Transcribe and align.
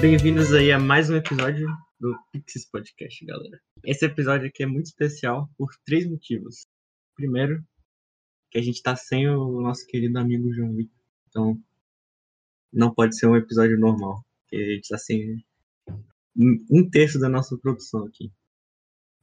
Bem-vindos 0.00 0.54
aí 0.54 0.72
a 0.72 0.78
mais 0.78 1.10
um 1.10 1.16
episódio 1.16 1.68
do 2.00 2.16
Pixis 2.32 2.64
Podcast, 2.64 3.22
galera. 3.26 3.60
Esse 3.84 4.06
episódio 4.06 4.48
aqui 4.48 4.62
é 4.62 4.66
muito 4.66 4.86
especial 4.86 5.46
por 5.58 5.68
três 5.84 6.08
motivos. 6.08 6.66
Primeiro, 7.14 7.62
que 8.50 8.58
a 8.58 8.62
gente 8.62 8.82
tá 8.82 8.96
sem 8.96 9.28
o 9.28 9.60
nosso 9.60 9.86
querido 9.86 10.18
amigo 10.18 10.54
João 10.54 10.74
Vitor. 10.74 10.96
Então, 11.28 11.62
não 12.72 12.94
pode 12.94 13.14
ser 13.18 13.26
um 13.26 13.36
episódio 13.36 13.78
normal. 13.78 14.24
Porque 14.40 14.56
a 14.56 14.74
gente 14.76 14.88
tá 14.88 14.96
sem 14.96 15.44
um 16.34 16.88
terço 16.88 17.20
da 17.20 17.28
nossa 17.28 17.58
produção 17.58 18.06
aqui. 18.06 18.32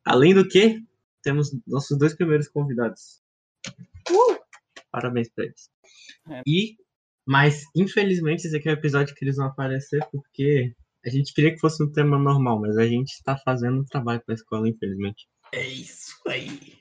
Além 0.05 0.35
do 0.35 0.47
que, 0.47 0.85
temos 1.23 1.57
nossos 1.65 1.97
dois 1.97 2.13
primeiros 2.13 2.47
convidados. 2.47 3.19
Uh! 4.11 4.37
Parabéns 4.91 5.27
pra 5.29 5.45
eles. 5.45 5.71
É. 6.29 6.43
E, 6.45 6.77
mas, 7.27 7.63
infelizmente, 7.75 8.47
esse 8.47 8.55
aqui 8.55 8.69
é 8.69 8.71
o 8.71 8.75
episódio 8.75 9.13
que 9.13 9.25
eles 9.25 9.35
vão 9.35 9.47
aparecer 9.47 9.99
porque 10.11 10.73
a 11.05 11.09
gente 11.09 11.33
queria 11.33 11.51
que 11.53 11.59
fosse 11.59 11.83
um 11.83 11.91
tema 11.91 12.17
normal, 12.17 12.59
mas 12.61 12.77
a 12.77 12.85
gente 12.85 13.21
tá 13.23 13.37
fazendo 13.37 13.81
um 13.81 13.85
trabalho 13.85 14.21
pra 14.25 14.33
escola, 14.33 14.69
infelizmente. 14.69 15.27
É 15.53 15.67
isso 15.67 16.15
aí. 16.25 16.77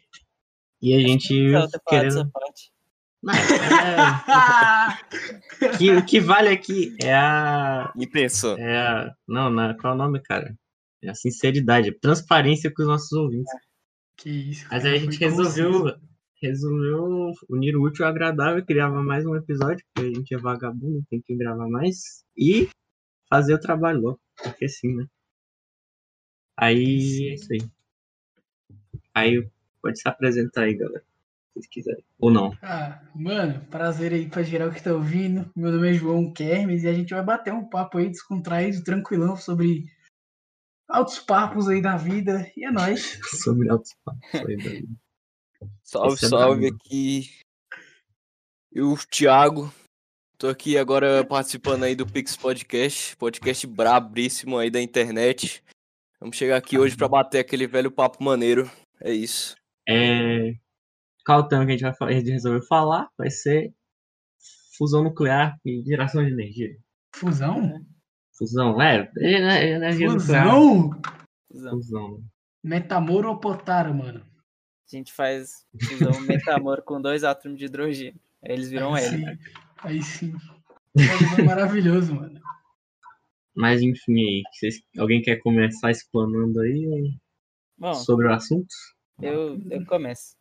E 0.80 0.94
a 0.94 1.00
gente 1.00 1.50
falado 1.50 1.80
querendo. 1.88 2.06
essa 2.06 2.30
parte. 2.32 2.70
Mas, 3.22 3.38
é, 3.50 3.56
que, 5.78 5.90
o 5.90 6.04
que 6.04 6.20
vale 6.20 6.48
aqui 6.50 6.94
é 7.02 7.12
a. 7.12 7.92
Intenção. 7.96 8.56
É 8.56 8.78
a 8.78 9.12
não, 9.26 9.50
na, 9.50 9.74
qual 9.74 9.94
é 9.94 9.96
o 9.96 9.98
nome, 9.98 10.20
cara? 10.22 10.54
É 11.02 11.10
a 11.10 11.14
sinceridade, 11.14 11.90
a 11.90 11.98
transparência 12.00 12.72
com 12.72 12.82
os 12.82 12.88
nossos 12.88 13.10
ouvintes. 13.12 13.52
Que 14.16 14.30
isso. 14.30 14.66
Mas 14.70 14.84
aí 14.84 14.94
a 14.94 14.98
gente 14.98 15.18
resolveu, 15.18 15.72
conciso. 15.72 16.00
Resolveu 16.40 17.32
unir 17.48 17.76
o 17.76 17.82
útil 17.82 18.04
ao 18.04 18.10
agradável, 18.10 18.64
criava 18.64 19.02
mais 19.02 19.24
um 19.24 19.34
episódio, 19.34 19.84
porque 19.94 20.08
a 20.08 20.14
gente 20.14 20.34
é 20.34 20.38
vagabundo, 20.38 21.04
tem 21.08 21.20
que 21.20 21.34
gravar 21.34 21.68
mais, 21.68 22.24
e 22.36 22.68
fazer 23.28 23.54
o 23.54 23.60
trabalho 23.60 24.00
logo, 24.00 24.20
porque 24.42 24.68
sim, 24.68 24.94
né? 24.94 25.06
Aí 26.56 27.30
é 27.30 27.34
isso 27.34 27.52
aí. 27.52 27.60
Aí 29.14 29.48
pode 29.82 30.00
se 30.00 30.08
apresentar 30.08 30.62
aí, 30.62 30.74
galera, 30.74 31.00
se 31.00 31.54
vocês 31.54 31.66
quiserem. 31.68 32.04
Ou 32.18 32.30
não. 32.30 32.52
Ah, 32.62 33.02
mano, 33.14 33.64
prazer 33.66 34.12
aí 34.12 34.28
pra 34.28 34.42
geral 34.42 34.70
que 34.70 34.82
tá 34.82 34.92
ouvindo. 34.92 35.50
Meu 35.54 35.72
nome 35.72 35.90
é 35.90 35.94
João 35.94 36.32
Kermes 36.32 36.82
e 36.82 36.88
a 36.88 36.92
gente 36.92 37.14
vai 37.14 37.22
bater 37.22 37.52
um 37.52 37.68
papo 37.68 37.98
aí 37.98 38.08
descontraído, 38.08 38.84
tranquilão 38.84 39.36
sobre 39.36 39.86
altos 40.88 41.18
papos 41.18 41.68
aí 41.68 41.80
da 41.80 41.96
vida. 41.96 42.50
E 42.56 42.64
é 42.64 42.70
nóis. 42.70 43.18
Sobre 43.42 43.68
altos 43.70 43.94
papos 44.04 44.34
aí, 44.34 44.56
galera. 44.56 44.86
Salve, 45.82 46.14
Esse 46.14 46.28
salve 46.28 46.66
aqui. 46.68 47.30
Eu, 48.72 48.94
Thiago. 49.10 49.72
Tô 50.38 50.48
aqui 50.48 50.76
agora 50.76 51.24
participando 51.24 51.84
aí 51.84 51.94
do 51.94 52.06
Pix 52.06 52.36
Podcast, 52.36 53.16
podcast 53.16 53.66
brabíssimo 53.66 54.58
aí 54.58 54.70
da 54.70 54.82
internet. 54.82 55.64
Vamos 56.20 56.36
chegar 56.36 56.56
aqui 56.58 56.78
hoje 56.78 56.94
pra 56.94 57.08
bater 57.08 57.38
aquele 57.38 57.66
velho 57.66 57.90
papo 57.90 58.22
maneiro. 58.22 58.70
É 59.00 59.12
isso. 59.12 59.56
É... 59.88 60.52
Qual 61.24 61.40
o 61.40 61.48
tema 61.48 61.64
que 61.64 61.72
a 61.72 61.76
gente, 61.76 61.98
vai, 61.98 62.14
a 62.14 62.18
gente 62.18 62.30
resolveu 62.30 62.62
falar? 62.64 63.08
Vai 63.16 63.30
ser 63.30 63.72
fusão 64.76 65.02
nuclear 65.02 65.58
e 65.64 65.82
geração 65.82 66.22
de 66.22 66.30
energia. 66.30 66.76
Fusão? 67.14 67.80
Fusão, 68.36 68.80
é, 68.82 69.10
é, 69.18 69.32
é 69.32 69.70
energia 69.76 70.08
nuclear. 70.08 70.44
Fusão? 70.44 70.90
Fusão. 71.50 71.70
Fusão. 71.70 72.24
Metamoro 72.62 73.30
ou 73.30 73.40
potara, 73.40 73.92
mano? 73.92 74.22
A 74.92 74.96
gente 74.96 75.12
faz 75.12 75.66
fusão 75.88 76.20
metamor 76.22 76.82
com 76.82 77.00
dois 77.00 77.24
átomos 77.24 77.58
de 77.58 77.64
hidrogênio. 77.64 78.20
Aí 78.42 78.52
eles 78.52 78.70
viram 78.70 78.94
aí 78.94 79.04
L. 79.04 79.18
sim. 79.18 79.38
Aí 79.78 80.02
sim. 80.02 80.34
É 81.38 81.42
maravilhoso, 81.42 82.14
mano. 82.14 82.40
Mas 83.54 83.82
enfim 83.82 84.14
aí, 84.14 84.42
vocês, 84.52 84.82
alguém 84.98 85.20
quer 85.22 85.36
começar 85.36 85.90
explanando 85.90 86.60
aí 86.60 87.18
Bom, 87.76 87.94
sobre 87.94 88.26
o 88.26 88.32
assunto? 88.32 88.68
eu, 89.20 89.58
eu 89.70 89.84
começo. 89.86 90.36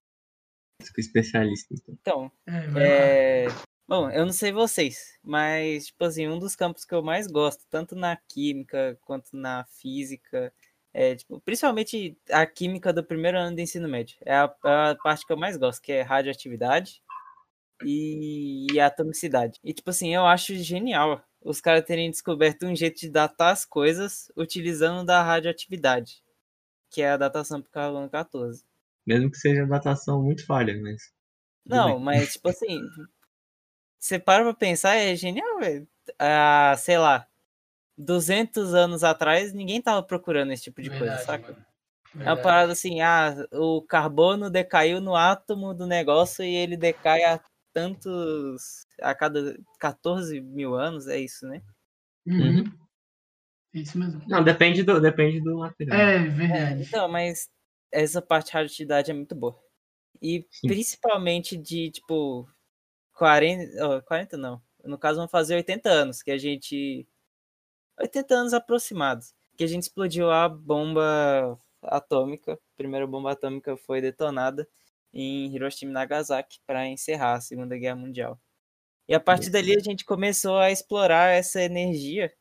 Com 0.79 0.97
o 0.97 0.99
especialista, 0.99 1.73
então. 1.73 1.95
Então, 2.01 2.31
É, 2.45 3.45
é... 3.45 3.75
Bom, 3.87 4.09
eu 4.09 4.25
não 4.25 4.33
sei 4.33 4.51
vocês, 4.51 5.17
mas, 5.23 5.87
tipo 5.87 6.03
assim, 6.03 6.27
um 6.27 6.39
dos 6.39 6.55
campos 6.55 6.83
que 6.83 6.93
eu 6.93 7.03
mais 7.03 7.27
gosto, 7.27 7.63
tanto 7.69 7.95
na 7.95 8.17
química 8.17 8.97
quanto 9.01 9.37
na 9.37 9.63
física, 9.65 10.51
é, 10.97 11.13
tipo, 11.13 11.41
principalmente 11.41 12.17
a 12.31 12.45
química 12.45 12.93
do 12.93 13.03
primeiro 13.03 13.37
ano 13.37 13.53
do 13.53 13.59
ensino 13.59 13.85
médio. 13.85 14.15
É 14.21 14.33
a, 14.33 14.45
a 14.63 14.95
parte 15.03 15.25
que 15.25 15.33
eu 15.33 15.35
mais 15.35 15.57
gosto, 15.57 15.81
que 15.81 15.91
é 15.91 16.01
radioatividade 16.01 17.01
e, 17.83 18.67
e 18.71 18.79
atomicidade. 18.79 19.59
E, 19.61 19.73
tipo 19.73 19.89
assim, 19.89 20.15
eu 20.15 20.25
acho 20.25 20.55
genial 20.55 21.21
os 21.43 21.59
caras 21.59 21.83
terem 21.83 22.09
descoberto 22.09 22.65
um 22.65 22.73
jeito 22.73 22.97
de 23.01 23.09
datar 23.09 23.51
as 23.51 23.65
coisas 23.65 24.31
utilizando 24.37 25.05
da 25.05 25.21
radioatividade, 25.21 26.23
que 26.89 27.01
é 27.01 27.11
a 27.11 27.17
datação 27.17 27.61
por 27.61 27.69
carbono 27.71 28.09
14. 28.09 28.63
Mesmo 29.05 29.29
que 29.29 29.37
seja 29.37 29.65
datação 29.65 30.23
muito 30.23 30.45
falha, 30.45 30.81
mas. 30.81 31.13
Não, 31.65 31.99
mas 31.99 32.33
tipo 32.33 32.47
assim, 32.47 32.79
você 33.99 34.17
para 34.17 34.43
pra 34.45 34.53
pensar, 34.53 34.95
é 34.95 35.13
genial, 35.13 35.59
velho. 35.59 35.85
Ah, 36.17 36.73
sei 36.77 36.97
lá, 36.97 37.27
200 37.97 38.73
anos 38.73 39.03
atrás, 39.03 39.53
ninguém 39.53 39.81
tava 39.81 40.03
procurando 40.03 40.51
esse 40.51 40.63
tipo 40.63 40.81
de 40.81 40.89
coisa, 40.89 41.17
Verdade, 41.17 41.23
saca? 41.25 41.53
mano. 41.53 41.65
É 42.17 42.29
uma 42.31 42.41
parada 42.41 42.71
assim, 42.71 43.01
ah, 43.01 43.45
o 43.51 43.81
carbono 43.81 44.49
decaiu 44.49 45.01
no 45.01 45.15
átomo 45.15 45.73
do 45.73 45.85
negócio 45.85 46.43
e 46.45 46.55
ele 46.55 46.77
decai 46.77 47.23
a 47.23 47.41
tantos, 47.73 48.85
a 49.01 49.13
cada 49.13 49.57
14 49.79 50.39
mil 50.41 50.75
anos, 50.75 51.07
é 51.07 51.19
isso, 51.19 51.45
né? 51.45 51.61
Uhum. 52.25 52.63
É 53.73 53.79
Isso 53.79 53.97
mesmo. 53.99 54.21
Não, 54.27 54.43
depende 54.43 54.81
do, 54.83 54.99
depende 55.01 55.41
do 55.41 55.57
material. 55.59 55.97
É, 55.99 56.15
É, 56.15 56.19
verdade. 56.29 56.83
então, 56.83 57.07
mas 57.09 57.49
essa 57.91 58.21
parte 58.21 58.47
de 58.47 58.53
radioatividade 58.53 59.11
é 59.11 59.13
muito 59.13 59.35
boa. 59.35 59.59
E 60.21 60.45
Sim. 60.49 60.67
principalmente 60.67 61.57
de, 61.57 61.91
tipo, 61.91 62.47
40, 63.13 63.85
ó, 63.87 64.01
40 64.01 64.37
não. 64.37 64.61
No 64.85 64.97
caso, 64.97 65.17
vão 65.19 65.27
fazer 65.27 65.55
80 65.55 65.89
anos, 65.89 66.21
que 66.23 66.31
a 66.31 66.37
gente... 66.37 67.07
80 67.99 68.33
anos 68.33 68.53
aproximados. 68.53 69.33
Que 69.57 69.63
a 69.63 69.67
gente 69.67 69.83
explodiu 69.83 70.29
a 70.29 70.49
bomba 70.49 71.57
atômica. 71.81 72.53
A 72.53 72.77
primeira 72.77 73.07
bomba 73.07 73.31
atômica 73.31 73.77
foi 73.77 74.01
detonada 74.01 74.67
em 75.13 75.53
Hiroshima 75.55 75.91
e 75.91 75.93
Nagasaki 75.93 76.59
para 76.65 76.87
encerrar 76.87 77.35
a 77.35 77.41
Segunda 77.41 77.77
Guerra 77.77 77.95
Mundial. 77.95 78.39
E 79.07 79.13
a 79.13 79.19
partir 79.19 79.49
dali 79.49 79.75
a 79.75 79.79
gente 79.79 80.03
começou 80.03 80.57
a 80.57 80.71
explorar 80.71 81.29
essa 81.29 81.61
energia 81.61 82.33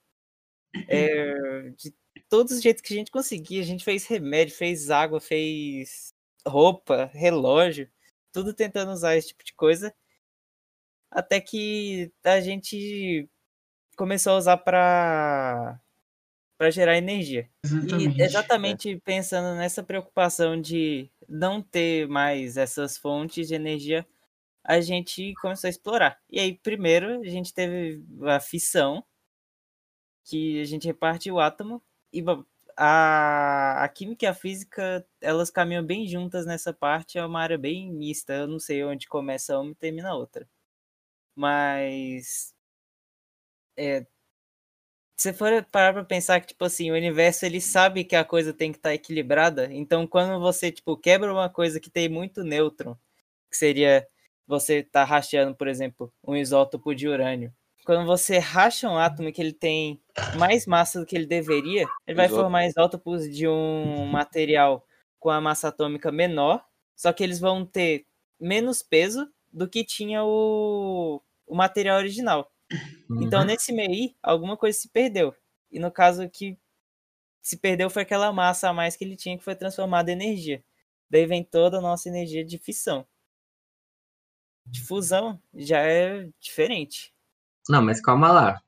é, 0.88 1.70
de 1.76 1.94
todos 2.28 2.52
os 2.54 2.62
jeitos 2.62 2.82
que 2.82 2.92
a 2.92 2.96
gente 2.96 3.10
conseguia. 3.10 3.62
A 3.62 3.64
gente 3.64 3.84
fez 3.84 4.06
remédio, 4.06 4.56
fez 4.56 4.90
água, 4.90 5.20
fez 5.20 6.14
roupa, 6.46 7.10
relógio, 7.14 7.90
tudo 8.32 8.52
tentando 8.54 8.92
usar 8.92 9.16
esse 9.16 9.28
tipo 9.28 9.44
de 9.44 9.54
coisa. 9.54 9.94
Até 11.10 11.40
que 11.40 12.12
a 12.24 12.40
gente 12.40 13.28
começou 13.94 14.34
a 14.34 14.38
usar 14.38 14.56
para 14.58 15.80
para 16.56 16.70
gerar 16.70 16.96
energia. 16.96 17.50
Exatamente. 17.64 18.18
E 18.18 18.22
exatamente 18.22 19.02
pensando 19.04 19.56
nessa 19.56 19.82
preocupação 19.82 20.60
de 20.60 21.10
não 21.28 21.60
ter 21.60 22.08
mais 22.08 22.56
essas 22.56 22.96
fontes 22.96 23.48
de 23.48 23.54
energia, 23.54 24.06
a 24.62 24.80
gente 24.80 25.34
começou 25.40 25.68
a 25.68 25.70
explorar. 25.70 26.18
E 26.30 26.40
aí, 26.40 26.54
primeiro, 26.54 27.20
a 27.20 27.28
gente 27.28 27.52
teve 27.52 28.02
a 28.22 28.40
fissão, 28.40 29.04
que 30.24 30.60
a 30.60 30.64
gente 30.64 30.86
reparte 30.86 31.30
o 31.30 31.38
átomo, 31.38 31.82
e 32.12 32.22
a, 32.76 33.84
a 33.84 33.88
química 33.88 34.24
e 34.24 34.28
a 34.28 34.34
física, 34.34 35.06
elas 35.20 35.50
caminham 35.50 35.84
bem 35.84 36.06
juntas 36.06 36.46
nessa 36.46 36.72
parte, 36.72 37.18
é 37.18 37.26
uma 37.26 37.40
área 37.40 37.58
bem 37.58 37.92
mista, 37.92 38.32
eu 38.32 38.46
não 38.46 38.58
sei 38.58 38.84
onde 38.84 39.06
começa 39.06 39.58
uma 39.58 39.72
e 39.72 39.74
termina 39.74 40.10
a 40.10 40.16
outra. 40.16 40.48
Mas 41.36 42.53
é, 43.76 44.06
se 45.16 45.32
for 45.32 45.64
parar 45.70 45.92
pra 45.92 46.04
pensar 46.04 46.40
que, 46.40 46.48
tipo 46.48 46.64
assim, 46.64 46.90
o 46.90 46.94
universo 46.94 47.46
ele 47.46 47.60
sabe 47.60 48.04
que 48.04 48.16
a 48.16 48.24
coisa 48.24 48.52
tem 48.52 48.72
que 48.72 48.78
estar 48.78 48.92
equilibrada, 48.94 49.72
então 49.72 50.06
quando 50.06 50.40
você, 50.40 50.72
tipo, 50.72 50.96
quebra 50.96 51.32
uma 51.32 51.48
coisa 51.48 51.78
que 51.80 51.90
tem 51.90 52.08
muito 52.08 52.42
nêutron, 52.42 52.96
que 53.50 53.56
seria 53.56 54.06
você 54.46 54.82
tá 54.82 55.04
rachando, 55.04 55.54
por 55.54 55.68
exemplo, 55.68 56.12
um 56.22 56.36
isótopo 56.36 56.94
de 56.94 57.08
urânio. 57.08 57.52
Quando 57.86 58.06
você 58.06 58.38
racha 58.38 58.88
um 58.88 58.98
átomo 58.98 59.32
que 59.32 59.40
ele 59.40 59.52
tem 59.52 60.00
mais 60.38 60.66
massa 60.66 61.00
do 61.00 61.06
que 61.06 61.16
ele 61.16 61.26
deveria, 61.26 61.86
ele 62.06 62.16
vai 62.16 62.26
Isótopo. 62.26 62.42
formar 62.42 62.66
isótopos 62.66 63.28
de 63.28 63.46
um 63.48 64.06
material 64.06 64.86
com 65.20 65.30
a 65.30 65.40
massa 65.40 65.68
atômica 65.68 66.10
menor, 66.12 66.64
só 66.96 67.12
que 67.12 67.22
eles 67.22 67.38
vão 67.40 67.64
ter 67.64 68.06
menos 68.40 68.82
peso 68.82 69.28
do 69.52 69.68
que 69.68 69.84
tinha 69.84 70.24
o, 70.24 71.22
o 71.46 71.54
material 71.54 71.98
original. 71.98 72.50
Então, 73.20 73.40
Uhum. 73.40 73.46
nesse 73.46 73.72
meio, 73.72 74.14
alguma 74.22 74.56
coisa 74.56 74.78
se 74.78 74.88
perdeu. 74.88 75.34
E 75.70 75.78
no 75.78 75.90
caso 75.90 76.28
que 76.28 76.58
se 77.42 77.56
perdeu 77.58 77.90
foi 77.90 78.02
aquela 78.02 78.32
massa 78.32 78.68
a 78.70 78.72
mais 78.74 78.96
que 78.96 79.04
ele 79.04 79.16
tinha 79.16 79.38
que 79.38 79.44
foi 79.44 79.54
transformada 79.56 80.10
em 80.10 80.14
energia. 80.14 80.64
Daí 81.10 81.26
vem 81.26 81.44
toda 81.44 81.78
a 81.78 81.82
nossa 81.82 82.08
energia 82.08 82.44
de 82.44 82.58
fissão. 82.58 83.06
De 84.66 84.80
fusão 84.82 85.40
já 85.54 85.80
é 85.80 86.28
diferente. 86.40 87.12
Não, 87.68 87.82
mas 87.82 88.00
calma 88.00 88.32
lá. 88.32 88.62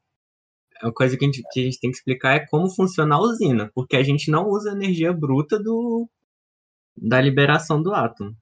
a 0.82 0.92
coisa 0.92 1.16
que 1.16 1.24
a, 1.24 1.28
gente, 1.28 1.42
que 1.50 1.60
a 1.60 1.64
gente 1.64 1.80
tem 1.80 1.90
que 1.90 1.96
explicar 1.98 2.34
é 2.36 2.46
como 2.46 2.70
funciona 2.70 3.16
a 3.16 3.20
usina, 3.20 3.70
porque 3.74 3.96
a 3.96 4.02
gente 4.02 4.30
não 4.30 4.48
usa 4.48 4.72
energia 4.72 5.12
bruta 5.12 5.58
do, 5.58 6.08
da 6.96 7.20
liberação 7.20 7.82
do 7.82 7.94
átomo. 7.94 8.36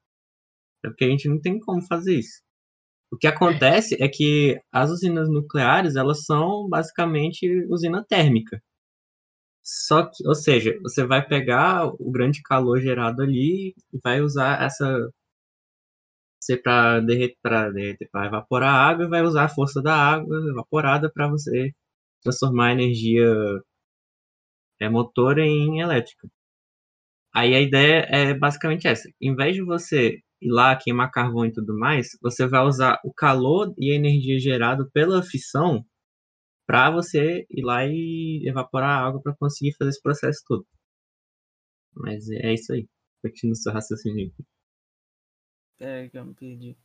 É 0.85 0.89
porque 0.89 1.05
a 1.05 1.09
gente 1.09 1.29
não 1.29 1.41
tem 1.41 1.59
como 1.61 1.83
fazer 1.83 2.19
isso. 2.19 2.43
O 3.11 3.17
que 3.17 3.27
acontece 3.27 3.97
é 4.03 4.09
que 4.09 4.61
as 4.73 4.91
usinas 4.91 5.29
nucleares, 5.31 5.97
elas 5.97 6.25
são 6.25 6.69
basicamente 6.69 7.47
usina 7.69 8.05
térmica. 8.05 8.61
Só 9.63 10.05
que, 10.05 10.27
ou 10.29 10.35
seja, 10.35 10.79
você 10.83 11.07
vai 11.07 11.27
pegar 11.27 11.87
o 11.87 12.11
grande 12.11 12.43
calor 12.43 12.81
gerado 12.81 13.23
ali 13.23 13.75
e 13.93 13.99
vai 14.03 14.21
usar 14.21 14.63
essa 14.63 15.09
você 16.41 16.57
para 16.59 17.01
derreter, 17.01 17.37
para 18.13 18.27
evaporar 18.27 18.75
a 18.75 18.89
água, 18.89 19.09
vai 19.09 19.23
usar 19.23 19.45
a 19.45 19.49
força 19.49 19.81
da 19.83 19.95
água 19.95 20.37
evaporada 20.51 21.11
para 21.11 21.29
você 21.29 21.73
transformar 22.23 22.69
a 22.69 22.73
energia 22.73 23.25
é, 24.81 24.89
motor 24.89 25.39
em 25.39 25.81
elétrica. 25.81 26.29
Aí 27.35 27.55
a 27.55 27.61
ideia 27.61 28.07
é 28.09 28.35
basicamente 28.35 28.87
essa. 28.87 29.09
Em 29.21 29.35
vez 29.35 29.55
de 29.57 29.63
você 29.63 30.21
ir 30.45 30.51
lá 30.51 30.77
queimar 30.77 31.11
carvão 31.11 31.47
e 31.47 31.53
tudo 31.53 31.77
mais, 31.79 32.11
você 32.23 32.47
vai 32.47 32.65
usar 32.65 33.01
o 33.05 33.13
calor 33.13 33.75
e 33.79 33.91
a 33.93 33.95
energia 33.95 34.39
gerado 34.39 34.91
pela 34.93 35.23
fissão 35.23 35.85
para 36.67 36.91
você 36.91 37.47
ir 37.51 37.63
lá 37.63 37.85
e 37.87 38.43
evaporar 38.47 38.91
a 38.91 39.07
água 39.07 39.23
para 39.23 39.35
conseguir 39.37 39.75
fazer 39.77 39.91
esse 39.91 40.03
processo 40.03 40.43
todo. 40.47 40.67
Mas 41.95 42.29
é 42.31 42.53
isso 42.53 42.73
aí. 42.73 42.89
Continua 43.23 43.53
o 43.53 43.57
seu 43.57 43.73
raciocínio. 43.73 44.33
É, 45.79 46.09
que 46.09 46.17
eu 46.19 46.25
me 46.25 46.35
perdi. 46.35 46.77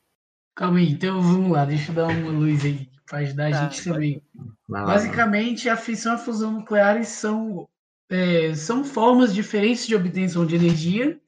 Calma 0.56 0.80
aí, 0.80 0.92
então 0.92 1.22
vamos 1.22 1.52
lá, 1.52 1.64
deixa 1.64 1.92
eu 1.92 1.96
dar 1.96 2.08
uma 2.08 2.32
luz 2.32 2.66
aí 2.66 2.90
para 3.06 3.20
ajudar 3.20 3.48
a 3.48 3.52
Tá, 3.52 3.70
gente 3.70 3.84
também. 3.84 4.22
Vai 4.68 4.86
Basicamente, 4.86 5.70
a 5.70 5.78
fissão 5.78 6.14
e 6.14 6.16
a 6.16 6.18
fusão 6.18 6.52
nucleares 6.52 7.08
são, 7.08 7.68
é, 8.10 8.54
são 8.54 8.84
formas 8.84 9.34
diferentes 9.34 9.88
de 9.88 9.96
obtenção 9.96 10.46
de 10.46 10.56
energia, 10.56 11.20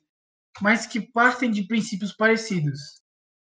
mas 0.59 0.86
que 0.86 1.00
partem 1.00 1.51
de 1.51 1.63
princípios 1.68 2.12
parecidos. 2.12 2.80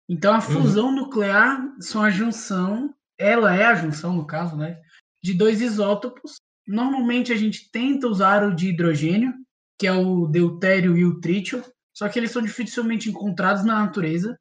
Então, 0.08 0.34
a 0.34 0.40
fusão 0.40 0.90
nuclear 0.90 1.60
são 1.80 2.02
a 2.02 2.10
junção, 2.10 2.94
ela 3.18 3.54
é 3.54 3.64
a 3.66 3.74
junção, 3.74 4.14
no 4.14 4.26
caso, 4.26 4.56
né, 4.56 4.78
de 5.22 5.34
dois 5.34 5.60
isótopos. 5.60 6.36
Normalmente, 6.66 7.32
a 7.32 7.36
gente 7.36 7.70
tenta 7.70 8.06
usar 8.08 8.42
o 8.42 8.54
de 8.54 8.68
hidrogênio, 8.68 9.34
que 9.78 9.86
é 9.86 9.92
o 9.92 10.26
deutério 10.26 10.96
e 10.96 11.04
o 11.04 11.20
trítio, 11.20 11.62
só 11.94 12.08
que 12.08 12.18
eles 12.18 12.30
são 12.30 12.42
dificilmente 12.42 13.08
encontrados 13.08 13.64
na 13.64 13.80
natureza. 13.80 14.38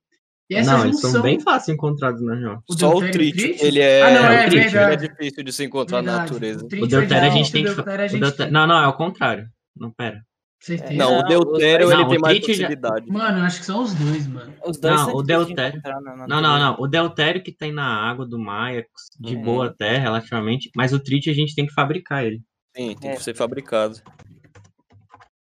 E 0.49 0.55
essa 0.55 0.71
não, 0.77 0.85
eles 0.85 0.95
junção... 0.95 1.11
são 1.11 1.21
bem 1.23 1.39
fácil 1.41 1.73
encontrados 1.73 2.21
na 2.21 2.35
real. 2.35 2.63
o 2.69 2.73
Só 2.73 2.95
o 2.95 3.01
deutério 3.01 3.27
e 3.27 3.31
trítio, 3.33 3.65
ele 3.65 3.79
é, 3.81 4.01
Ah, 4.01 4.11
não, 4.11 4.25
é 4.31 4.45
o 4.45 4.49
trítio, 4.49 4.79
é 4.79 4.95
difícil 4.95 5.43
de 5.43 5.51
se 5.51 5.63
encontrar 5.65 6.01
na 6.01 6.11
Verdade. 6.11 6.31
natureza. 6.31 6.63
O 6.63 6.65
O 6.65 6.69
trítio 6.69 6.87
deutério 6.87 7.23
a 7.23 7.27
é 7.27 7.31
gente 7.31 7.49
o 7.49 7.51
tem 7.51 7.65
que. 7.65 7.75
deutério 7.75 8.05
o 8.05 8.07
gente 8.07 8.21
deutério-. 8.21 8.53
Não, 8.53 8.67
não, 8.67 8.81
é 8.81 8.87
o 8.87 8.93
contrário. 8.93 9.49
Não, 9.75 9.91
pera. 9.91 10.23
Certeza. 10.59 10.93
Não, 10.93 11.19
o 11.19 11.21
Não, 11.21 11.27
deutério 11.27 11.85
os- 11.85 11.93
ele 11.93 12.01
não, 12.01 12.09
tem 12.09 12.17
o 12.17 12.21
mais 12.21 12.39
trítio 12.39 12.55
já-. 12.55 12.69
Mano, 13.07 13.37
eu 13.39 13.43
acho 13.43 13.59
que 13.59 13.65
são 13.65 13.83
os 13.83 13.93
dois, 13.93 14.25
mano. 14.27 14.53
Os 14.65 14.77
dois 14.79 14.95
Não, 14.95 15.13
o 15.15 15.21
deutério- 15.23 15.81
Não, 16.27 16.41
não, 16.41 16.59
não. 16.59 16.75
O 16.79 16.87
deutério 16.87 17.43
que 17.43 17.51
tem 17.51 17.71
na 17.71 17.85
água 17.85 18.25
do 18.25 18.39
mar 18.39 18.73
é 18.75 18.83
de 19.19 19.35
Uhum. 19.35 19.41
boa 19.43 19.67
até, 19.67 19.97
relativamente. 19.97 20.69
Mas 20.75 20.93
o 20.93 20.99
trítio 20.99 21.31
a 21.31 21.35
gente 21.35 21.53
tem 21.53 21.65
que 21.67 21.73
fabricar 21.73 22.25
ele. 22.25 22.41
Sim, 22.75 22.95
tem 22.95 23.11
É. 23.11 23.15
que 23.15 23.23
ser 23.23 23.35
fabricado. 23.35 24.01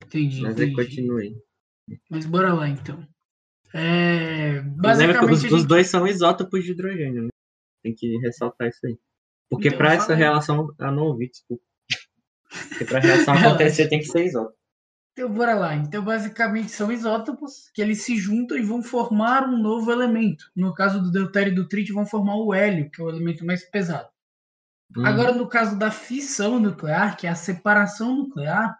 Entendi, 0.06 0.42
Mas 0.42 0.57
aí 0.59 0.65
entendi. 0.69 0.75
continua 0.75 1.19
aí. 1.21 1.33
Mas 2.09 2.25
bora 2.25 2.53
lá, 2.53 2.68
então. 2.69 3.06
É, 3.74 4.62
Lembra 4.62 4.63
que 4.74 4.81
basicamente, 4.81 5.31
os, 5.38 5.44
a 5.44 5.48
os 5.48 5.51
gente- 5.62 5.68
dois 5.68 5.88
são 5.88 6.06
isótopos 6.06 6.63
de 6.63 6.71
hidrogênio, 6.71 7.24
né? 7.24 7.30
Tem 7.83 7.94
que 7.95 8.18
ressaltar 8.19 8.68
isso 8.68 8.80
aí. 8.86 8.98
Porque 9.50 9.69
Então, 9.69 9.77
pra 9.80 9.94
essa 9.94 10.13
relação. 10.13 10.68
Ah, 10.80 10.92
não 10.92 11.03
ouvi, 11.03 11.30
desculpa. 11.30 11.63
Porque 12.69 12.86
pra 12.86 13.00
reação 13.00 13.33
Relaxa. 13.33 13.48
acontecer 13.81 13.88
tem 13.89 14.00
que 14.00 14.06
ser 14.06 14.25
isótopo. 14.25 14.56
Então, 15.13 15.31
bora 15.33 15.53
lá. 15.55 15.75
Então, 15.75 16.03
basicamente, 16.03 16.71
são 16.71 16.91
isótopos 16.91 17.69
que 17.73 17.81
eles 17.81 18.03
se 18.03 18.15
juntam 18.17 18.57
e 18.57 18.61
vão 18.63 18.81
formar 18.81 19.43
um 19.47 19.57
novo 19.57 19.91
elemento. 19.91 20.45
No 20.55 20.73
caso 20.73 21.01
do 21.01 21.11
deutério 21.11 21.51
e 21.51 21.55
do 21.55 21.67
trítio, 21.67 21.93
vão 21.95 22.05
formar 22.05 22.35
o 22.37 22.53
hélio, 22.53 22.89
que 22.89 23.01
é 23.01 23.03
o 23.03 23.09
elemento 23.09 23.45
mais 23.45 23.63
pesado. 23.69 24.09
Hum, 24.95 25.05
Agora, 25.05 25.33
no 25.33 25.47
caso 25.47 25.77
da 25.77 25.91
fissão 25.91 26.59
nuclear, 26.59 27.17
que 27.17 27.27
é 27.27 27.29
a 27.29 27.35
separação 27.35 28.15
nuclear, 28.15 28.77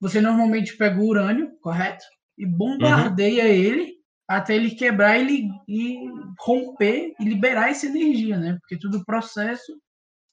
você 0.00 0.20
normalmente 0.20 0.76
pega 0.76 1.00
o 1.00 1.06
urânio, 1.06 1.52
correto? 1.60 2.04
E 2.38 2.46
bombardeia 2.46 3.44
ele 3.48 3.96
até 4.28 4.56
ele 4.56 4.70
quebrar 4.74 5.18
ele, 5.18 5.48
e 5.68 5.98
romper 6.40 7.14
e 7.20 7.24
liberar 7.24 7.70
essa 7.70 7.86
energia, 7.86 8.38
né? 8.38 8.56
Porque 8.60 8.78
todo 8.78 9.04
processo 9.04 9.72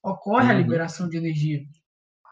ocorre 0.03 0.51
a 0.51 0.53
Uhum. 0.53 0.55
liberação 0.55 1.09
de 1.09 1.17
energia. 1.17 1.61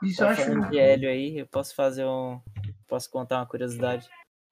Isso 0.04 0.24
eu 0.24 0.30
Tá 0.30 0.30
acho 0.30 0.52
de 0.70 0.78
hélio 0.78 1.10
aí, 1.10 1.38
eu 1.38 1.48
posso 1.48 1.74
fazer 1.76 2.06
um. 2.06 2.42
Posso 2.88 3.10
contar 3.12 3.38
uma 3.40 3.46
curiosidade. 3.46 4.08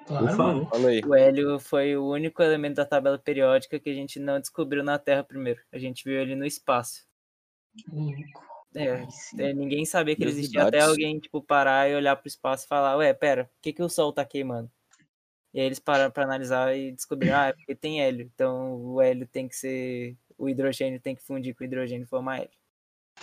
claro, 0.05 0.27
Por 0.27 0.37
mano. 0.37 0.59
favor. 0.65 0.69
Fala 0.69 0.89
aí. 0.89 1.01
O 1.05 1.15
hélio 1.15 1.59
foi 1.59 1.95
o 1.95 2.07
único 2.09 2.41
elemento 2.43 2.75
da 2.75 2.85
tabela 2.85 3.17
periódica 3.17 3.79
que 3.79 3.89
a 3.89 3.93
gente 3.93 4.19
não 4.19 4.39
descobriu 4.39 4.83
na 4.83 4.99
Terra 4.99 5.23
primeiro. 5.23 5.61
A 5.71 5.77
gente 5.77 6.03
viu 6.03 6.19
ele 6.19 6.35
no 6.35 6.45
espaço. 6.45 7.05
É, 8.75 9.07
é, 9.39 9.53
ninguém 9.53 9.85
sabia 9.85 10.15
que 10.15 10.23
ele 10.23 10.31
existia 10.31 10.63
até 10.63 10.81
alguém, 10.81 11.17
tipo, 11.19 11.41
parar 11.41 11.89
e 11.89 11.95
olhar 11.95 12.15
pro 12.17 12.27
espaço 12.27 12.65
e 12.65 12.67
falar, 12.67 12.97
ué, 12.97 13.13
pera, 13.13 13.45
por 13.45 13.61
que, 13.61 13.71
que 13.73 13.81
o 13.81 13.87
Sol 13.89 14.11
tá 14.11 14.25
queimando? 14.25 14.69
E 15.53 15.59
aí 15.61 15.65
eles 15.65 15.79
pararam 15.79 16.11
pra 16.11 16.25
analisar 16.25 16.75
e 16.77 16.91
descobriram, 16.91 17.37
ah, 17.37 17.47
é 17.47 17.53
porque 17.53 17.73
tem 17.73 18.01
hélio. 18.01 18.29
Então 18.35 18.75
o 18.75 19.01
hélio 19.01 19.25
tem 19.25 19.47
que 19.47 19.55
ser. 19.55 20.17
O 20.37 20.49
hidrogênio 20.49 20.99
tem 20.99 21.15
que 21.15 21.23
fundir 21.23 21.55
com 21.55 21.63
o 21.63 21.67
hidrogênio 21.67 22.03
e 22.03 22.07
formar 22.07 22.39
hélio. 22.39 22.49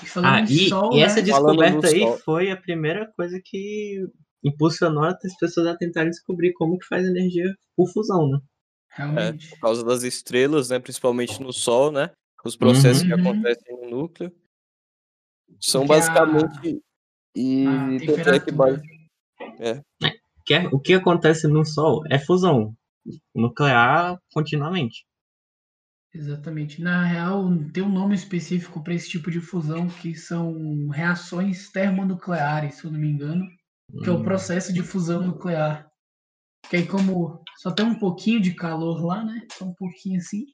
E 0.02 0.06
Ah, 0.24 0.40
e, 0.40 0.68
sol, 0.70 0.94
e 0.94 1.00
né? 1.00 1.02
essa 1.02 1.20
descoberta 1.22 1.88
aí 1.88 2.00
sol. 2.00 2.16
foi 2.20 2.50
a 2.50 2.56
primeira 2.56 3.06
coisa 3.14 3.38
que 3.44 4.08
impulsionou 4.44 5.04
as 5.04 5.36
pessoas 5.38 5.66
a 5.66 5.76
tentarem 5.76 6.10
descobrir 6.10 6.52
como 6.54 6.78
que 6.78 6.86
faz 6.86 7.06
energia 7.06 7.54
por 7.76 7.88
fusão, 7.92 8.28
né? 8.28 8.38
Realmente. 8.90 9.48
Por 9.50 9.60
causa 9.60 9.84
das 9.84 10.02
estrelas, 10.02 10.68
né? 10.70 10.78
Principalmente 10.78 11.40
no 11.42 11.52
Sol, 11.52 11.90
né? 11.92 12.10
Os 12.44 12.56
processos 12.56 13.02
que 13.04 13.12
Uhum. 13.14 13.20
acontecem 13.20 13.76
no 13.80 13.88
núcleo. 13.90 14.32
São 15.60 15.86
Porque 15.86 16.02
a- 16.02 16.10
basicamente. 16.26 16.82
E 17.36 17.66
A 17.66 18.14
tanto 18.14 18.28
é 18.30 18.40
que 18.40 18.50
base- 18.52 18.82
Que 20.44 20.54
é- 20.54 20.66
o 20.72 20.78
que 20.80 20.92
acontece 20.94 21.46
no 21.46 21.64
Sol 21.64 22.02
é 22.10 22.18
fusão 22.18 22.74
nuclear 23.34 24.18
continuamente. 24.34 25.04
Exatamente. 26.14 26.82
Na 26.82 27.04
real, 27.04 27.44
tem 27.72 27.82
um 27.82 27.88
nome 27.88 28.14
específico 28.14 28.82
para 28.82 28.92
esse 28.92 29.08
tipo 29.08 29.30
de 29.30 29.40
fusão 29.40 29.88
que 29.88 30.14
são 30.14 30.88
reações 30.88 31.70
termonucleares, 31.70 32.74
se 32.74 32.84
eu 32.84 32.90
não 32.90 33.00
me 33.00 33.08
engano, 33.08 33.46
que 34.02 34.08
é 34.08 34.12
o 34.12 34.18
Hum, 34.18 34.24
processo 34.24 34.72
de 34.72 34.82
fusão 34.82 35.22
nuclear. 35.26 35.88
Que 36.70 36.76
aí, 36.76 36.86
como 36.86 37.42
só 37.58 37.70
tem 37.70 37.84
um 37.84 37.98
pouquinho 37.98 38.40
de 38.40 38.54
calor 38.54 39.04
lá, 39.04 39.24
né? 39.24 39.46
Só 39.52 39.64
um 39.66 39.74
pouquinho 39.74 40.18
assim, 40.18 40.46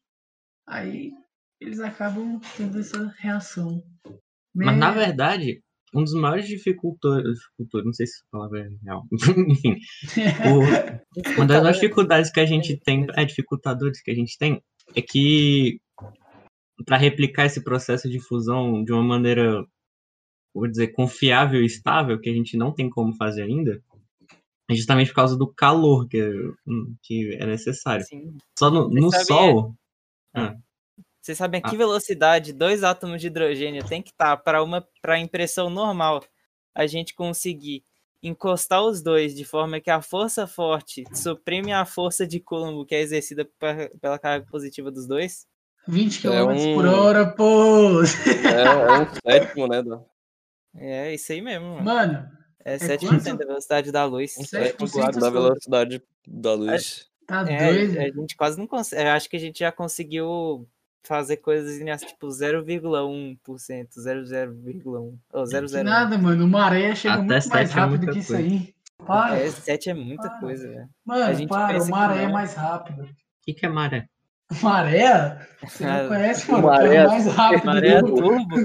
aí 0.66 1.12
eles 1.61 1.80
acabam 1.80 2.40
tendo 2.57 2.78
essa 2.78 3.12
reação. 3.18 3.83
Mas 4.54 4.78
na 4.78 4.90
Né? 4.90 5.00
verdade, 5.07 5.62
um 5.95 6.02
dos 6.04 6.14
maiores 6.14 6.47
dificultores, 6.49 7.35
dificultores 7.38 7.87
não 7.87 7.92
sei 7.92 8.07
se 8.07 8.21
a 8.25 8.30
palavra 8.30 8.61
é 8.61 8.68
real, 8.85 9.04
enfim, 9.49 9.76
o- 10.47 10.64
uma 11.37 11.47
das 11.47 11.59
maiores 11.62 11.80
dificuldades 11.80 12.30
que 12.30 12.40
a 12.40 12.47
gente 12.47 12.76
tem, 12.78 13.07
é 13.16 13.25
dificultadores 13.25 14.00
que 14.02 14.11
a 14.11 14.14
gente 14.14 14.37
tem, 14.38 14.62
é 14.97 15.02
que 15.02 15.80
para 16.87 16.97
replicar 16.97 17.47
esse 17.47 17.62
processo 17.62 18.09
de 18.09 18.21
fusão 18.21 18.83
de 18.85 18.92
uma 18.92 19.02
maneira, 19.02 19.64
vou 20.58 20.68
dizer, 20.68 20.88
confiável 20.88 21.62
e 21.62 21.66
estável, 21.66 22.20
que 22.20 22.28
a 22.28 22.32
gente 22.34 22.56
não 22.56 22.72
tem 22.72 22.88
como 22.90 23.14
fazer 23.14 23.42
ainda, 23.42 23.80
é 24.70 24.74
justamente 24.74 25.08
por 25.08 25.16
causa 25.16 25.36
do 25.36 25.46
calor 25.46 26.06
que, 26.08 26.18
é- 26.18 26.32
que 27.02 27.34
é 27.40 27.46
necessário. 27.46 28.04
Sim. 28.04 28.36
Só 28.58 28.70
no, 28.70 28.88
no 28.88 29.10
sabem- 29.10 29.26
Sol, 29.26 29.74
Vocês 31.20 31.36
sabem 31.38 31.60
a 31.62 31.66
Ah. 31.66 31.70
que 31.70 31.76
velocidade 31.76 32.52
dois 32.52 32.82
átomos 32.84 33.20
de 33.20 33.26
hidrogênio 33.26 33.84
tem 33.86 34.00
que 34.02 34.10
estar 34.10 34.36
para 34.38 34.62
uma 34.62 34.86
para 35.02 35.18
impressão 35.18 35.68
normal 35.68 36.22
a 36.74 36.86
gente 36.86 37.14
conseguir 37.14 37.82
encostar 38.22 38.82
os 38.82 39.02
dois 39.02 39.34
de 39.34 39.44
forma 39.44 39.80
que 39.80 39.90
a 39.90 40.00
força 40.00 40.46
forte 40.46 41.04
suprime 41.14 41.72
a 41.72 41.84
força 41.84 42.26
de 42.26 42.40
Coulomb 42.40 42.84
que 42.86 42.94
é 42.94 43.00
exercida 43.00 43.44
pe- 43.44 43.90
pela 44.00 44.18
carga 44.18 44.46
positiva 44.50 44.90
dos 44.90 45.06
dois? 45.06 45.46
20 45.86 46.20
km 46.22 46.50
É 46.56 46.74
por 46.74 46.84
um- 46.86 46.94
hora, 46.94 47.26
pô! 47.26 48.00
É, 48.44 48.62
é 48.62 49.00
um 49.02 49.06
sétimo, 49.26 49.66
né? 49.68 49.82
da- 49.82 50.00
É 50.76 51.14
isso 51.14 51.32
aí 51.32 51.40
mesmo. 51.40 51.66
mano. 51.75 51.84
Mano, 51.84 52.28
É 52.64 52.76
7% 52.76 53.08
quanto? 53.08 53.38
da 53.38 53.46
velocidade 53.46 53.92
da 53.92 54.04
luz. 54.04 54.37
Um 54.38 54.42
7% 54.42 54.87
sétimo 54.88 55.20
da 55.20 55.30
velocidade 55.30 56.02
da 56.26 56.54
luz. 56.54 57.06
tá 57.26 57.44
É, 57.48 57.72
doido? 57.72 57.98
a 57.98 58.04
gente 58.20 58.37
quase 58.37 58.58
não 58.58 58.66
consegue. 58.66 59.02
Eu 59.02 59.12
acho 59.12 59.28
que 59.28 59.37
a 59.37 59.40
gente 59.40 59.58
já 59.60 59.72
conseguiu 59.72 60.68
fazer 61.04 61.38
coisas 61.38 61.80
em 61.80 61.96
tipo 61.96 62.28
0,1%, 62.28 63.88
00,1 63.98 65.18
ou 65.32 65.44
Que 65.44 65.50
0,01. 65.56 65.82
nada, 65.82 66.18
mano. 66.18 66.44
Uma 66.44 66.64
areia 66.64 66.94
chega 66.94 67.14
Até 67.14 67.22
muito 67.25 67.48
mais 67.48 67.70
é 67.70 67.72
rápido 67.75 67.98
muita 67.98 68.12
que 68.12 68.18
isso 68.18 68.32
coisa. 68.34 68.46
aí. 68.48 68.75
Para. 69.06 69.38
É, 69.38 69.48
7 69.50 69.90
é 69.90 69.94
muita 69.94 70.28
Para. 70.28 70.40
coisa, 70.40 70.68
velho. 70.68 70.82
a 70.82 70.88
Mano, 71.04 71.34
gente 71.34 71.48
para. 71.48 71.72
pensa 71.75 71.87
Uma 71.87 71.96
que 71.96 72.12
areia 72.12 72.26
é 72.26 72.32
mais 72.32 72.54
rápido. 72.54 73.02
o 73.04 73.08
que, 73.42 73.54
que 73.54 73.64
é 73.66 73.68
maré? 73.68 74.08
Maré? 74.62 75.46
Você 75.62 75.87
não 75.87 76.08
conhece, 76.08 76.50
mano? 76.50 76.66
maré 76.66 76.87
Maré 76.87 77.06
mais 77.06 77.26
rápido. 77.26 77.64
Maré 77.66 78.02
do- 78.02 78.14
turbo. 78.14 78.56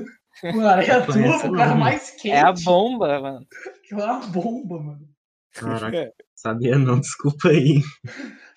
O 0.44 0.62
areia 0.68 1.06
Conheço 1.06 1.40
turva, 1.42 1.48
o 1.50 1.56
cara 1.58 1.72
não. 1.72 1.78
mais 1.78 2.10
quente. 2.12 2.32
É 2.32 2.40
a 2.42 2.52
bomba, 2.52 3.20
mano. 3.22 3.48
É 3.92 3.96
uma 3.96 4.20
bomba, 4.28 4.80
mano. 4.82 5.10
Caraca, 5.54 6.12
sabia 6.34 6.78
não, 6.80 7.00
desculpa 7.00 7.50
aí. 7.50 7.80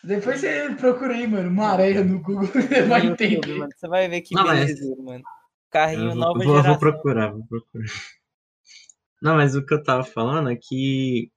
Depois 0.02 0.40
você 0.40 0.75
procura 0.78 1.12
aí, 1.14 1.26
mano, 1.26 1.50
uma 1.50 1.66
areia 1.73 2.02
no 2.02 2.21
Google, 2.23 2.47
você 2.49 2.83
vai 2.85 3.04
YouTube, 3.06 3.25
entender. 3.37 3.59
mano. 3.59 3.71
Você 3.76 3.87
vai 3.88 4.09
ver 4.09 4.23
que 4.23 4.35
Não, 4.35 4.45
mas- 4.47 4.61
beleza, 4.66 4.97
mano. 5.02 5.23
Carrinho 5.71 6.02
Eu 6.04 6.06
vou, 6.11 6.16
nova 6.16 6.38
vou- 6.38 6.45
vou 6.47 6.56
geração. 6.62 6.78
procurar, 6.78 7.33
vou 7.33 7.45
procurar. 7.47 7.85
Não, 9.21 9.35
mas 9.37 9.54
o 9.54 9.64
que 9.66 9.75
eu 9.75 9.83
tava 9.83 10.04
falando 10.04 10.49
é 10.50 10.56
que, 10.56 11.30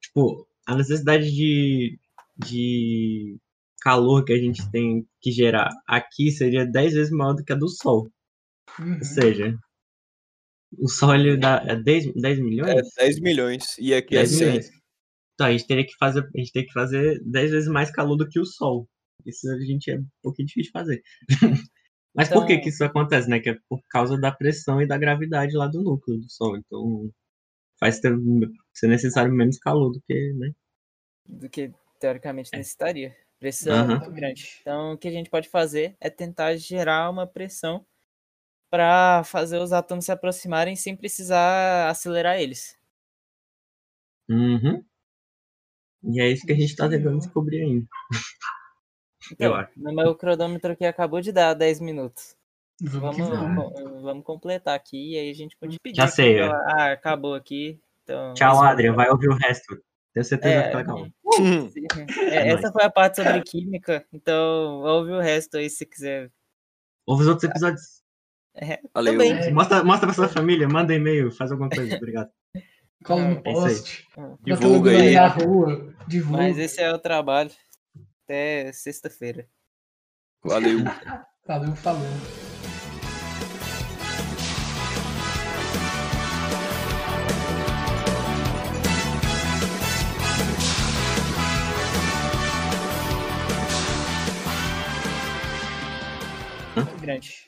tipo, 0.00 0.46
a 0.66 0.76
necessidade 0.76 1.32
de, 1.32 1.98
de 2.36 3.38
calor 3.80 4.24
que 4.24 4.32
a 4.32 4.38
gente 4.38 4.70
tem 4.70 5.04
que 5.20 5.32
gerar 5.32 5.68
aqui 5.86 6.30
seria 6.30 6.64
10 6.66 6.94
vezes 6.94 7.10
maior 7.12 7.32
do 7.32 7.42
que 7.44 7.52
a 7.52 7.56
do 7.56 7.68
Sol. 7.68 8.08
Uhum. 8.78 8.94
Ou 8.98 9.04
seja, 9.04 9.58
o 10.78 10.88
Sol 10.88 11.14
ele 11.14 11.36
dá 11.36 11.62
é 11.66 11.76
10, 11.76 12.12
10 12.14 12.38
milhões? 12.40 12.70
É 12.98 13.02
10 13.04 13.20
milhões. 13.20 13.76
E 13.78 13.94
aqui 13.94 14.14
é 14.16 14.20
10 14.20 14.30
100. 14.30 14.46
milhões. 14.46 14.70
Então 15.34 15.46
a 15.46 15.52
gente 15.52 15.66
teria 15.66 15.86
que 15.86 15.94
fazer, 15.98 16.20
a 16.34 16.38
gente 16.38 16.52
tem 16.52 16.66
que 16.66 16.72
fazer 16.72 17.20
10 17.24 17.50
vezes 17.50 17.68
mais 17.68 17.90
calor 17.90 18.16
do 18.16 18.28
que 18.28 18.38
o 18.38 18.44
Sol. 18.46 18.88
Isso 19.26 19.50
a 19.50 19.58
gente 19.60 19.90
é 19.90 19.98
um 19.98 20.06
pouquinho 20.22 20.46
difícil 20.48 20.70
de 20.72 20.78
fazer. 20.78 21.02
Mas 22.14 22.28
por 22.28 22.44
que 22.46 22.54
Então- 22.54 22.62
que 22.64 22.68
isso 22.70 22.84
acontece, 22.84 23.28
né? 23.28 23.38
Que 23.40 23.50
é 23.50 23.56
por 23.68 23.80
causa 23.88 24.18
da 24.18 24.32
pressão 24.32 24.80
e 24.82 24.86
da 24.86 24.98
gravidade 24.98 25.56
lá 25.56 25.66
do 25.66 25.82
núcleo 25.82 26.18
do 26.18 26.28
Sol. 26.30 26.56
Então 26.56 27.10
faz 27.78 28.00
ter, 28.00 28.12
ser 28.74 28.88
necessário 28.88 29.32
menos 29.32 29.58
calor 29.58 29.90
do 29.92 30.00
que, 30.06 30.32
né? 30.34 30.50
do 31.26 31.48
que 31.48 31.72
teoricamente 32.00 32.50
necessitaria. 32.52 33.14
Pressão 33.38 33.72
Aham. 33.74 33.98
muito 33.98 34.10
grande. 34.12 34.58
Então, 34.60 34.92
o 34.92 34.98
que 34.98 35.06
a 35.08 35.10
gente 35.12 35.30
pode 35.30 35.48
fazer 35.48 35.96
é 36.00 36.10
tentar 36.10 36.56
gerar 36.56 37.08
uma 37.08 37.26
pressão 37.26 37.86
para 38.70 39.22
fazer 39.24 39.58
os 39.58 39.72
átomos 39.72 40.04
se 40.04 40.12
aproximarem 40.12 40.76
sem 40.76 40.96
precisar 40.96 41.88
acelerar 41.90 42.38
eles. 42.40 42.78
Uhum. 44.28 44.84
E 46.04 46.20
é 46.20 46.28
isso 46.30 46.46
que 46.46 46.52
a 46.52 46.56
gente 46.56 46.74
tá 46.76 46.88
tentando 46.88 47.18
descobrir 47.18 47.62
ainda. 47.62 47.86
Então, 49.32 49.54
acho. 49.54 49.72
no 49.76 49.92
meu 49.94 50.14
cronômetro 50.14 50.72
aqui 50.72 50.84
acabou 50.84 51.20
de 51.20 51.30
dar 51.32 51.52
10 51.54 51.80
minutos. 51.80 52.36
Vamos 52.80 53.16
que 53.16 53.22
Vamos, 53.22 53.38
vamos. 53.38 53.72
co- 53.74 54.00
vamos 54.02 54.24
completar 54.24 54.74
aqui 54.74 55.12
e 55.12 55.18
aí 55.18 55.30
a 55.30 55.34
gente 55.34 55.56
pode 55.58 55.76
pedir. 55.82 55.96
Já 55.98 56.06
sei, 56.06 56.36
pra 56.36 56.44
é. 56.44 56.46
ela, 56.48 56.64
Ah, 56.78 56.92
acabou 56.92 57.34
aqui. 57.34 57.78
Então, 58.02 58.32
Tchau, 58.34 58.62
Adrian. 58.62 58.94
Vai 58.94 59.10
ouvir 59.10 59.28
o 59.28 59.34
resto. 59.36 59.78
Tenho 60.14 60.24
certeza 60.24 60.62
que 60.62 60.72
vai 60.72 60.82
É, 60.82 60.84
ficar 60.84 60.94
legal. 60.94 61.70
sim. 61.70 61.70
É, 62.30 62.48
essa 62.48 62.72
foi 62.72 62.82
a 62.84 62.90
parte 62.90 63.16
sobre 63.16 63.42
química. 63.42 64.06
Então, 64.12 64.80
ouve 64.82 65.12
o 65.12 65.20
resto 65.20 65.58
aí 65.58 65.68
se 65.68 65.84
quiser. 65.84 66.32
Ouve 67.06 67.22
os 67.24 67.28
outros 67.28 67.50
episódios. 67.50 67.99
É, 68.54 68.80
Valeu. 68.92 69.12
também. 69.12 69.32
É. 69.32 69.50
Mostra, 69.50 69.84
mostra 69.84 70.06
pra 70.06 70.14
sua 70.14 70.28
família, 70.28 70.68
manda 70.68 70.94
e-mail, 70.94 71.30
faz 71.30 71.52
alguma 71.52 71.68
coisa. 71.68 71.96
Obrigado. 71.96 72.30
Cola 73.04 73.28
no 73.28 73.42
bota 73.42 73.72
Divulga 74.42 74.90
aí. 74.90 75.14
Na 75.14 75.28
rua. 75.28 75.94
Divulga. 76.06 76.42
Mas 76.42 76.58
esse 76.58 76.80
é 76.80 76.92
o 76.92 76.98
trabalho. 76.98 77.50
Até 78.24 78.72
sexta-feira. 78.72 79.48
Valeu. 80.44 80.80
Valeu, 81.46 81.74
falou. 81.76 82.49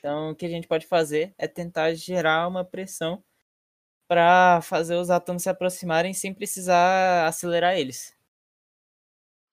Então, 0.04 0.30
o 0.30 0.34
que 0.34 0.44
a 0.46 0.48
gente 0.48 0.66
pode 0.66 0.84
fazer 0.84 1.32
é 1.38 1.46
tentar 1.46 1.94
gerar 1.94 2.48
uma 2.48 2.64
pressão 2.64 3.22
para 4.08 4.60
fazer 4.62 4.96
os 4.96 5.10
átomos 5.10 5.42
se 5.44 5.50
aproximarem 5.50 6.14
sem 6.14 6.34
precisar 6.34 7.26
acelerar 7.28 7.76
eles. 7.78 8.14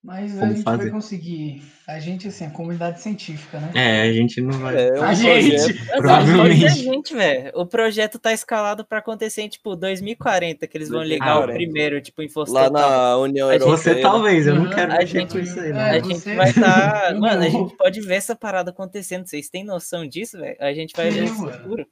Mas 0.02 0.38
a 0.38 0.40
Como 0.40 0.54
gente 0.54 0.64
fazer? 0.64 0.78
vai 0.78 0.90
conseguir. 0.92 1.62
A 1.86 2.00
gente, 2.00 2.30
assim, 2.30 2.46
a 2.46 2.50
comunidade 2.52 3.02
científica, 3.02 3.60
né? 3.60 3.72
É, 3.76 4.02
a 4.04 4.14
gente 4.14 4.40
não 4.40 4.58
vai. 4.58 4.88
É 4.88 4.98
um 4.98 5.04
a 5.04 5.14
gente. 5.14 5.74
Provavelmente. 5.88 6.62
Mas 6.64 6.72
a 6.72 6.76
gente, 6.78 7.14
velho, 7.14 7.52
o 7.54 7.66
projeto 7.66 8.18
tá 8.18 8.32
escalado 8.32 8.86
para 8.86 9.00
acontecer 9.00 9.42
em 9.42 9.50
tipo 9.50 9.76
2040, 9.76 10.66
que 10.68 10.78
eles 10.78 10.88
vão 10.88 11.04
ligar 11.04 11.40
o 11.40 11.48
2040. 11.48 11.54
primeiro, 11.58 12.02
tipo, 12.02 12.22
em 12.22 12.30
Lá 12.48 12.70
na 12.70 13.18
União 13.18 13.50
A 13.50 13.54
gente- 13.54 13.62
Europeia. 13.64 13.96
Você 13.96 14.02
talvez, 14.02 14.48
eu 14.48 14.56
não 14.56 14.64
Uhum. 14.64 14.70
quero 14.70 14.94
A 14.94 15.04
gente- 15.04 15.32
com 15.34 15.40
isso 15.40 15.60
aí, 15.60 15.74
não. 15.74 15.80
é, 15.82 15.90
A 15.90 15.94
gente 16.00 16.08
você- 16.20 16.36
vai 16.36 16.50
estar. 16.50 17.12
Eu 17.14 17.20
Mano, 17.20 17.44
a 17.44 17.50
gente 17.50 17.76
pode 17.76 18.00
ver 18.00 18.16
essa 18.16 18.36
parada 18.38 18.72
acontecendo. 18.72 19.28
Vocês 19.28 19.50
têm 19.50 19.66
noção 19.66 20.08
disso, 20.08 20.38
velho? 20.40 20.56
A 20.62 20.72
gente 20.74 20.96
vai 20.96 21.10
ver 21.10 21.30
o 21.30 21.38
mano. 21.38 21.52
futuro. 21.52 21.86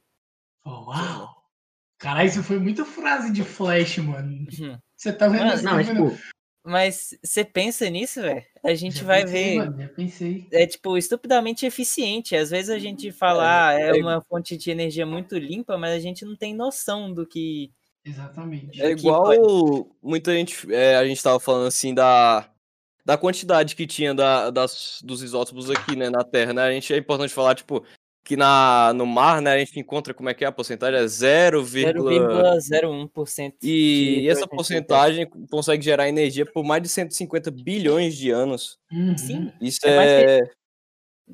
Oh, 0.64 0.70
uau! 0.90 1.28
Caralho, 1.98 2.28
isso 2.28 2.42
foi 2.42 2.58
muita 2.58 2.86
frase 2.86 3.30
de 3.32 3.42
flash, 3.44 3.98
mano. 3.98 4.46
Uhum. 4.58 4.78
Você 4.96 5.12
tá 5.12 5.28
vendo 5.28 5.44
Mano, 5.44 5.62
Não, 5.62 5.70
tá 5.72 5.76
vendo? 5.82 6.10
tipo, 6.10 6.22
Mas 6.68 7.16
você 7.24 7.44
pensa 7.44 7.88
nisso, 7.88 8.20
velho? 8.20 8.44
A 8.62 8.74
gente 8.74 8.98
Já 8.98 9.04
vai 9.04 9.22
pensei, 9.24 9.44
ver. 9.50 9.56
Mano, 9.56 9.78
já 9.80 9.88
pensei. 9.88 10.46
é 10.52 10.66
tipo 10.66 10.96
estupidamente 10.98 11.64
eficiente. 11.64 12.36
Às 12.36 12.50
vezes 12.50 12.68
a 12.70 12.78
gente 12.78 13.10
fala, 13.10 13.68
ah, 13.68 13.72
é 13.74 13.88
é- 13.96 14.00
uma 14.02 14.20
fonte 14.28 14.56
de 14.56 14.70
energia 14.70 15.06
muito 15.06 15.36
limpa, 15.38 15.78
mas 15.78 15.92
a 15.94 15.98
gente 15.98 16.24
não 16.24 16.36
tem 16.36 16.54
noção 16.54 17.12
do 17.12 17.26
que. 17.26 17.72
Exatamente. 18.04 18.80
É 18.80 18.90
igual 18.90 19.32
muita 20.02 20.32
gente. 20.34 20.72
é, 20.72 20.96
a 20.96 21.06
gente 21.06 21.22
tava 21.22 21.40
falando 21.40 21.66
assim 21.66 21.94
da. 21.94 22.48
Da 23.04 23.16
quantidade 23.16 23.74
que 23.74 23.86
tinha 23.86 24.14
da, 24.14 24.50
das, 24.50 24.98
dos 25.02 25.22
isótopos 25.22 25.70
aqui, 25.70 25.96
né, 25.96 26.10
na 26.10 26.22
Terra, 26.22 26.52
né? 26.52 26.62
A 26.64 26.70
gente 26.72 26.92
é 26.92 26.98
importante 26.98 27.32
falar, 27.32 27.54
tipo, 27.54 27.82
que 28.28 28.36
na, 28.36 28.92
no 28.94 29.06
mar, 29.06 29.40
né, 29.40 29.54
a 29.54 29.58
gente 29.58 29.80
encontra, 29.80 30.12
como 30.12 30.28
é 30.28 30.34
que 30.34 30.44
é 30.44 30.46
a 30.46 30.52
porcentagem? 30.52 31.00
É 31.00 31.06
0, 31.06 31.62
0,01%. 31.62 33.54
e 33.62 34.20
de 34.20 34.28
essa 34.28 34.46
porcentagem 34.46 35.26
consegue 35.50 35.82
gerar 35.82 36.10
energia 36.10 36.44
por 36.44 36.62
mais 36.62 36.82
de 36.82 36.90
150 36.90 37.50
bilhões 37.50 38.14
de 38.14 38.30
anos. 38.30 38.78
Uhum. 38.92 39.16
Sim. 39.16 39.50
Isso 39.62 39.78
É 39.82 39.96
mais 39.96 40.10
é. 40.10 40.40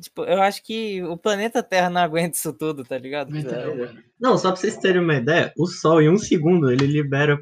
Tipo, 0.00 0.22
eu 0.22 0.40
acho 0.40 0.62
que 0.62 1.02
o 1.02 1.16
planeta 1.16 1.64
Terra 1.64 1.90
não 1.90 2.00
aguenta 2.02 2.36
isso 2.36 2.52
tudo, 2.52 2.84
tá 2.84 2.96
ligado? 2.96 3.32
Mano. 3.32 4.00
não, 4.20 4.38
só 4.38 4.52
pra 4.52 4.60
vocês 4.60 4.76
terem 4.76 5.02
uma 5.02 5.16
ideia, 5.16 5.52
o 5.58 5.66
Sol 5.66 6.00
em 6.00 6.08
um 6.08 6.18
segundo 6.18 6.70
ele 6.70 6.86
libera 6.86 7.36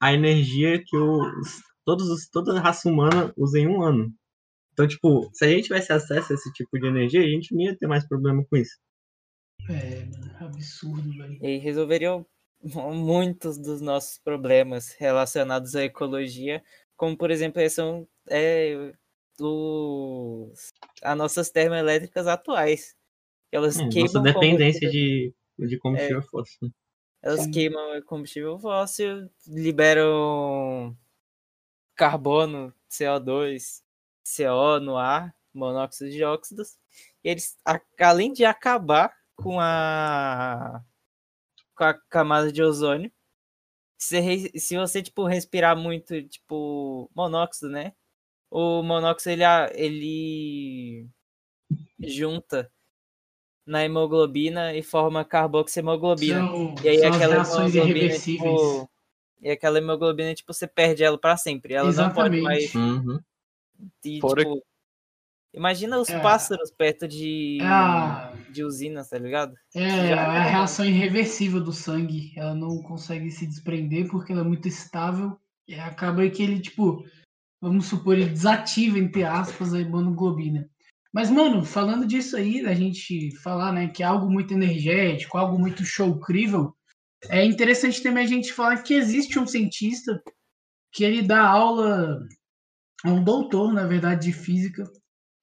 a 0.00 0.14
energia 0.14 0.82
que 0.82 0.96
os, 0.96 1.60
todos 1.84 2.08
os, 2.08 2.26
toda 2.30 2.56
a 2.56 2.60
raça 2.60 2.88
humana 2.88 3.34
usa 3.36 3.58
em 3.58 3.68
um 3.68 3.82
ano. 3.82 4.10
Então, 4.78 4.86
tipo, 4.86 5.28
se 5.34 5.44
a 5.44 5.48
gente 5.48 5.64
tivesse 5.64 5.92
acesso 5.92 6.32
a 6.32 6.36
esse 6.36 6.52
tipo 6.52 6.78
de 6.78 6.86
energia, 6.86 7.20
a 7.20 7.26
gente 7.28 7.52
não 7.52 7.62
ia 7.62 7.76
ter 7.76 7.88
mais 7.88 8.06
problema 8.06 8.44
com 8.48 8.56
isso. 8.56 8.78
É, 9.68 10.04
mano, 10.04 10.36
absurdo, 10.38 11.12
velho. 11.18 11.44
E 11.44 11.58
resolveriam 11.58 12.24
muitos 12.94 13.58
dos 13.58 13.80
nossos 13.80 14.18
problemas 14.20 14.92
relacionados 14.92 15.74
à 15.74 15.82
ecologia, 15.82 16.62
como 16.96 17.16
por 17.16 17.28
exemplo, 17.32 17.60
são 17.68 18.06
é, 18.30 18.92
os, 19.40 20.68
as 21.02 21.18
nossas 21.18 21.50
termoelétricas 21.50 22.28
atuais. 22.28 22.94
Elas 23.50 23.80
É, 23.80 23.88
queimam 23.88 24.02
nossa 24.12 24.20
dependência 24.20 24.88
combustível- 24.88 25.34
de, 25.58 25.66
de 25.66 25.78
combustível 25.80 26.22
fóssil. 26.22 26.70
Elas 27.20 27.44
Sim. 27.46 27.50
queimam 27.50 28.00
combustível 28.02 28.60
fóssil, 28.60 29.28
liberam 29.44 30.96
carbono, 31.96 32.72
CO2, 32.88 33.82
CO 34.36 34.80
no 34.80 34.96
ar, 34.96 35.34
monóxido 35.54 36.10
de 36.10 36.22
óxidos. 36.24 36.78
E 37.24 37.28
eles, 37.30 37.56
a- 37.64 37.80
além 38.00 38.32
de 38.32 38.44
acabar 38.44 39.12
com 39.36 39.58
a, 39.60 40.82
com 41.74 41.84
a 41.84 41.94
camada 41.94 42.52
de 42.52 42.62
ozônio, 42.62 43.10
se, 43.98 44.52
se 44.58 44.76
você, 44.76 45.02
tipo, 45.02 45.24
respirar 45.26 45.76
muito, 45.76 46.22
tipo, 46.28 47.10
monóxido, 47.14 47.68
né? 47.70 47.92
O 48.50 48.82
monóxido, 48.82 49.30
ele, 49.32 49.44
a- 49.44 49.70
ele 49.74 51.06
junta 52.00 52.70
na 53.66 53.84
hemoglobina 53.84 54.74
e 54.74 54.82
forma 54.82 55.24
carboxiemoglobina. 55.24 56.40
São, 56.40 56.74
E 56.82 56.88
aí 56.88 57.04
aquela 57.04 57.34
hemoglobina, 57.36 58.18
tipo, 58.18 58.90
e 59.42 59.50
aquela 59.50 59.78
hemoglobina, 59.78 60.34
tipo, 60.34 60.52
você 60.54 60.66
perde 60.66 61.04
ela 61.04 61.18
pra 61.18 61.36
sempre. 61.36 61.74
Ela 61.74 61.92
não 61.92 62.10
pode 62.14 62.40
mais. 62.40 62.62
Exatamente. 62.64 62.78
Uhum. 63.08 63.20
E, 64.04 64.20
Fora 64.20 64.42
tipo, 64.42 64.62
imagina 65.54 65.98
os 65.98 66.08
É. 66.08 66.20
pássaros 66.20 66.70
perto 66.70 67.06
de, 67.08 67.58
É 67.60 67.66
a, 67.66 68.32
de 68.50 68.62
usinas, 68.64 69.08
tá 69.08 69.18
ligado? 69.18 69.54
é 69.74 69.88
Já 70.08 70.30
a 70.30 70.34
era. 70.34 70.42
reação 70.42 70.84
irreversível 70.84 71.60
do 71.62 71.72
sangue. 71.72 72.32
Ela 72.36 72.54
não 72.54 72.82
consegue 72.82 73.30
se 73.30 73.46
desprender 73.46 74.08
porque 74.08 74.32
ela 74.32 74.42
é 74.42 74.44
muito 74.44 74.68
estável. 74.68 75.38
E 75.66 75.74
acaba 75.74 76.28
que 76.30 76.42
ele, 76.42 76.60
tipo, 76.60 77.04
vamos 77.60 77.86
supor, 77.86 78.16
ele 78.16 78.30
desativa, 78.30 78.98
entre 78.98 79.22
aspas, 79.24 79.74
a 79.74 79.80
hemoglobina. 79.80 80.68
Mas, 81.12 81.30
mano, 81.30 81.64
falando 81.64 82.06
disso 82.06 82.36
aí, 82.36 82.62
da 82.62 82.74
gente 82.74 83.34
falar, 83.38 83.72
né, 83.72 83.88
que 83.88 84.02
é 84.02 84.06
algo 84.06 84.30
muito 84.30 84.52
energético, 84.54 85.36
algo 85.38 85.58
muito 85.58 85.84
showcrível, 85.84 86.74
é 87.28 87.44
interessante 87.44 88.02
também 88.02 88.24
a 88.24 88.26
gente 88.28 88.52
falar 88.52 88.82
que 88.82 88.94
existe 88.94 89.38
um 89.38 89.46
cientista 89.46 90.22
que 90.92 91.02
ele 91.04 91.22
dá 91.22 91.46
aula, 91.46 92.20
é 93.04 93.08
um 93.10 93.22
doutor, 93.22 93.72
na 93.72 93.86
verdade, 93.86 94.26
de 94.26 94.32
física, 94.32 94.84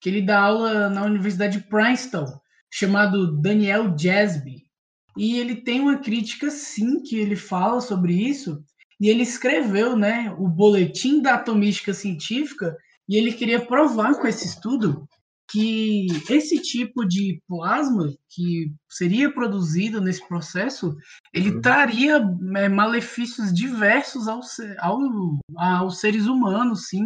que 0.02 0.10
ele 0.10 0.22
dá 0.22 0.40
aula 0.40 0.90
na 0.90 1.04
Universidade 1.04 1.58
de 1.60 1.68
Princeton, 1.68 2.26
chamado 2.72 3.40
Daniel 3.42 3.96
Jasby. 3.98 4.64
E 5.18 5.38
ele 5.38 5.56
tem 5.64 5.80
uma 5.80 5.98
crítica, 5.98 6.50
sim, 6.52 7.02
que 7.02 7.18
ele 7.18 7.36
fala 7.36 7.80
sobre 7.80 8.14
isso. 8.14 8.62
E 9.00 9.08
ele 9.10 9.24
escreveu, 9.24 9.96
né, 9.96 10.34
o 10.38 10.48
boletim 10.48 11.22
da 11.22 11.36
atomística 11.36 11.94
científica. 11.94 12.76
E 13.08 13.16
ele 13.18 13.32
queria 13.32 13.66
provar 13.66 14.16
com 14.16 14.28
esse 14.28 14.46
estudo 14.46 15.08
que 15.50 16.08
esse 16.30 16.60
tipo 16.60 17.06
de 17.06 17.40
plasma 17.48 18.12
que 18.30 18.74
seria 18.90 19.32
produzido 19.32 20.02
nesse 20.02 20.28
processo, 20.28 20.96
ele 21.32 21.52
Uhum. 21.52 21.62
traria 21.62 22.20
é, 22.58 22.68
malefícios 22.68 23.54
diversos 23.54 24.28
ao, 24.28 24.42
se- 24.42 24.76
ao, 24.80 24.98
aos 25.56 26.00
seres 26.00 26.26
humanos, 26.26 26.88
sim. 26.88 27.06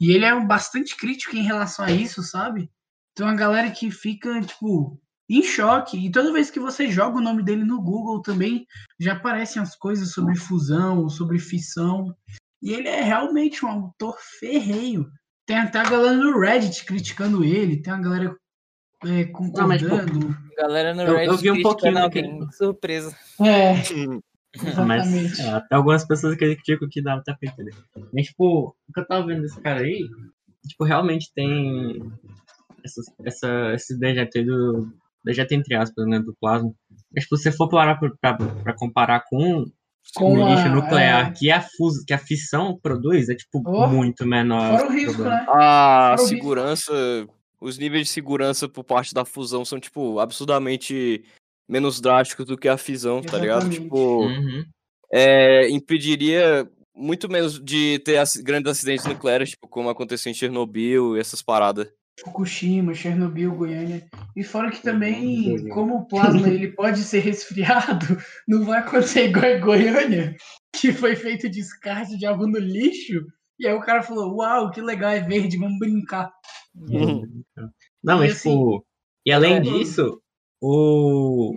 E 0.00 0.12
ele 0.12 0.24
é 0.24 0.38
bastante 0.44 0.96
crítico 0.96 1.36
em 1.36 1.42
relação 1.42 1.84
a 1.84 1.90
isso, 1.90 2.22
sabe? 2.22 2.70
Tem 3.14 3.24
uma 3.24 3.34
galera 3.36 3.70
que 3.70 3.90
fica, 3.90 4.40
tipo, 4.40 5.00
em 5.28 5.42
choque. 5.42 5.96
E 5.96 6.10
toda 6.10 6.32
vez 6.32 6.50
que 6.50 6.58
você 6.60 6.90
joga 6.90 7.18
o 7.18 7.22
nome 7.22 7.42
dele 7.42 7.64
no 7.64 7.80
Google 7.80 8.20
também, 8.22 8.66
já 8.98 9.12
aparecem 9.12 9.62
as 9.62 9.76
coisas 9.76 10.10
sobre 10.12 10.34
fusão, 10.36 11.08
sobre 11.08 11.38
fissão. 11.38 12.14
E 12.62 12.72
ele 12.72 12.88
é 12.88 13.02
realmente 13.02 13.64
um 13.64 13.68
autor 13.68 14.16
ferreiro. 14.40 15.10
Tem 15.46 15.58
até 15.58 15.78
a 15.78 15.84
galera 15.88 16.16
no 16.16 16.38
Reddit 16.40 16.84
criticando 16.84 17.44
ele, 17.44 17.82
tem 17.82 17.92
a 17.92 17.98
galera 18.00 18.36
é, 19.04 19.24
concordando. 19.26 20.34
Galera 20.56 20.94
no 20.94 21.02
Eu- 21.02 21.08
eu 21.08 21.16
Reddit 21.16 21.42
vi 21.42 21.50
um 21.50 21.62
pouquinho 21.62 21.98
alguém. 21.98 22.50
Surpresa. 22.52 23.16
É, 23.40 23.74
Mas 24.86 25.06
exatamente. 25.06 25.40
é, 25.42 25.50
até 25.50 25.74
algumas 25.74 26.04
pessoas 26.06 26.36
criticam 26.36 26.88
que 26.90 27.02
dá 27.02 27.14
até 27.14 27.34
pra 27.34 27.50
entender. 27.50 27.74
Mas, 28.12 28.26
tipo, 28.26 28.74
o 28.88 28.92
que 28.92 29.00
eu 29.00 29.06
tava 29.06 29.26
vendo 29.26 29.42
desse 29.42 29.60
cara 29.60 29.80
aí, 29.80 30.08
tipo, 30.68 30.84
realmente 30.84 31.32
tem 31.34 32.02
essa, 32.84 33.00
essa, 33.24 33.72
esse 33.74 33.98
dejeto 33.98 34.38
aí 34.38 34.44
do. 34.44 34.88
Dejeto 35.24 35.54
entre 35.54 35.74
aspas, 35.74 36.06
né? 36.06 36.18
Do 36.20 36.36
plasma. 36.38 36.70
Mas, 37.14 37.24
tipo, 37.24 37.36
se 37.38 37.44
você 37.44 37.52
for 37.52 37.68
parar 37.68 37.96
pra, 37.96 38.10
pra, 38.20 38.34
pra 38.36 38.74
comparar 38.76 39.24
com 39.28 39.64
Com 40.14 40.34
o 40.34 40.48
lixo 40.50 40.66
a- 40.66 40.68
nuclear 40.68 41.28
é. 41.28 41.30
que, 41.32 41.50
a 41.50 41.62
fus, 41.62 42.04
que 42.04 42.12
a 42.12 42.18
fissão 42.18 42.78
produz, 42.82 43.28
é, 43.30 43.34
tipo, 43.34 43.62
Oh, 43.66 43.86
muito 43.88 44.26
menor. 44.26 44.78
Fora 44.78 44.88
o 44.90 44.92
risco, 44.92 45.22
né? 45.22 45.30
A 45.30 45.46
Fora 45.46 46.08
o 46.08 46.10
risco. 46.20 46.28
segurança, 46.28 46.92
os 47.58 47.78
níveis 47.78 48.06
de 48.06 48.12
segurança 48.12 48.68
por 48.68 48.84
parte 48.84 49.14
da 49.14 49.24
fusão 49.24 49.64
são, 49.64 49.80
tipo, 49.80 50.18
absurdamente 50.20 51.24
menos 51.68 52.00
drásticos 52.00 52.46
do 52.46 52.56
que 52.58 52.68
a 52.68 52.76
fisão, 52.76 53.20
tá 53.22 53.38
ligado? 53.38 53.62
Exatamente. 53.62 53.82
Tipo, 53.82 54.24
Uhum. 54.26 54.64
é, 55.12 55.68
impediria 55.70 56.68
muito 56.94 57.28
menos 57.28 57.58
de 57.62 57.98
ter 58.00 58.22
grandes 58.42 58.70
acidentes 58.70 59.04
nucleares, 59.06 59.50
tipo, 59.50 59.66
como 59.68 59.88
aconteceu 59.88 60.30
em 60.30 60.34
Chernobyl 60.34 61.16
e 61.16 61.20
essas 61.20 61.42
paradas. 61.42 61.88
Fukushima, 62.20 62.94
Chernobyl, 62.94 63.50
Goiânia. 63.56 64.06
E 64.36 64.44
fora 64.44 64.70
que 64.70 64.80
também, 64.80 65.58
Uhum. 65.58 65.68
como 65.70 65.96
o 65.96 66.06
plasma 66.06 66.46
ele 66.48 66.68
pode 66.68 67.00
ser 67.02 67.18
resfriado, 67.20 68.06
não 68.46 68.64
vai 68.64 68.78
acontecer 68.78 69.28
igual 69.28 69.44
em 69.46 69.60
Goiânia, 69.60 70.36
que 70.76 70.92
foi 70.92 71.16
feito 71.16 71.48
descarte 71.50 72.16
de 72.16 72.24
algo 72.24 72.46
no 72.46 72.58
lixo. 72.58 73.26
E 73.58 73.66
aí 73.66 73.74
o 73.74 73.80
cara 73.80 74.02
falou, 74.02 74.36
uau, 74.36 74.70
que 74.70 74.80
legal, 74.80 75.10
é 75.10 75.20
verde, 75.20 75.56
vamos 75.58 75.78
brincar. 75.80 76.30
Uhum. 76.76 77.42
Não, 78.02 78.16
E 78.18 78.28
mas, 78.28 78.32
assim, 78.32 78.50
tipo. 78.50 78.86
E 79.26 79.32
além 79.32 79.54
é- 79.54 79.60
disso, 79.60 80.20
o. 80.64 81.54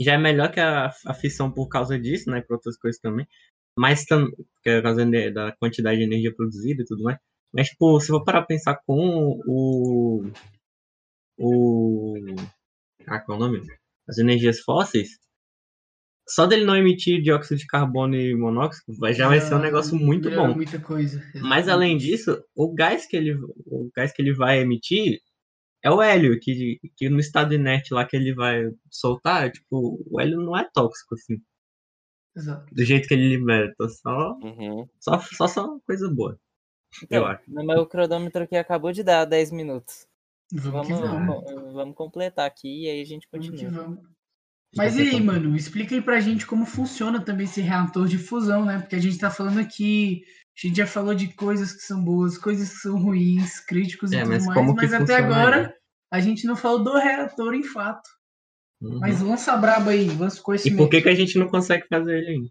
Já 0.00 0.14
é 0.14 0.18
melhor 0.18 0.50
que 0.52 0.60
a, 0.60 0.86
a 1.06 1.14
fissão 1.14 1.52
por 1.52 1.68
causa 1.68 1.98
disso, 1.98 2.30
né? 2.30 2.40
Por 2.42 2.54
outras 2.54 2.76
coisas 2.76 3.00
também. 3.00 3.26
Mas 3.78 4.04
tam, 4.04 4.26
que 4.62 4.70
é 4.70 4.76
por 4.78 4.84
causa 4.84 5.04
da 5.06 5.30
da 5.30 5.52
quantidade 5.56 5.98
de 5.98 6.04
energia 6.04 6.34
produzida 6.34 6.82
e 6.82 6.84
tudo 6.86 7.02
mais. 7.04 7.18
Mas, 7.52 7.68
tipo, 7.68 8.00
se 8.00 8.08
for 8.08 8.24
parar 8.24 8.40
pra 8.40 8.48
pensar 8.48 8.80
com 8.86 9.40
o. 9.46 10.30
O. 11.38 12.14
Ah, 13.06 13.20
qual 13.20 13.38
é 13.38 13.42
o 13.42 13.44
nome? 13.46 13.62
As 14.08 14.18
energias 14.18 14.60
fósseis. 14.60 15.08
Só 16.28 16.46
dele 16.46 16.64
não 16.64 16.76
emitir 16.76 17.20
dióxido 17.22 17.58
de 17.58 17.66
carbono 17.66 18.16
e 18.16 18.34
monóxido 18.34 18.96
vai- 18.98 19.12
já 19.12 19.28
vai 19.28 19.40
ser 19.40 19.54
um 19.54 19.58
negócio 19.58 19.94
muito 19.94 20.28
melhora 20.30 20.48
bom. 20.48 20.54
Muita 20.54 20.80
coisa. 20.80 21.22
Mas 21.42 21.68
além 21.68 21.98
disso, 21.98 22.42
o 22.56 22.72
gás 22.72 23.06
que 23.06 23.14
ele, 23.16 23.34
o 23.66 23.90
gás 23.94 24.10
que 24.12 24.22
ele 24.22 24.32
vai 24.32 24.60
emitir 24.60 25.20
é 25.84 25.90
o 25.90 26.02
hélio, 26.02 26.40
que, 26.40 26.80
que 26.96 27.08
no 27.08 27.20
estado 27.20 27.54
inerte 27.54 27.94
lá 27.94 28.04
que 28.06 28.16
ele 28.16 28.34
vai 28.34 28.64
soltar, 28.90 29.52
tipo, 29.52 30.02
o 30.10 30.20
hélio 30.20 30.40
não 30.40 30.56
é 30.56 30.68
tóxico, 30.74 31.14
assim, 31.14 31.36
Exato. 32.36 32.74
do 32.74 32.84
jeito 32.84 33.06
que 33.06 33.14
ele 33.14 33.28
libera. 33.28 33.70
Então 33.72 33.88
só, 33.88 34.34
Uhum. 34.42 34.88
só, 34.98 35.20
só, 35.20 35.46
só 35.46 35.78
coisa 35.86 36.10
boa. 36.10 36.38
Eu 37.02 37.04
Então, 37.04 37.26
acho. 37.26 37.42
no 37.48 37.64
meu 37.64 37.86
cronômetro 37.86 38.44
aqui 38.44 38.56
acabou 38.56 38.92
de 38.92 39.02
dar 39.02 39.24
10 39.24 39.50
minutos. 39.52 40.06
Vamos, 40.52 40.88
Vamos, 40.88 41.00
que 41.00 41.06
vamos. 41.08 41.44
co- 41.44 41.72
vamos 41.72 41.94
completar 41.96 42.46
aqui 42.46 42.84
e 42.84 42.90
aí 42.90 43.00
a 43.00 43.04
gente 43.04 43.26
que 43.26 43.36
continua. 43.38 43.70
vamos. 43.70 44.04
Mas 44.76 44.96
e 44.96 45.02
aí, 45.02 45.20
mano, 45.22 45.54
explica 45.56 45.94
aí 45.94 46.02
pra 46.02 46.20
gente 46.20 46.46
como 46.46 46.66
funciona 46.66 47.24
também 47.24 47.44
esse 47.44 47.60
reator 47.60 48.08
de 48.08 48.18
fusão, 48.18 48.64
né? 48.64 48.80
Porque 48.80 48.96
a 48.96 49.00
gente 49.00 49.18
tá 49.18 49.30
falando 49.30 49.60
aqui, 49.60 50.24
a 50.56 50.66
gente 50.66 50.76
já 50.76 50.86
falou 50.86 51.14
de 51.14 51.28
coisas 51.34 51.72
que 51.72 51.80
são 51.82 52.02
boas, 52.02 52.38
coisas 52.38 52.70
que 52.70 52.76
são 52.78 52.96
ruins, 52.98 53.60
críticos 53.60 54.12
e 54.12 54.16
É, 54.16 54.20
tudo 54.22 54.30
mas 54.30 54.46
mais, 54.46 54.74
mas 54.74 54.92
até 54.92 55.16
funciona 55.16 55.26
agora 55.26 55.66
aí? 55.68 55.74
a 56.12 56.20
gente 56.20 56.46
não 56.46 56.56
falou 56.56 56.82
do 56.84 56.96
reator 56.98 57.54
em 57.54 57.62
fato. 57.64 58.08
Uhum. 58.80 58.98
Mas 59.00 59.20
lança 59.20 59.52
a 59.52 59.56
braba 59.56 59.90
aí, 59.92 60.08
lança 60.16 60.36
o 60.36 60.40
E 60.40 60.42
conhecimento. 60.42 60.78
por 60.78 60.88
que, 60.90 61.02
que 61.02 61.08
a 61.08 61.14
gente 61.14 61.38
não 61.38 61.48
consegue 61.48 61.86
fazer 61.88 62.18
ele 62.18 62.30
ainda? 62.30 62.48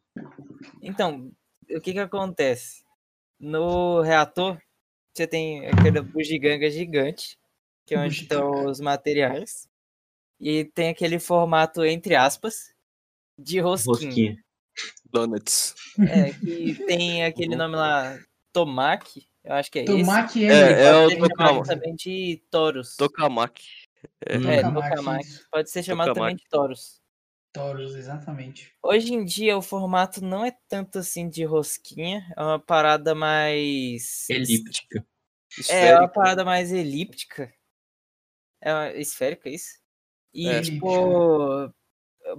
Então, 0.82 1.32
o 1.70 1.80
que 1.82 1.94
que 1.94 2.00
acontece? 2.00 2.84
No 3.40 4.02
reator, 4.02 4.58
você 5.14 5.28
tem 5.28 5.68
aquela 5.68 6.02
bugiganga 6.02 6.70
gigante, 6.70 7.38
que 7.86 7.94
é 7.96 8.00
onde 8.00 8.16
estão 8.24 8.66
os 8.66 8.80
materiais, 8.80 9.68
e 10.40 10.66
tem 10.66 10.90
aquele 10.90 11.20
formato, 11.20 11.84
entre 11.86 12.16
aspas, 12.16 12.74
de 13.38 13.60
rosquinha. 13.60 13.94
Rosquinha. 14.08 14.44
Donuts. 15.14 15.76
É, 16.00 16.32
que 16.34 16.76
tem 16.86 17.24
aquele 17.26 17.56
nome 17.56 17.76
lá, 17.76 18.18
Tomaki, 18.52 19.28
eu 19.44 19.54
acho 19.54 19.72
que 19.72 19.80
é 19.80 19.84
esse. 19.84 19.92
Tomate 20.00 20.46
É, 20.46 20.50
é, 20.54 20.84
é 20.86 20.96
o 20.96 21.18
Tokamak. 21.20 21.68
também 21.68 21.96
de 21.96 22.42
Toros. 22.50 22.96
Tokamak. 22.96 23.62
É, 24.26 24.38
Tokamak, 24.62 24.90
Tokamak. 24.90 25.26
isso. 25.26 25.48
Pode 25.52 25.70
ser 25.70 25.84
chamado 25.84 26.08
também 26.14 26.36
Tokamak. 26.36 26.44
de 26.44 26.50
Toros. 26.50 27.02
Toros, 27.54 27.96
exatamente. 27.96 28.74
Hoje 28.82 29.14
em 29.14 29.24
dia 29.24 29.56
o 29.56 29.62
formato 29.62 30.24
não 30.26 30.44
é 30.44 30.52
tanto 30.68 30.98
assim 30.98 31.30
de 31.30 31.44
rosquinha, 31.46 32.26
é 32.36 32.42
uma 32.42 32.60
parada 32.60 33.14
mais. 33.14 34.28
Elíptica. 34.30 35.06
É, 35.70 35.90
é 35.90 36.00
uma 36.00 36.08
parada 36.08 36.44
mais 36.44 36.72
elíptica. 36.72 37.54
É 38.60 38.74
uma- 38.74 38.92
esférica 38.94 39.50
isso? 39.50 39.78
E 40.34 40.48
É. 40.50 40.62
tipo. 40.62 41.72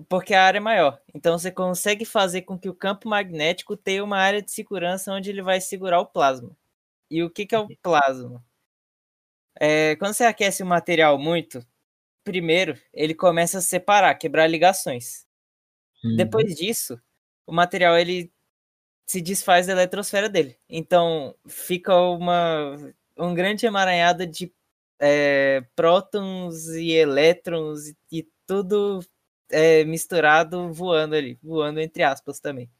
Porque 0.08 0.34
a 0.34 0.44
área 0.44 0.58
é 0.58 0.60
maior. 0.60 1.00
Então 1.14 1.38
você 1.38 1.50
consegue 1.50 2.04
fazer 2.04 2.42
com 2.42 2.58
que 2.58 2.68
o 2.68 2.74
campo 2.74 3.08
magnético 3.08 3.76
tenha 3.76 4.02
uma 4.04 4.18
área 4.18 4.42
de 4.42 4.50
segurança 4.50 5.12
onde 5.12 5.30
ele 5.30 5.42
vai 5.42 5.60
segurar 5.60 6.00
o 6.00 6.06
plasma. 6.06 6.56
E 7.10 7.22
o 7.22 7.30
que, 7.30 7.46
que 7.46 7.54
é 7.54 7.58
o 7.58 7.68
plasma? 7.82 8.44
É, 9.60 9.96
quando 9.96 10.14
você 10.14 10.24
aquece 10.24 10.62
o 10.62 10.66
material 10.66 11.18
muito, 11.18 11.64
primeiro 12.24 12.78
ele 12.92 13.14
começa 13.14 13.58
a 13.58 13.62
separar, 13.62 14.14
quebrar 14.16 14.46
ligações. 14.48 15.26
Uhum. 16.04 16.16
Depois 16.16 16.54
disso, 16.56 17.00
o 17.46 17.52
material 17.52 17.96
ele 17.98 18.32
se 19.06 19.20
desfaz 19.20 19.66
da 19.66 19.72
eletrosfera 19.72 20.28
dele. 20.28 20.58
Então 20.68 21.36
fica 21.48 21.94
uma 21.96 22.76
um 23.16 23.34
grande 23.34 23.66
emaranhado 23.66 24.26
de 24.26 24.52
é, 25.00 25.62
prótons 25.76 26.68
e 26.68 26.92
elétrons 26.92 27.88
e, 27.88 27.96
e 28.12 28.28
tudo 28.46 29.00
é, 29.50 29.84
misturado 29.84 30.72
voando 30.72 31.14
ali, 31.14 31.38
voando 31.42 31.80
entre 31.80 32.02
aspas 32.02 32.40
também. 32.40 32.70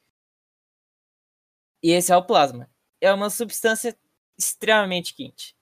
E 1.83 1.91
esse 1.91 2.13
é 2.13 2.17
o 2.17 2.25
plasma. 2.25 2.69
É 3.01 3.13
uma 3.13 3.29
substância 3.31 3.97
extremamente 4.39 5.15
quente. 5.15 5.55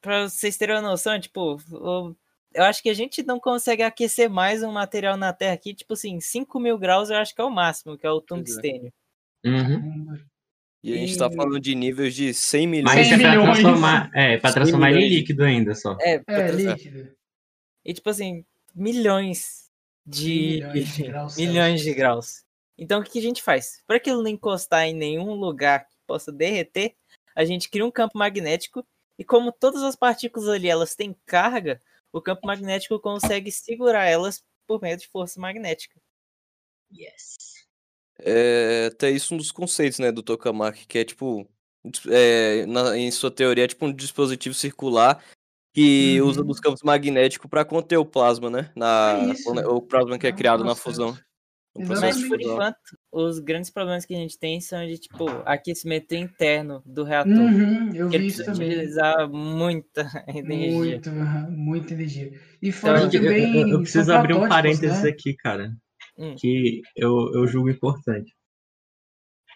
Para 0.00 0.28
vocês 0.28 0.56
terem 0.56 0.76
uma 0.76 0.82
noção, 0.82 1.18
tipo, 1.20 1.56
o- 1.70 2.16
eu 2.54 2.64
acho 2.64 2.82
que 2.82 2.90
a 2.90 2.94
gente 2.94 3.22
não 3.22 3.38
consegue 3.38 3.82
aquecer 3.82 4.28
mais 4.28 4.62
um 4.62 4.72
material 4.72 5.16
na 5.16 5.32
Terra 5.32 5.54
aqui, 5.54 5.74
tipo 5.74 5.92
assim, 5.92 6.20
5 6.20 6.58
mil 6.58 6.76
graus 6.78 7.10
eu 7.10 7.16
acho 7.16 7.34
que 7.34 7.40
é 7.40 7.44
o 7.44 7.50
máximo, 7.50 7.96
que 7.96 8.06
é 8.06 8.10
o 8.10 8.20
tungstênio. 8.20 8.92
Uhum. 9.44 10.18
E 10.82 10.94
a 10.94 10.96
gente 10.96 11.16
tá 11.16 11.28
E- 11.30 11.36
falando 11.36 11.60
de 11.60 11.74
níveis 11.74 12.14
de 12.14 12.34
100 12.34 12.66
milhões. 12.66 12.94
Mas 12.94 13.06
100 13.06 13.16
isso 13.18 13.26
é 13.26 13.30
pra 13.30 13.30
milhões. 13.38 13.58
transformar, 13.58 14.10
é, 14.14 14.38
pra 14.38 14.50
100 14.50 14.54
transformar 14.54 14.90
ele 14.90 15.04
em 15.04 15.08
líquido 15.10 15.44
ainda 15.44 15.74
só. 15.74 15.96
É, 16.00 16.22
É, 16.26 16.50
líquido. 16.50 17.14
e 17.84 17.94
tipo 17.94 18.10
assim, 18.10 18.44
milhões 18.74 19.61
de 20.04 20.60
Milhões 20.62 20.94
de 20.94 21.02
graus 21.04 21.36
milhões 21.36 21.80
de 21.82 21.94
graus. 21.94 22.44
Então 22.76 23.00
o 23.00 23.04
que 23.04 23.18
a 23.18 23.22
gente 23.22 23.42
faz? 23.42 23.82
Para 23.86 23.96
aquilo 23.96 24.22
não 24.22 24.30
encostar 24.30 24.84
em 24.86 24.94
nenhum 24.94 25.34
lugar 25.34 25.88
que 25.88 25.96
possa 26.06 26.32
derreter, 26.32 26.94
a 27.34 27.44
gente 27.44 27.70
cria 27.70 27.84
um 27.84 27.90
campo 27.90 28.18
magnético 28.18 28.86
e 29.18 29.24
como 29.24 29.52
todas 29.52 29.82
as 29.82 29.94
partículas 29.94 30.48
ali 30.48 30.68
elas 30.68 30.94
têm 30.94 31.14
carga, 31.26 31.80
o 32.12 32.20
campo 32.20 32.46
magnético 32.46 32.98
consegue 32.98 33.50
segurar 33.52 34.06
elas 34.06 34.42
por 34.66 34.80
meio 34.80 34.96
de 34.96 35.06
força 35.08 35.40
magnética. 35.40 36.00
Yes. 36.92 37.66
É 38.18 38.86
até 38.92 39.10
isso 39.10 39.34
um 39.34 39.38
dos 39.38 39.50
conceitos, 39.50 39.98
né, 39.98 40.12
do 40.12 40.22
tokamak, 40.22 40.86
que 40.86 40.98
é 40.98 41.04
tipo, 41.04 41.48
é, 42.10 42.66
na- 42.66 42.96
em 42.96 43.10
sua 43.10 43.30
teoria, 43.30 43.64
é 43.64 43.68
tipo 43.68 43.86
um 43.86 43.92
dispositivo 43.92 44.54
circular 44.54 45.22
que 45.72 46.20
Uhum. 46.20 46.28
usa 46.28 46.44
dos 46.44 46.60
campos 46.60 46.82
magnéticos 46.82 47.48
para 47.48 47.64
conter 47.64 47.96
o 47.96 48.04
plasma, 48.04 48.50
né? 48.50 48.70
Na, 48.76 49.18
É 49.60 49.66
o 49.66 49.80
plasma 49.80 50.18
que 50.18 50.26
é 50.26 50.30
É 50.30 50.32
um 50.32 50.36
criado 50.36 50.64
na 50.64 50.74
fusão. 50.74 51.16
Mas 51.74 52.22
por 52.28 52.38
enquanto, 52.38 52.76
os 53.10 53.38
grandes 53.38 53.70
problemas 53.70 54.04
que 54.04 54.12
a 54.14 54.18
gente 54.18 54.38
tem 54.38 54.60
são 54.60 54.86
de, 54.86 54.98
tipo, 54.98 55.24
aquecimento 55.46 56.14
interno 56.14 56.82
do 56.84 57.02
reator. 57.02 57.32
Uhum, 57.32 57.94
eu 57.94 58.10
que 58.10 58.18
vi 58.18 58.24
ele 58.24 58.26
isso 58.26 58.44
precisa 58.44 58.52
também. 58.52 58.68
utilizar 58.68 59.28
muita 59.30 60.02
energia. 60.28 61.00
Muito, 61.00 61.10
muita 61.50 61.94
energia. 61.94 62.38
E 62.60 62.70
fora 62.70 63.04
Então, 63.04 63.10
Eu, 63.10 63.22
eu- 63.22 63.30
também. 63.30 63.60
eu- 63.62 63.68
eu 63.68 63.80
preciso 63.80 64.12
abrir 64.12 64.34
um 64.34 64.46
parênteses 64.46 65.02
né? 65.02 65.08
aqui, 65.08 65.34
cara. 65.36 65.72
Hum. 66.18 66.34
Que 66.38 66.82
eu, 66.94 67.32
eu 67.32 67.46
julgo 67.46 67.70
importante. 67.70 68.30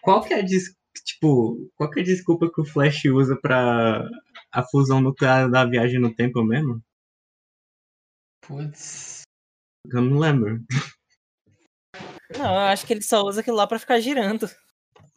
Qual 0.01 0.23
que 0.23 0.33
é 0.33 0.39
a 0.39 0.41
des- 0.41 0.75
tipo, 1.05 1.69
qual 1.75 1.87
que 1.91 1.99
é 1.99 2.01
a 2.01 2.05
desculpa 2.05 2.49
que 2.51 2.61
o 2.61 2.65
Flash 2.65 3.05
usa 3.05 3.35
pra 3.39 4.03
a 4.51 4.63
fusão 4.63 5.01
nuclear 5.01 5.49
da 5.49 5.65
viagem 5.65 5.99
no 5.99 6.13
tempo 6.13 6.43
mesmo? 6.43 6.81
Putz. 8.41 9.21
Eu 9.91 10.01
não 10.01 10.19
lembro. 10.19 10.63
Não, 12.37 12.53
eu 12.53 12.59
acho 12.59 12.85
que 12.85 12.93
ele 12.93 13.01
só 13.01 13.21
usa 13.23 13.41
aquilo 13.41 13.57
lá 13.57 13.67
pra 13.67 13.79
ficar 13.79 13.99
girando. 13.99 14.49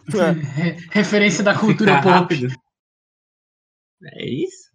Re- 0.08 0.76
Referência 0.90 1.42
da 1.44 1.58
cultura 1.58 1.96
Ficar 1.98 2.02
pop. 2.02 2.34
rápido. 2.34 2.54
É 4.04 4.24
isso? 4.28 4.70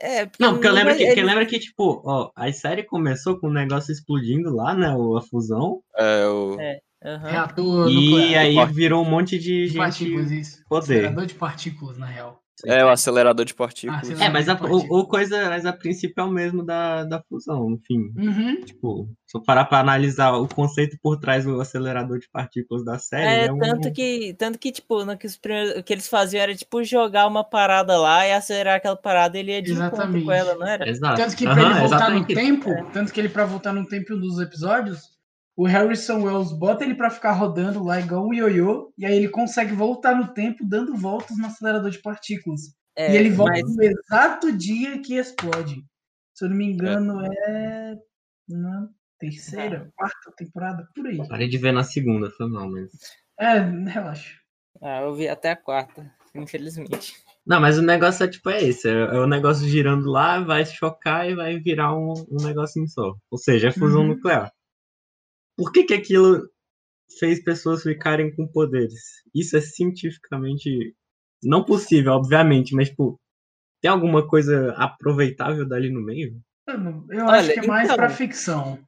É, 0.00 0.24
Não, 0.40 0.54
porque 0.54 0.66
eu 0.66 0.72
lembro 0.72 0.90
vai- 0.94 0.98
que, 0.98 1.04
ele- 1.04 1.22
lembra 1.22 1.46
que, 1.46 1.58
tipo, 1.58 2.02
ó, 2.04 2.30
a 2.34 2.52
série 2.52 2.82
começou 2.84 3.38
com 3.38 3.48
o 3.48 3.52
negócio 3.52 3.92
explodindo 3.92 4.54
lá, 4.54 4.74
né? 4.74 4.94
o- 4.94 5.16
A 5.16 5.22
fusão. 5.22 5.82
É, 5.96 6.26
o... 6.26 6.60
É. 6.60 6.80
Aham. 7.04 7.30
Reator 7.30 7.88
E 7.90 7.94
nuclear. 8.10 8.44
aí 8.66 8.72
virou 8.72 9.04
um 9.04 9.08
monte 9.08 9.38
de 9.38 9.68
de 9.68 9.76
partículas, 9.76 10.28
gente 10.30 10.40
isso. 10.40 10.64
poder. 10.68 10.84
Acelerador 10.94 11.26
de 11.26 11.34
partículas, 11.34 11.98
na 11.98 12.06
real. 12.06 12.42
É 12.64 12.84
o 12.84 12.88
acelerador 12.88 13.44
de 13.44 13.52
partículas. 13.54 14.08
Ah, 14.20 14.24
É, 14.24 14.28
mas 14.30 14.48
a, 14.48 14.54
o, 14.54 14.58
Partículas. 14.58 14.86
o 14.90 15.06
coisa, 15.06 15.48
mas 15.48 15.66
a 15.66 15.72
princípio 15.72 16.20
é 16.20 16.24
o 16.24 16.30
mesmo 16.30 16.64
da, 16.64 17.04
da 17.04 17.22
fusão, 17.28 17.70
enfim. 17.72 18.12
Uhum. 18.16 18.60
Tipo, 18.64 19.08
se 19.26 19.36
eu 19.36 19.42
parar 19.42 19.66
pra 19.66 19.80
analisar 19.80 20.32
o 20.32 20.48
conceito 20.48 20.96
por 21.02 21.18
trás 21.18 21.44
do 21.44 21.60
acelerador 21.60 22.18
de 22.18 22.28
partículas 22.30 22.84
da 22.84 22.98
série, 22.98 23.24
É, 23.26 23.46
é 23.46 23.52
um... 23.52 23.58
tanto 23.58 23.92
que, 23.92 24.34
tanto 24.38 24.58
que, 24.58 24.72
tipo, 24.72 25.04
no 25.04 25.16
que 25.18 25.26
os 25.26 25.36
primeiros, 25.36 25.76
o 25.78 25.82
que 25.82 25.92
eles 25.92 26.08
faziam 26.08 26.42
era, 26.42 26.54
tipo, 26.54 26.82
jogar 26.82 27.26
uma 27.26 27.44
parada 27.44 27.98
lá 27.98 28.26
e 28.26 28.32
acelerar 28.32 28.76
aquela 28.76 28.96
parada 28.96 29.36
e 29.36 29.40
ele 29.40 29.52
ia 29.52 29.60
de 29.62 29.72
encontro 29.72 29.94
Exatamente. 29.96 30.24
com 30.24 30.32
ela, 30.32 30.54
não 30.54 30.66
era? 30.66 30.88
Exato. 30.88 31.16
Tanto 31.20 31.36
que 31.36 31.44
pra 31.44 31.52
Aham, 31.52 31.62
ele 31.62 31.80
voltar 31.80 32.10
no 32.10 32.16
exatamente. 32.18 32.34
tempo, 32.34 32.70
É. 32.70 32.84
tanto 32.92 33.12
que 33.12 33.20
ele 33.20 33.28
pra 33.28 33.44
voltar 33.44 33.72
no 33.72 33.86
tempo 33.86 34.16
dos 34.16 34.38
episódios, 34.40 35.15
o 35.56 35.64
Harrison 35.66 36.22
Wells 36.22 36.52
bota 36.52 36.84
ele 36.84 36.94
pra 36.94 37.08
ficar 37.10 37.32
rodando 37.32 37.82
lá 37.82 37.98
igual 37.98 38.26
um 38.26 38.34
ioiô, 38.34 38.92
e 38.98 39.06
aí 39.06 39.16
ele 39.16 39.28
consegue 39.28 39.72
voltar 39.72 40.14
no 40.14 40.28
tempo 40.34 40.64
dando 40.64 40.94
voltas 40.94 41.36
no 41.38 41.46
acelerador 41.46 41.90
de 41.90 41.98
partículas. 42.00 42.60
É, 42.94 43.12
e 43.12 43.16
ele 43.16 43.30
volta 43.30 43.52
mas- 43.62 43.74
no 43.76 43.82
exato 43.82 44.52
dia 44.52 45.00
que 45.00 45.14
explode. 45.14 45.82
Se 46.34 46.44
eu 46.44 46.50
não 46.50 46.56
me 46.56 46.66
engano, 46.66 47.20
é 47.24 47.94
na 48.48 48.88
terceira, 49.18 49.90
quarta 49.96 50.30
temporada, 50.36 50.86
por 50.94 51.06
aí. 51.06 51.16
Parei 51.28 51.48
de 51.48 51.56
ver 51.58 51.72
na 51.72 51.82
segunda, 51.84 52.30
foi 52.30 52.46
mal, 52.48 52.70
mas... 52.70 52.90
É, 53.40 53.58
relaxa. 53.58 54.34
Ah, 54.82 55.00
eu 55.00 55.14
vi 55.14 55.26
até 55.28 55.50
a 55.52 55.56
quarta, 55.56 56.10
infelizmente. 56.34 57.14
Não, 57.46 57.60
mas 57.60 57.78
o 57.78 57.82
negócio 57.82 58.24
é 58.24 58.28
tipo, 58.28 58.50
é 58.50 58.62
esse, 58.62 58.88
é, 58.88 58.92
é 58.92 59.18
o 59.20 59.26
negócio 59.26 59.66
girando 59.66 60.10
lá, 60.10 60.40
vai 60.40 60.66
chocar 60.66 61.28
e 61.30 61.34
vai 61.34 61.58
virar 61.58 61.94
um, 61.96 62.12
um 62.30 62.44
negocinho 62.44 62.88
só. 62.88 63.14
Ou 63.30 63.38
seja, 63.38 63.68
é 63.68 63.72
fusão 63.72 64.02
Uhum. 64.02 64.08
nuclear. 64.08 64.52
Por 65.56 65.72
que 65.72 65.84
que 65.84 65.94
aquilo 65.94 66.48
fez 67.18 67.42
pessoas 67.42 67.82
ficarem 67.82 68.34
com 68.34 68.46
poderes? 68.46 69.22
Isso 69.34 69.56
é 69.56 69.60
cientificamente 69.60 70.94
não 71.42 71.64
possível, 71.64 72.12
obviamente, 72.12 72.74
mas 72.74 72.88
tipo, 72.88 73.18
tem 73.80 73.90
alguma 73.90 74.26
coisa 74.26 74.72
aproveitável 74.72 75.66
dali 75.66 75.90
no 75.90 76.00
meio? 76.02 76.38
Mano, 76.66 77.06
Eu 77.10 77.24
Olha, 77.26 77.40
acho 77.40 77.52
que 77.54 77.60
é 77.60 77.66
mais 77.66 77.84
então- 77.84 77.96
pra 77.96 78.08
ficção. 78.10 78.78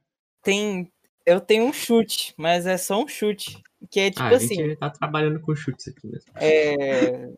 Tem. 0.43 0.91
Eu 1.25 1.39
tenho 1.39 1.65
um 1.65 1.73
chute, 1.73 2.33
mas 2.37 2.65
é 2.65 2.77
só 2.77 3.01
um 3.03 3.07
chute. 3.07 3.61
Que 3.89 3.99
é 4.01 4.09
tipo 4.09 4.23
ah, 4.23 4.29
a 4.29 4.35
assim. 4.35 4.55
gente 4.55 4.75
tá 4.77 4.89
trabalhando 4.89 5.39
com 5.39 5.55
chutes 5.55 5.87
aqui 5.87 6.05
mesmo. 6.07 6.31
É. 6.35 7.31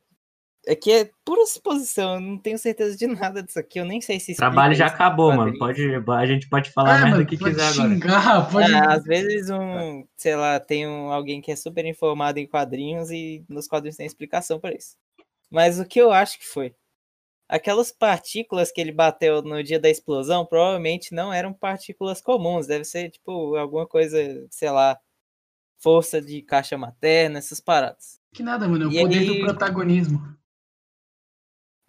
É 0.67 0.75
que 0.75 0.91
é 0.91 1.09
pura 1.25 1.43
suposição, 1.47 2.13
eu 2.15 2.19
não 2.21 2.37
tenho 2.37 2.57
certeza 2.57 2.95
de 2.95 3.07
nada 3.31 3.41
disso 3.41 3.57
aqui. 3.59 3.79
Eu 3.79 3.85
nem 3.85 3.99
sei 3.99 4.19
se. 4.19 4.33
O 4.33 4.35
trabalho 4.35 4.75
já 4.75 4.85
acabou, 4.87 5.33
mano. 5.33 5.57
Pode, 5.57 5.81
a 5.95 6.25
gente 6.25 6.47
pode 6.47 6.69
falar 6.71 6.93
a 6.93 6.97
É, 6.97 7.01
merda 7.01 7.15
mano, 7.17 7.25
que 7.27 7.37
pode 7.37 7.55
quiser 7.55 7.67
agora. 7.67 7.89
xingar, 7.89 8.51
pode. 8.51 8.73
Ah, 8.73 8.93
às 8.93 9.03
vezes 9.03 9.49
um, 9.49 10.05
sei 10.15 10.35
lá, 10.35 10.59
tem 10.59 10.87
um, 10.87 11.11
alguém 11.11 11.41
que 11.41 11.51
é 11.51 11.55
super 11.55 11.83
informado 11.85 12.37
em 12.39 12.45
quadrinhos 12.47 13.09
e 13.09 13.43
nos 13.49 13.67
quadrinhos 13.67 13.97
tem 13.97 14.05
explicação 14.05 14.59
para 14.59 14.75
isso. 14.75 14.95
Mas 15.49 15.79
o 15.79 15.85
que 15.85 15.99
eu 15.99 16.11
acho 16.11 16.37
que 16.37 16.45
foi? 16.47 16.75
Aquelas 17.49 17.91
partículas 17.91 18.71
que 18.71 18.79
ele 18.79 18.91
bateu 18.93 19.41
no 19.41 19.61
dia 19.61 19.77
da 19.79 19.89
explosão 19.89 20.45
provavelmente 20.45 21.13
não 21.13 21.33
eram 21.33 21.51
partículas 21.51 22.21
comuns, 22.21 22.67
deve 22.67 22.85
ser 22.85 23.09
tipo 23.09 23.55
alguma 23.57 23.85
coisa, 23.85 24.17
sei 24.49 24.69
lá, 24.69 24.97
força 25.79 26.21
de 26.21 26.41
caixa 26.43 26.77
materna, 26.77 27.39
essas 27.39 27.59
paradas. 27.59 28.19
Que 28.33 28.43
nada, 28.43 28.67
mano. 28.69 28.85
É 28.85 28.87
o 28.87 28.91
E 28.91 29.01
poder 29.01 29.17
aí- 29.19 29.25
do 29.25 29.39
protagonismo. 29.41 30.21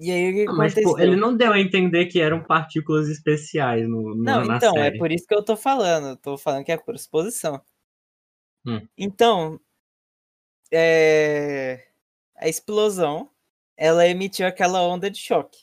E 0.04 0.10
aí 0.10 0.46
Ah, 0.48 0.52
Mas, 0.54 0.74
pô, 0.74 0.98
ele 0.98 1.14
não 1.14 1.36
deu 1.36 1.52
a 1.52 1.60
entender 1.60 2.06
que 2.06 2.20
eram 2.20 2.42
partículas 2.42 3.08
especiais 3.08 3.88
no, 3.88 4.14
no- 4.16 4.24
Não, 4.24 4.44
então, 4.56 4.74
série. 4.74 4.96
é 4.96 4.98
por 4.98 5.12
isso 5.12 5.26
que 5.26 5.34
eu 5.34 5.44
tô 5.44 5.56
falando. 5.56 6.16
Tô 6.16 6.36
falando 6.36 6.64
que 6.64 6.72
é 6.72 6.76
por 6.76 6.94
exposição. 6.96 7.62
Hum. 8.66 8.84
Então, 8.98 9.60
é, 10.72 11.86
a 12.36 12.48
explosão, 12.48 13.30
ela 13.76 14.06
emitiu 14.06 14.46
aquela 14.46 14.82
onda 14.82 15.10
de 15.10 15.18
choque. 15.18 15.58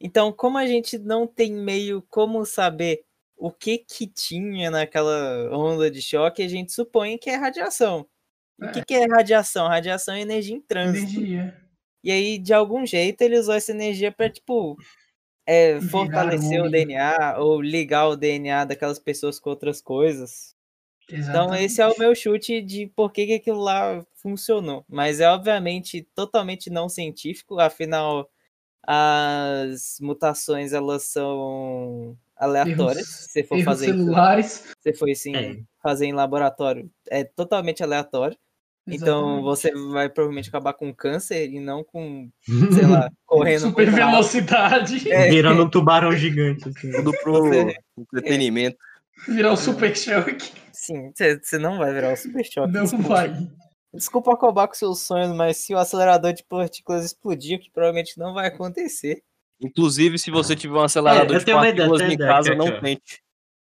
Então, 0.00 0.32
como 0.32 0.58
a 0.58 0.66
gente 0.66 0.96
não 0.98 1.26
tem 1.26 1.52
meio 1.52 2.02
como 2.02 2.44
saber 2.46 3.04
o 3.36 3.50
que 3.50 3.78
que 3.78 4.06
tinha 4.06 4.70
naquela 4.70 5.50
onda 5.56 5.90
de 5.90 6.00
choque, 6.02 6.42
a 6.42 6.48
gente 6.48 6.72
supõe 6.72 7.18
que 7.18 7.30
é 7.30 7.36
radiação. 7.36 8.06
E 8.60 8.66
O 8.66 8.72
que, 8.72 8.78
É. 8.80 8.84
que 8.84 8.94
é 8.94 9.06
radiação? 9.06 9.66
Radiação 9.68 10.14
é 10.14 10.20
energia 10.20 10.54
em 10.56 10.60
trânsito. 10.60 11.18
Energia. 11.20 11.67
E 12.02 12.10
aí, 12.12 12.38
de 12.38 12.52
algum 12.54 12.86
jeito, 12.86 13.22
ele 13.22 13.38
usou 13.38 13.54
essa 13.54 13.72
energia 13.72 14.12
para, 14.12 14.30
tipo, 14.30 14.76
é, 15.46 15.80
fortalecer 15.80 16.60
o 16.60 16.66
homem. 16.66 16.86
DNA 16.86 17.38
ou 17.40 17.60
ligar 17.60 18.08
o 18.08 18.16
DNA 18.16 18.64
daquelas 18.64 18.98
pessoas 18.98 19.40
com 19.40 19.50
outras 19.50 19.80
coisas. 19.80 20.54
Então, 21.10 21.18
Exatamente. 21.18 21.64
esse 21.64 21.80
é 21.82 21.86
o 21.88 21.98
meu 21.98 22.14
chute 22.14 22.60
de 22.62 22.86
por 22.88 23.12
que, 23.12 23.26
que 23.26 23.34
aquilo 23.34 23.60
lá 23.60 24.04
funcionou. 24.14 24.84
Mas 24.88 25.20
é, 25.20 25.28
obviamente, 25.28 26.02
totalmente 26.14 26.70
não 26.70 26.88
científico, 26.88 27.58
afinal, 27.58 28.28
as 28.86 29.98
mutações, 30.00 30.72
elas 30.72 31.04
são 31.04 32.16
aleatórias. 32.36 32.98
Erros- 32.98 33.08
se 33.08 33.28
você 33.32 33.44
for 33.44 33.62
fazer 33.64 33.86
celulares. 33.86 34.46
se 34.46 34.74
você 34.82 34.92
for, 34.94 35.10
assim, 35.10 35.34
É. 35.36 35.56
fazer 35.82 36.06
em 36.06 36.12
laboratório, 36.12 36.90
é 37.10 37.24
totalmente 37.24 37.82
aleatório. 37.82 38.36
Então, 38.90 39.42
você 39.42 39.70
vai 39.92 40.08
provavelmente 40.08 40.48
acabar 40.48 40.72
com 40.72 40.92
câncer 40.94 41.48
e 41.50 41.60
não 41.60 41.84
com, 41.84 42.30
sei 42.72 42.86
lá, 42.86 43.10
correndo 43.26 43.60
Super 43.60 43.90
velocidade. 43.90 45.08
É. 45.12 45.28
Virando 45.30 45.64
um 45.64 45.70
tubarão 45.70 46.12
gigante. 46.12 46.68
assim. 46.68 46.90
Tudo 46.92 47.12
pro 47.22 47.32
Você- 47.44 47.76
entretenimento. 47.98 48.76
Virar 49.26 49.52
o 49.52 49.56
super 49.56 49.96
choque. 49.96 50.52
Sim, 50.72 51.12
você 51.42 51.58
não 51.58 51.76
vai 51.78 51.92
virar 51.92 52.12
o 52.12 52.16
super 52.16 52.44
choque. 52.44 52.72
Não 52.72 52.82
desculpa. 52.84 53.08
vai. 53.08 53.48
Desculpa 53.92 54.32
acabar 54.32 54.68
com 54.68 54.74
seus 54.74 55.00
sonhos, 55.00 55.34
mas 55.34 55.56
se 55.56 55.74
o 55.74 55.78
acelerador 55.78 56.32
de 56.32 56.44
partículas 56.44 57.04
explodir, 57.04 57.58
o 57.58 57.60
que 57.60 57.70
provavelmente 57.70 58.16
não 58.18 58.32
vai 58.32 58.46
acontecer. 58.46 59.20
Inclusive, 59.60 60.18
se 60.18 60.30
você 60.30 60.54
tiver 60.54 60.74
um 60.78 60.82
acelerador 60.82 61.34
É, 61.34 61.38
de 61.38 61.42
ideia, 61.42 61.56
partículas 61.56 61.98
tenho 61.98 62.10
em 62.10 62.14
ideia, 62.14 62.30
casa, 62.30 62.54
não 62.54 62.80
tente. 62.80 63.20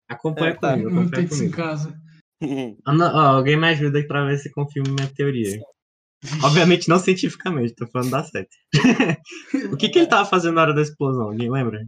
Acompanha 0.09 0.51
É, 0.51 0.55
tá. 0.55 0.71
comigo, 0.71 0.89
Não 0.89 1.05
isso 1.23 1.43
em 1.43 1.51
casa. 1.51 1.95
Não, 2.87 3.05
ó, 3.15 3.19
alguém 3.37 3.57
me 3.57 3.67
ajuda 3.69 3.97
aí 3.99 4.07
pra 4.07 4.25
ver 4.25 4.37
se 4.37 4.51
confirma 4.51 4.93
minha 4.93 5.11
teoria. 5.15 5.59
Obviamente 6.43 6.87
não 6.87 6.97
cientificamente, 6.99 7.75
tô 7.75 7.85
falando 7.87 8.11
da 8.11 8.23
sete. 8.23 8.55
o 9.73 9.75
que, 9.75 9.89
que 9.89 9.99
ele 9.99 10.07
tava 10.07 10.23
fazendo 10.25 10.55
na 10.55 10.61
hora 10.61 10.73
da 10.73 10.81
explosão? 10.81 11.23
Alguém 11.23 11.51
lembra? 11.51 11.79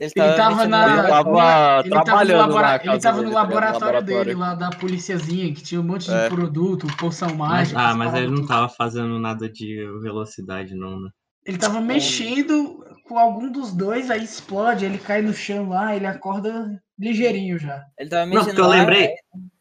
Ele 0.00 0.10
Ele 0.16 0.34
tava 0.34 0.56
mexendo 0.56 0.70
na. 0.70 0.86
no- 0.88 0.94
Ele 1.02 1.08
tava 1.08 1.80
ele 1.84 1.90
tava 1.90 1.98
no 2.00 2.04
trabalhando 2.04 2.38
labora- 2.54 2.66
na 2.66 2.74
Ele 2.76 2.82
tava 2.82 2.96
dele, 2.98 3.06
no 3.12 3.28
ligado? 3.28 3.34
laboratório, 3.34 3.80
laboratório. 3.86 4.24
dele, 4.24 4.34
lá 4.38 4.54
da 4.54 4.70
policiazinha, 4.70 5.54
que 5.54 5.62
tinha 5.62 5.80
um 5.80 5.84
monte 5.84 6.06
de 6.06 6.14
É. 6.14 6.28
produto, 6.28 6.86
poção 6.96 7.28
Mas- 7.36 7.38
mágica. 7.72 7.78
ah, 7.80 7.94
mas 7.94 8.14
ele 8.14 8.28
não 8.30 8.46
tava 8.46 8.68
fazendo 8.70 9.18
nada 9.20 9.48
de 9.50 9.84
velocidade, 10.00 10.74
não, 10.74 10.98
né? 11.00 11.10
Ele 11.44 11.58
tava 11.58 11.80
mexendo 11.80 12.84
com 13.06 13.18
algum 13.18 13.50
dos 13.52 13.72
dois, 13.74 14.10
aí 14.10 14.24
explode, 14.24 14.84
ele 14.84 14.96
cai 14.98 15.20
no 15.22 15.34
chão 15.34 15.68
lá, 15.68 15.94
ele 15.94 16.06
acorda 16.06 16.80
ligeirinho 17.02 17.58
já. 17.58 17.84
Ele 17.98 18.08
tava 18.08 18.26
Não, 18.26 18.44
porque 18.44 18.60
eu 18.60 18.66
lá, 18.66 18.76
lembrei. 18.76 19.14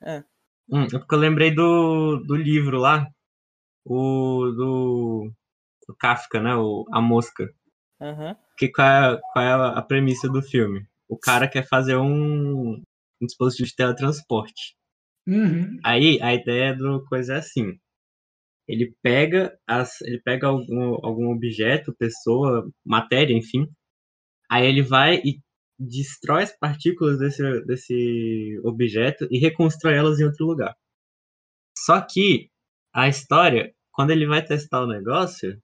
é. 0.03 0.23
Hum, 0.69 0.83
é 0.83 0.89
porque 0.99 1.15
eu 1.15 1.19
lembrei 1.19 1.51
do, 1.53 2.17
do 2.25 2.35
livro 2.35 2.77
lá. 2.77 3.07
O 3.83 4.51
do, 4.55 5.31
do 5.87 5.95
Kafka, 5.97 6.39
né? 6.39 6.55
O, 6.55 6.85
a 6.93 7.01
Mosca. 7.01 7.51
Aham. 7.99 8.37
Que 8.57 8.69
qual 8.69 8.87
é, 8.87 9.19
qual 9.33 9.45
é 9.45 9.77
a 9.77 9.81
premissa 9.81 10.29
do 10.29 10.41
filme? 10.41 10.85
O 11.09 11.17
cara 11.17 11.47
quer 11.47 11.67
fazer 11.67 11.97
um, 11.97 12.73
um 13.21 13.25
dispositivo 13.25 13.67
de 13.67 13.75
teletransporte. 13.75 14.75
Uhum. 15.27 15.77
Aí 15.83 16.21
a 16.21 16.33
ideia 16.33 16.75
do 16.75 17.03
coisa 17.05 17.33
é 17.35 17.37
assim. 17.37 17.77
Ele 18.67 18.93
pega 19.01 19.57
as, 19.67 19.99
ele 20.01 20.21
pega 20.21 20.47
algum, 20.47 20.93
algum 21.05 21.31
objeto, 21.31 21.93
pessoa, 21.97 22.69
matéria, 22.85 23.33
enfim. 23.35 23.67
Aí 24.49 24.65
ele 24.65 24.81
vai 24.81 25.15
e 25.17 25.39
destrói 25.87 26.43
as 26.43 26.57
partículas 26.57 27.17
desse, 27.19 27.61
desse 27.65 28.59
objeto 28.63 29.27
e 29.31 29.39
reconstrói 29.39 29.95
elas 29.95 30.19
em 30.19 30.25
outro 30.25 30.45
lugar. 30.45 30.75
Só 31.77 31.99
que 32.01 32.49
a 32.93 33.07
história, 33.07 33.73
quando 33.91 34.11
ele 34.11 34.27
vai 34.27 34.43
testar 34.45 34.81
o 34.83 34.87
negócio, 34.87 35.59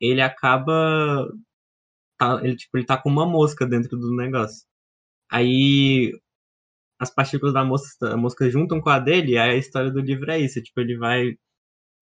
ele 0.00 0.20
acaba. 0.20 1.28
Tá, 2.18 2.40
ele, 2.42 2.56
tipo, 2.56 2.78
ele 2.78 2.86
tá 2.86 2.96
com 2.96 3.10
uma 3.10 3.26
mosca 3.26 3.66
dentro 3.66 3.98
do 3.98 4.14
negócio. 4.14 4.64
Aí 5.30 6.12
as 6.98 7.10
partículas 7.10 7.52
da 7.52 7.62
mosca, 7.64 8.14
a 8.14 8.16
mosca 8.16 8.48
juntam 8.48 8.80
com 8.80 8.88
a 8.88 8.98
dele, 8.98 9.32
e 9.32 9.38
aí 9.38 9.50
a 9.50 9.56
história 9.56 9.90
do 9.90 10.00
livro 10.00 10.30
é 10.30 10.38
isso. 10.38 10.62
Tipo, 10.62 10.80
ele 10.80 10.96
vai 10.96 11.36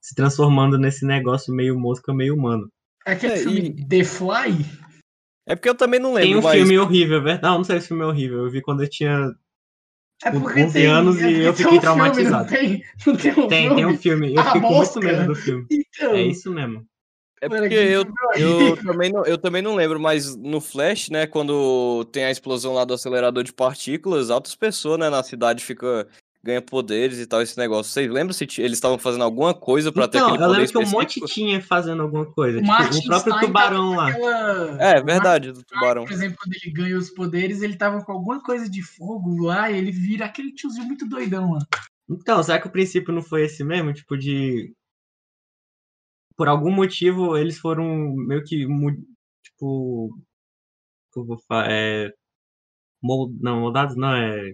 se 0.00 0.14
transformando 0.14 0.78
nesse 0.78 1.04
negócio 1.04 1.52
meio 1.52 1.78
mosca, 1.78 2.14
meio 2.14 2.34
humano. 2.34 2.70
Aquele 3.04 3.32
É, 3.32 3.36
filme 3.38 3.60
e- 3.60 3.88
The 3.88 4.04
Fly? 4.04 4.64
É 5.46 5.54
porque 5.54 5.68
eu 5.68 5.74
também 5.74 6.00
não 6.00 6.14
lembro, 6.14 6.28
Tem 6.28 6.36
um 6.36 6.42
mas... 6.42 6.54
filme 6.54 6.78
horrível, 6.78 7.18
é 7.18 7.20
verdade? 7.20 7.42
Não, 7.42 7.58
não 7.58 7.64
sei 7.64 7.78
se 7.80 7.86
o 7.86 7.88
filme 7.88 8.02
é 8.02 8.06
horrível. 8.06 8.38
Eu 8.44 8.50
vi 8.50 8.62
quando 8.62 8.82
eu 8.82 8.88
tinha. 8.88 9.34
É 10.24 10.30
Com 10.30 10.40
porque 10.40 10.62
11 10.62 10.72
tem, 10.72 10.86
anos 10.86 11.20
é 11.20 11.30
e 11.30 11.40
eu 11.42 11.52
fiquei 11.52 11.66
um 11.66 11.70
filme, 11.70 11.80
traumatizado. 11.80 12.36
não 12.38 12.46
tem, 12.46 12.84
não 13.06 13.16
tem 13.16 13.32
um 13.32 13.48
Tem, 13.48 13.62
filme? 13.68 13.76
tem 13.76 13.86
um 13.86 13.98
filme. 13.98 14.34
Eu 14.34 14.44
fiquei 14.44 14.60
com 14.62 14.74
muito 14.74 15.00
medo 15.00 15.26
do 15.26 15.34
filme. 15.34 15.66
Então, 15.70 16.14
É 16.14 16.22
isso 16.22 16.50
mesmo. 16.50 16.86
É 17.42 17.48
porque 17.48 17.74
eu, 17.74 18.04
filme 18.04 18.14
é 18.36 18.70
eu, 18.70 18.76
também 18.82 19.12
não, 19.12 19.24
eu 19.26 19.36
também 19.36 19.60
não 19.60 19.74
lembro, 19.74 20.00
mas 20.00 20.34
no 20.34 20.62
Flash, 20.62 21.10
né, 21.10 21.26
quando 21.26 22.04
tem 22.10 22.24
a 22.24 22.30
explosão 22.30 22.72
lá 22.72 22.86
do 22.86 22.94
acelerador 22.94 23.42
de 23.44 23.52
partículas, 23.52 24.30
altas 24.30 24.54
pessoas, 24.54 24.98
né, 24.98 25.10
na 25.10 25.22
cidade 25.22 25.62
fica 25.62 26.08
ganha 26.44 26.60
poderes 26.60 27.18
e 27.18 27.26
tal, 27.26 27.40
esse 27.40 27.56
negócio. 27.56 27.90
Vocês 27.90 28.10
lembram 28.10 28.34
se 28.34 28.44
eles 28.58 28.74
estavam 28.74 28.98
fazendo 28.98 29.24
alguma 29.24 29.54
coisa 29.54 29.90
pra 29.90 30.06
ter 30.06 30.18
Então, 30.18 30.28
aquele 30.28 30.44
eu 30.44 30.48
poder 30.48 30.60
lembro 30.60 30.72
que 30.72 30.86
um 30.86 30.90
monte 30.90 31.20
tinha 31.22 31.62
fazendo 31.62 32.02
alguma 32.02 32.26
coisa. 32.26 32.58
O 32.58 32.62
Tipo, 32.62 32.98
o 32.98 33.04
próprio 33.06 33.32
Stein 33.32 33.46
tubarão 33.46 33.96
lá. 33.96 34.10
Aquela... 34.10 34.82
É, 34.82 35.00
o 35.00 35.04
verdade, 35.04 35.52
do 35.52 35.64
tubarão. 35.64 36.04
Por 36.04 36.12
exemplo, 36.12 36.36
quando 36.38 36.54
ele 36.54 36.70
ganha 36.70 36.98
os 36.98 37.08
poderes, 37.10 37.62
ele 37.62 37.76
tava 37.76 38.04
com 38.04 38.12
alguma 38.12 38.42
coisa 38.42 38.68
de 38.68 38.82
fogo 38.82 39.42
lá 39.42 39.70
e 39.70 39.78
ele 39.78 39.90
vira 39.90 40.26
aquele 40.26 40.52
tiozinho 40.52 40.84
muito 40.86 41.08
doidão 41.08 41.52
lá. 41.52 41.60
Então, 42.10 42.42
será 42.42 42.60
que 42.60 42.66
o 42.66 42.72
princípio 42.72 43.14
não 43.14 43.22
foi 43.22 43.44
esse 43.44 43.64
mesmo? 43.64 43.94
Tipo, 43.94 44.14
de. 44.14 44.70
Por 46.36 46.46
algum 46.46 46.70
motivo, 46.70 47.38
eles 47.38 47.58
foram 47.58 48.14
meio 48.14 48.44
que. 48.44 48.66
Tipo. 49.42 50.14
que 51.10 51.18
eu 51.18 51.24
vou 51.24 51.38
falar? 51.48 51.70
É. 51.70 52.12
Mold... 53.02 53.34
Não, 53.40 53.60
moldados 53.60 53.96
não, 53.96 54.14
é. 54.14 54.52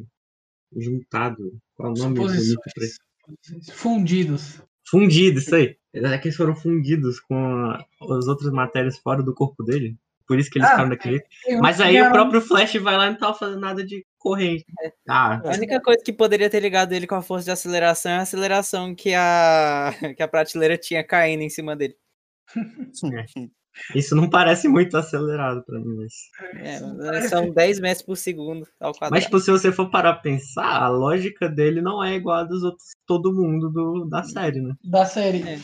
Juntado. 0.77 1.59
Qual 1.75 1.89
é 1.89 1.93
o 1.93 1.95
nome 1.95 2.15
bonito 2.17 2.61
pra 2.75 2.85
isso? 2.85 2.99
Suposições. 3.43 3.77
Fundidos. 3.77 4.63
Fundido, 4.89 5.39
isso 5.39 5.55
aí. 5.55 5.77
É 5.93 6.19
que 6.19 6.29
eles 6.29 6.37
foram 6.37 6.55
fundidos 6.55 7.21
com 7.21 7.71
as 8.11 8.27
outras 8.27 8.53
matérias 8.53 8.99
fora 8.99 9.23
do 9.23 9.35
corpo 9.35 9.63
dele. 9.65 9.97
Por 10.27 10.39
isso 10.39 10.49
que 10.49 10.59
eles 10.59 10.69
Ah, 10.69 10.71
ficaram 10.73 10.91
daquele 10.91 11.17
jeito. 11.17 11.29
Eu 11.49 11.61
Mas 11.61 11.81
aí 11.81 12.01
o 12.01 12.11
próprio 12.13 12.41
Flash 12.41 12.75
vai 12.77 12.97
lá 12.97 13.09
e 13.09 13.11
não 13.11 13.19
tava 13.19 13.35
fazendo 13.35 13.61
nada 13.61 13.85
de 13.85 14.07
corrente. 14.17 14.65
Ah, 15.09 15.41
A 15.45 15.57
única 15.57 15.81
coisa 15.81 16.01
que 16.05 16.13
poderia 16.13 16.49
ter 16.49 16.61
ligado 16.61 16.93
ele 16.93 17.07
com 17.07 17.17
a 17.17 17.23
força 17.23 17.47
de 17.47 17.51
aceleração 17.51 18.13
é 18.13 18.19
a 18.19 18.23
aceleração 18.23 18.95
que 18.95 19.13
a, 19.13 19.91
que 20.17 20.23
a 20.23 20.29
prateleira 20.29 20.79
tinha 20.79 21.03
caindo 21.03 21.43
em 21.43 21.51
cima 21.51 21.75
dele. 21.75 21.97
isso 23.95 24.15
não 24.15 24.29
parece 24.29 24.69
muito 24.69 24.97
acelerado 24.97 25.63
pra 25.65 25.79
mim, 25.79 25.97
mas. 25.97 26.13
É, 26.63 27.29
são 27.29 27.51
10 27.51 27.81
metros 27.81 28.03
por 28.03 28.17
segundo 28.17 28.67
ao 28.81 28.93
quadrado. 28.93 29.13
Mas, 29.13 29.25
tipo, 29.25 29.41
se 29.41 29.51
você 29.51 29.73
for 29.73 29.91
parar 29.91 30.15
pra 30.15 30.23
pensar, 30.23 30.83
a 30.83 30.89
lógica 30.89 31.49
dele 31.49 31.81
não 31.81 32.03
é 32.03 32.15
igual 32.15 32.39
a 32.39 32.45
dos 32.45 32.63
outros, 32.63 32.91
todo 33.07 33.33
mundo 33.33 33.71
do, 33.71 34.09
da 34.09 34.23
série, 34.23 34.61
né? 34.61 34.75
da 34.85 35.05
série. 35.05 35.43
É. 35.43 35.59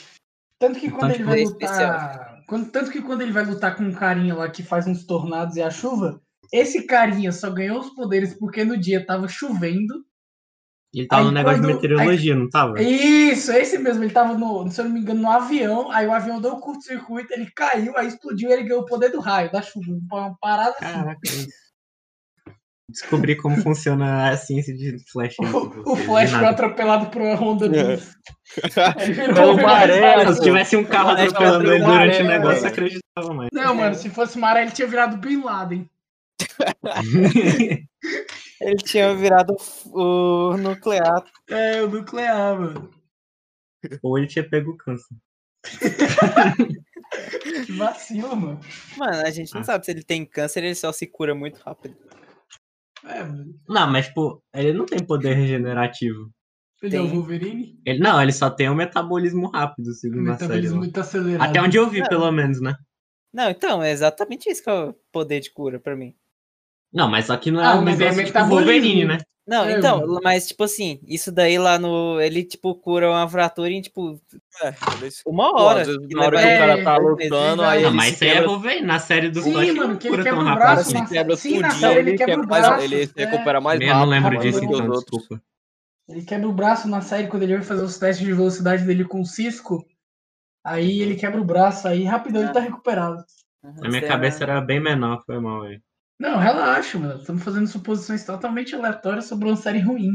Tanto 0.59 0.81
que 0.81 0.87
Então, 0.87 0.99
quando 0.99 1.11
ele 1.11 1.19
tipo, 1.19 1.31
vai 1.31 1.41
é 1.41 1.45
lutar. 1.45 2.43
Quando, 2.49 2.71
tanto 2.71 2.91
que 2.91 3.03
quando 3.03 3.23
ele 3.23 3.33
vai 3.33 3.45
lutar 3.45 3.77
com 3.77 3.85
um 3.85 3.93
carinha 3.93 4.35
lá 4.35 4.49
que 4.49 4.63
faz 4.63 4.87
uns 4.87 5.05
tornados 5.05 5.57
e 5.57 5.63
a 5.63 5.71
chuva, 5.71 6.21
esse 6.53 6.87
carinha 6.87 7.33
só 7.33 7.51
ganhou 7.51 7.81
os 7.81 7.91
poderes 7.91 8.35
porque 8.35 8.65
no 8.65 8.77
dia 8.77 9.05
tava 9.05 9.29
chovendo. 9.29 10.05
Ele 10.97 11.07
tava 11.07 11.21
Aí 11.23 11.27
no 11.27 11.33
negócio 11.33 11.61
de 11.61 11.67
quando- 11.67 11.75
meteorologia, 11.75 12.35
não 12.35 12.49
tava? 12.49 12.81
Isso, 12.83 13.53
esse 13.53 13.77
mesmo. 13.79 14.03
Ele 14.03 14.13
tava 14.15 14.33
no, 14.33 14.71
se 14.71 14.81
eu 14.81 14.87
não 14.87 14.93
me 14.93 15.01
engano, 15.01 15.21
no 15.21 15.31
avião. 15.31 15.91
Aí 15.93 16.07
o 16.07 16.13
avião 16.13 16.41
deu 16.41 16.55
um 16.55 16.61
curto-circuito, 16.61 17.35
ele 17.35 17.51
caiu, 17.55 17.97
aí 17.99 18.07
explodiu 18.09 18.49
e 18.49 18.53
ele 18.55 18.63
ganhou 18.63 18.81
o 18.83 18.87
poder 18.87 19.11
do 19.11 19.21
raio, 19.21 19.53
da 19.53 19.61
chuva. 19.61 19.87
Uma 20.11 20.35
parada 20.41 20.71
assim. 20.81 20.93
Caraca, 20.93 21.21
é 21.27 21.29
isso. 21.33 21.67
Descobri 22.89 23.37
como 23.37 23.57
funciona 23.63 24.31
a 24.31 24.37
ciência 24.37 24.73
de 24.73 24.97
Flash. 25.13 25.35
aí, 25.41 25.47
O, 25.53 25.69
de 25.69 25.79
o 25.85 25.97
Flash 25.97 26.31
foi 26.31 26.47
atropelado 26.47 27.07
por 27.11 27.21
uma 27.21 27.35
onda 27.43 27.67
É. 27.67 27.69
dupla. 27.97 28.07
Ele 29.03 29.13
virou 29.13 29.35
Pelo 29.35 29.53
um 29.53 29.57
maré, 29.63 30.15
raio. 30.15 30.33
Se 30.35 30.41
tivesse 30.41 30.77
um 30.77 30.85
carro 30.85 31.11
atropelando 31.11 31.73
ele 31.75 31.85
durante 31.85 32.23
o 32.23 32.27
negócio, 32.27 32.63
eu 32.65 32.69
acreditava 32.69 33.35
mais. 33.35 33.51
Não, 33.53 33.75
mano, 33.75 33.95
se 33.97 34.09
fosse 34.09 34.39
maré, 34.39 34.63
ele 34.63 34.71
tinha 34.71 34.87
virado 34.89 35.17
Bin 35.19 35.43
Laden. 35.43 35.91
Ele 38.61 38.77
tinha 38.77 39.15
virado 39.15 39.55
o 39.87 40.57
nuclear. 40.57 41.25
É, 41.49 41.83
o 41.83 41.89
nuclear, 41.91 42.59
mano. 42.59 42.91
Ou 44.03 44.19
ele 44.19 44.27
tinha 44.27 44.49
pego 44.49 44.77
câncer. 44.77 45.15
Que 47.67 47.73
vacilo, 47.73 48.37
mano. 48.37 48.61
Mano, 48.97 49.23
a 49.27 49.31
gente 49.31 49.53
não 49.55 49.61
Ah. 49.61 49.65
sabe 49.65 49.85
se 49.85 49.91
ele 49.93 50.03
tem 50.03 50.25
câncer, 50.27 50.63
ele 50.65 50.75
só 50.75 50.93
se 50.93 51.07
cura 51.07 51.35
muito 51.35 51.59
rápido. 51.61 51.97
É, 53.05 53.23
mano. 53.23 53.55
Não, 53.69 53.91
mas, 53.91 54.07
tipo, 54.09 54.43
ele 54.53 54.73
não 54.73 54.85
tem 54.87 54.99
poder 55.05 55.35
regenerativo. 55.35 56.31
Ele 56.83 56.97
é 56.97 57.01
o 57.01 57.05
Tem. 57.07 57.15
Wolverine? 57.15 57.81
Ele, 57.87 57.99
não, 58.01 58.21
ele 58.21 58.33
só 58.33 58.51
tem 58.51 58.69
um 58.69 58.75
metabolismo 58.75 59.49
rápido, 59.51 59.89
O 59.89 59.95
segundo 59.95 60.31
a 60.31 60.35
série. 60.35 60.43
metabolismo 60.49 60.79
muito 60.79 61.01
acelerado. 61.01 61.49
Até 61.49 61.63
onde 61.63 61.77
eu 61.79 61.89
vi, 61.89 62.01
Não. 62.01 62.09
pelo 62.09 62.31
menos, 62.33 62.61
né? 62.61 62.75
Não, 63.33 63.49
então, 63.49 63.83
é 63.83 63.91
exatamente 63.93 64.51
isso 64.51 64.63
que 64.63 64.69
é 64.71 64.73
o 64.73 64.93
poder 65.13 65.41
de 65.41 65.51
cura 65.53 65.79
pra 65.81 65.97
mim. 65.97 66.15
Não, 66.97 67.09
mas 67.11 67.27
só 67.27 67.37
que 67.37 67.51
não 67.51 67.61
é 67.61 67.67
Ah, 67.67 67.75
um 67.77 67.83
mas 67.83 68.01
é 68.01 68.05
negócio 68.05 68.25
tipo 68.25 68.39
metabolismo. 68.39 68.73
Wolverine, 68.73 69.05
né? 69.05 69.19
Não, 69.47 69.65
É, 69.65 69.79
então, 69.79 70.01
mano. 70.01 70.21
mas 70.25 70.49
tipo 70.49 70.65
assim, 70.65 70.99
isso 71.07 71.31
daí 71.31 71.57
lá 71.59 71.79
no. 71.79 72.21
Ele, 72.21 72.43
tipo, 72.43 72.75
cura 72.75 73.09
uma 73.11 73.29
fratura 73.29 73.71
em, 73.71 73.81
tipo, 73.81 74.19
É, 74.63 74.75
uma 75.27 75.53
Pô, 75.53 75.61
hora. 75.63 75.85
vezes, 75.85 76.05
que 76.07 76.15
na 76.15 76.25
hora 76.25 76.37
que 76.39 76.45
o 76.45 76.59
cara 76.59 76.79
É, 76.79 76.83
tá 76.83 76.97
lutando, 76.97 77.63
aí 77.63 77.83
Não, 77.83 77.89
ele 77.91 77.97
mas 77.97 78.15
isso 78.15 78.25
aí 78.25 78.31
é 78.31 78.43
Wolverine. 78.47 78.87
Na 78.87 78.99
série 78.99 79.29
do 79.29 79.43
Sim, 79.43 79.53
Flash 79.53 79.75
mano, 79.75 79.99
que 79.99 80.09
ele 80.09 80.17
cura 80.17 80.25
tão 80.25 80.43
rápido 80.43 80.81
assim. 80.81 81.07
se 81.07 81.15
quebra 81.15 81.37
Sim, 81.37 81.59
na 81.61 81.69
tudinho, 81.69 81.81
série 81.81 81.99
ele 82.01 82.09
ele, 82.11 82.19
quebra 82.19 82.35
quebra 82.35 82.47
o 82.47 82.49
mais- 82.51 82.67
braço, 82.67 82.85
ele 82.85 83.07
se 83.07 83.13
é. 83.17 83.25
recupera 83.27 83.61
mais 83.61 83.81
Eu 83.81 83.87
rápido. 83.87 84.01
não 84.01 84.09
lembro 84.11 84.39
disso, 84.41 84.65
então, 84.65 84.89
desculpa. 84.89 85.43
Ele 86.09 86.23
quebra 86.25 86.49
o 86.49 86.53
braço 86.53 86.89
na 86.89 87.01
série 87.01 87.29
quando 87.29 87.43
ele 87.45 87.55
vai 87.55 87.63
fazer 87.65 87.83
os 87.83 87.99
testes 87.99 88.25
de 88.27 88.33
velocidade 88.33 88.85
dele 88.85 89.05
com 89.05 89.21
o 89.21 89.27
Cisco. 89.27 89.85
Aí 90.65 91.01
ele 91.01 91.15
quebra 91.15 91.41
o 91.41 91.45
braço, 91.45 91.87
aí 91.87 92.03
rapidão 92.05 92.43
ele 92.43 92.53
tá 92.53 92.59
recuperado. 92.61 93.23
Na 93.63 93.89
minha 93.89 94.03
cabeça 94.03 94.43
era 94.43 94.61
bem 94.61 94.81
menor, 94.81 95.23
foi 95.25 95.39
mal 95.39 95.63
aí. 95.63 95.81
Não, 96.19 96.39
relaxa, 96.39 96.99
mano. 96.99 97.21
Estamos 97.21 97.43
fazendo 97.43 97.67
suposições 97.67 98.25
totalmente 98.25 98.75
aleatórias 98.75 99.27
sobre 99.27 99.49
uma 99.49 99.57
série 99.57 99.81
ruim. 99.81 100.13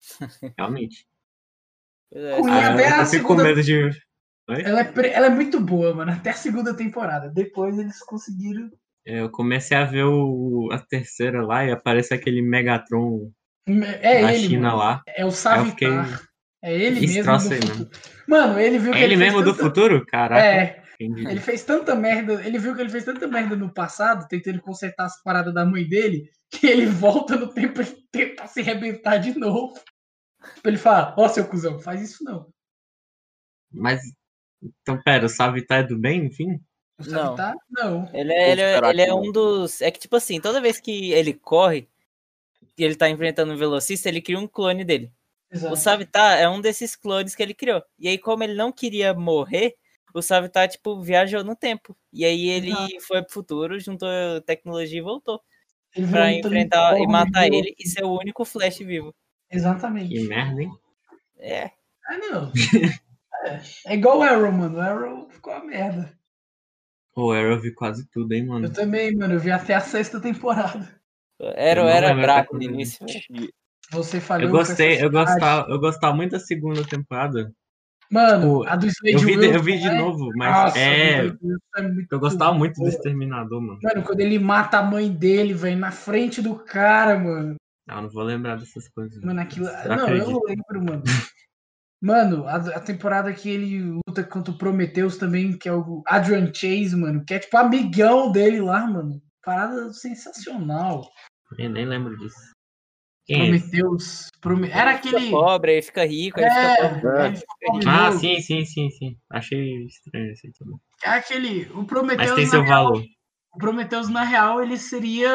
Realmente. 0.58 1.06
É, 2.12 2.38
Ruim 2.40 2.50
Ah, 2.50 2.72
até 2.74 2.82
eu 2.90 2.94
a 3.00 3.06
fico 3.06 3.22
com 3.26 3.36
segunda- 3.36 3.44
medo 3.44 3.62
de. 3.62 3.90
Ela 4.48 4.80
é, 4.80 4.84
pre- 4.84 5.08
ela 5.08 5.26
é 5.26 5.30
muito 5.30 5.58
boa, 5.58 5.94
mano. 5.94 6.12
Até 6.12 6.30
a 6.30 6.34
segunda 6.34 6.76
temporada. 6.76 7.28
Depois 7.30 7.78
eles 7.78 7.98
conseguiram. 8.00 8.68
É, 9.06 9.20
Eu 9.20 9.30
comecei 9.30 9.76
a 9.76 9.84
ver 9.84 10.04
o... 10.04 10.68
a 10.72 10.78
terceira 10.78 11.42
lá 11.42 11.64
e 11.64 11.70
aparece 11.72 12.12
aquele 12.14 12.42
Megatron 12.42 13.30
É 13.66 14.22
da 14.22 14.32
ele, 14.34 14.48
China 14.48 14.68
mano. 14.68 14.76
lá. 14.78 15.02
É 15.08 15.24
o 15.24 15.28
eu 15.28 15.32
fiquei. 15.32 15.88
Savitar. 15.88 16.20
É 16.62 16.74
ele 16.74 17.00
mesmo 17.00 17.24
do 17.24 17.52
aí 17.54 17.60
futuro. 17.60 17.90
Mano, 18.28 18.58
ele 18.60 18.78
viu 18.78 18.92
que 18.92 18.98
É 18.98 19.02
ele 19.02 19.16
fez 19.16 19.18
mesmo 19.32 19.42
do 19.42 19.52
tanta- 19.52 19.62
futuro? 19.64 20.06
Caraca. 20.06 20.42
É, 20.44 20.83
entendi. 21.00 21.26
ele 21.26 21.40
fez 21.40 21.64
tanta 21.64 21.94
merda. 21.94 22.44
Ele 22.44 22.58
viu 22.58 22.74
que 22.74 22.80
ele 22.80 22.90
fez 22.90 23.04
tanta 23.04 23.26
merda 23.26 23.56
no 23.56 23.72
passado, 23.72 24.26
tentando 24.28 24.60
consertar 24.60 25.06
as 25.06 25.22
paradas 25.22 25.52
da 25.52 25.64
mãe 25.64 25.88
dele, 25.88 26.30
que 26.50 26.66
ele 26.66 26.86
volta 26.86 27.36
no 27.36 27.48
tempo 27.48 27.82
e 27.82 27.86
tenta 28.10 28.46
se 28.46 28.60
arrebentar 28.60 29.18
de 29.18 29.38
novo. 29.38 29.74
Pra 30.62 30.70
ele 30.70 30.78
falar, 30.78 31.14
ó, 31.16 31.28
seu 31.28 31.46
cuzão, 31.46 31.78
faz 31.80 32.02
isso 32.02 32.22
não. 32.22 32.46
Mas. 33.72 34.00
Então, 34.80 35.00
pera, 35.02 35.26
o 35.26 35.28
Savitar 35.28 35.80
é 35.80 35.82
do 35.82 35.98
bem, 35.98 36.26
enfim? 36.26 36.60
O 36.98 37.04
Não. 37.10 37.36
Savitar, 37.36 37.54
não. 37.70 38.08
Ele 38.14 38.32
é, 38.32 38.50
ele, 38.52 38.60
é, 38.62 38.78
ele 38.78 39.02
é 39.02 39.08
não? 39.08 39.20
um 39.20 39.32
dos. 39.32 39.80
É 39.82 39.90
que, 39.90 39.98
tipo 39.98 40.16
assim, 40.16 40.40
toda 40.40 40.60
vez 40.60 40.80
que 40.80 41.12
ele 41.12 41.34
corre 41.34 41.88
e 42.78 42.84
ele 42.84 42.94
tá 42.94 43.08
enfrentando 43.08 43.52
um 43.52 43.56
velocista, 43.56 44.08
ele 44.08 44.22
cria 44.22 44.38
um 44.38 44.46
clone 44.46 44.84
dele. 44.84 45.12
O 45.50 45.56
Exato. 45.56 45.76
Savitar 45.76 46.38
é 46.38 46.48
um 46.48 46.60
desses 46.60 46.96
clones 46.96 47.34
que 47.34 47.42
ele 47.42 47.54
criou. 47.54 47.82
E 47.98 48.08
aí, 48.08 48.18
como 48.18 48.42
ele 48.42 48.54
não 48.54 48.72
queria 48.72 49.12
morrer, 49.12 49.76
o 50.14 50.22
Savitar, 50.22 50.68
tipo, 50.68 51.00
viajou 51.02 51.42
no 51.42 51.56
tempo. 51.56 51.96
E 52.12 52.24
aí 52.24 52.48
ele 52.48 52.72
foi 53.00 53.20
pro 53.22 53.32
futuro, 53.32 53.78
juntou 53.80 54.08
tecnologia 54.46 54.98
e 54.98 55.02
voltou. 55.02 55.42
Ele 55.94 56.06
Pra 56.06 56.32
enfrentar 56.32 56.98
e 56.98 57.06
matar 57.06 57.46
ele 57.46 57.74
e 57.78 57.88
ser 57.88 58.04
o 58.04 58.18
único 58.18 58.44
Flash 58.44 58.78
vivo. 58.78 59.14
Exatamente. 59.50 60.08
Que 60.14 60.26
merda, 60.28 60.62
hein? 60.62 60.70
É. 61.38 61.70
Ah, 62.06 62.18
não. 62.18 62.52
é, 63.44 63.60
é 63.86 63.94
igual 63.94 64.18
o 64.18 64.22
Arrow, 64.22 64.52
mano. 64.52 64.78
O 64.78 64.80
Arrow 64.80 65.28
ficou 65.30 65.52
uma 65.52 65.64
merda. 65.64 66.16
O 67.16 67.30
Arrow 67.30 67.52
eu 67.52 67.60
vi 67.60 67.72
quase 67.72 68.08
tudo, 68.08 68.32
hein, 68.32 68.46
mano. 68.46 68.66
Eu 68.66 68.72
também, 68.72 69.14
mano. 69.14 69.34
Eu 69.34 69.40
vi 69.40 69.50
até 69.50 69.74
a 69.74 69.80
sexta 69.80 70.20
temporada. 70.20 71.00
Eu 71.38 71.76
não 71.76 71.88
era 71.88 72.14
brabo 72.14 72.54
no 72.54 72.62
início. 72.62 73.04
velho. 73.06 73.52
Você 73.90 74.20
falou. 74.20 74.44
Eu 74.44 74.50
gostei, 74.50 75.02
eu 75.02 75.10
gostava, 75.10 75.70
eu 75.70 75.78
gostava 75.78 76.14
muito 76.14 76.32
da 76.32 76.40
segunda 76.40 76.84
temporada. 76.86 77.52
Mano, 78.14 78.60
Tipo, 78.60 78.72
a 78.72 78.76
do 78.76 78.86
Eu 78.86 78.90
Slade 78.90 79.24
vi, 79.24 79.36
Wilson, 79.36 79.52
eu 79.54 79.62
vi 79.62 79.78
de 79.78 79.88
né? 79.88 79.98
novo, 79.98 80.30
mas 80.36 80.50
Nossa, 80.52 80.78
é. 80.78 81.22
Deus, 81.22 81.58
é 81.76 82.06
Eu 82.12 82.20
gostava 82.20 82.54
muito 82.54 82.74
do 82.76 82.82
bom. 82.82 82.88
Exterminador, 82.88 83.60
mano. 83.60 83.80
Mano, 83.82 84.02
quando 84.04 84.20
ele 84.20 84.38
mata 84.38 84.78
a 84.78 84.82
mãe 84.84 85.10
dele, 85.10 85.52
velho, 85.52 85.76
na 85.76 85.90
frente 85.90 86.40
do 86.40 86.54
cara, 86.54 87.18
mano. 87.18 87.56
Ah, 87.88 88.00
não 88.00 88.08
vou 88.08 88.22
lembrar 88.22 88.56
dessas 88.56 88.88
coisas. 88.88 89.20
Mano, 89.20 89.40
aquilo. 89.40 89.66
Eu 89.66 89.96
não, 89.96 90.04
acredito. 90.04 90.30
eu 90.30 90.42
lembro, 90.46 90.84
mano. 90.84 91.02
Mano, 92.02 92.46
a, 92.46 92.56
a 92.56 92.80
temporada 92.80 93.32
que 93.32 93.48
ele 93.48 93.80
luta 94.06 94.22
contra 94.22 94.52
o 94.52 94.58
Prometheus 94.58 95.16
também, 95.16 95.56
que 95.56 95.66
é 95.66 95.72
o 95.72 96.02
Adrian 96.06 96.52
Chase, 96.52 96.94
mano, 96.94 97.24
que 97.24 97.32
é 97.32 97.38
tipo 97.38 97.56
amigão 97.56 98.30
dele 98.30 98.60
lá, 98.60 98.86
mano. 98.86 99.22
Parada 99.42 99.90
sensacional. 99.90 101.08
Eu 101.58 101.70
nem 101.70 101.86
lembro 101.86 102.14
disso. 102.18 102.53
Quem 103.26 103.40
é 103.40 103.54
esse? 103.56 103.70
Prometheus. 103.70 104.30
Prome... 104.40 104.68
Era 104.70 104.90
Ele 104.92 105.02
fica 105.02 105.16
aquele. 105.16 105.30
pobre, 105.30 105.72
aí 105.72 105.82
fica 105.82 106.04
rico, 106.06 106.40
aí 106.40 106.46
É, 106.46 106.50
fica 106.50 106.88
pobre. 107.00 107.26
ele 107.26 107.36
fica 107.36 107.54
pobre 107.66 107.88
Ah, 107.88 108.06
novo. 108.10 108.18
sim, 108.18 108.40
sim, 108.40 108.64
sim, 108.66 108.90
sim. 108.90 109.16
Achei 109.30 109.84
estranho 109.86 110.30
esse 110.32 110.46
aí 110.46 110.52
também. 110.52 110.76
É 111.02 111.08
aquele. 111.10 111.64
O 111.72 111.76
Mas 111.78 111.86
Prometheus. 111.86 112.34
tem 112.34 112.44
na 112.44 112.50
seu 112.50 112.62
real, 112.62 112.84
valor. 112.84 113.04
o 113.54 113.58
Prometheus, 113.58 114.08
na 114.08 114.24
real, 114.24 114.62
ele 114.62 114.76
seria. 114.76 115.30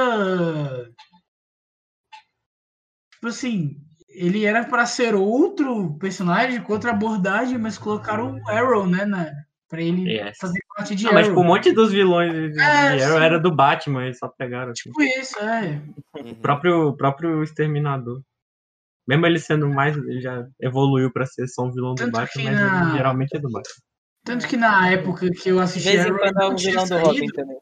Tipo 3.14 3.28
assim, 3.28 3.76
ele 4.08 4.46
era 4.46 4.64
pra 4.66 4.86
ser 4.86 5.16
outro 5.16 5.98
personagem 5.98 6.62
com 6.62 6.74
outra 6.74 6.92
abordagem, 6.92 7.58
mas 7.58 7.78
colocaram 7.78 8.36
o 8.38 8.50
Arrow, 8.50 8.88
né? 8.88 9.06
Na, 9.06 9.32
pra 9.70 9.82
ele 9.82 10.12
Yes. 10.12 10.38
fazer 10.40 10.60
parte 10.76 10.96
de 10.96 11.06
mas 11.06 11.14
Arrow. 11.16 11.24
tipo, 11.30 11.40
um 11.42 11.44
monte 11.46 11.72
dos 11.72 11.92
vilões 11.92 12.34
de, 12.34 12.52
de 12.52 12.60
É, 12.60 13.04
Arrow 13.06 13.18
sim. 13.20 13.24
era 13.24 13.40
do 13.40 13.56
Batman, 13.56 14.04
eles 14.06 14.18
só 14.18 14.28
pegaram 14.28 14.72
assim. 14.72 14.90
Tipo 14.90 15.02
isso, 15.04 15.40
é. 15.40 15.82
O 16.16 16.36
próprio, 16.36 16.88
o 16.90 16.98
próprio 16.98 17.44
Exterminador. 17.44 18.22
Mesmo 19.08 19.26
ele 19.26 19.40
sendo 19.40 19.68
mais. 19.70 19.96
Ele 19.98 20.22
já 20.22 20.46
evoluiu 20.60 21.12
pra 21.12 21.26
ser 21.26 21.48
só 21.48 21.64
um 21.64 21.72
vilão 21.72 21.96
do 21.96 22.00
Tanto 22.04 22.12
Batman, 22.12 22.44
que 22.44 22.50
mas 22.50 22.60
na- 22.60 22.84
ele 22.90 22.98
geralmente 22.98 23.36
é 23.36 23.40
do 23.40 23.50
Batman. 23.52 23.84
Tanto 24.26 24.48
que 24.48 24.58
na 24.58 24.90
época 24.92 25.30
que 25.32 25.50
eu 25.50 25.56
De 25.56 25.62
assisti 25.62 25.90
vez 25.90 26.06
em 26.06 26.10
Arrow, 26.10 26.20
quando 26.20 26.38
é 26.38 26.40
não 26.42 26.52
o 26.52 26.56
tinha 26.56 26.72
vilão 26.72 26.86
do. 26.88 26.98
Robin 27.08 27.28
também. 27.28 27.58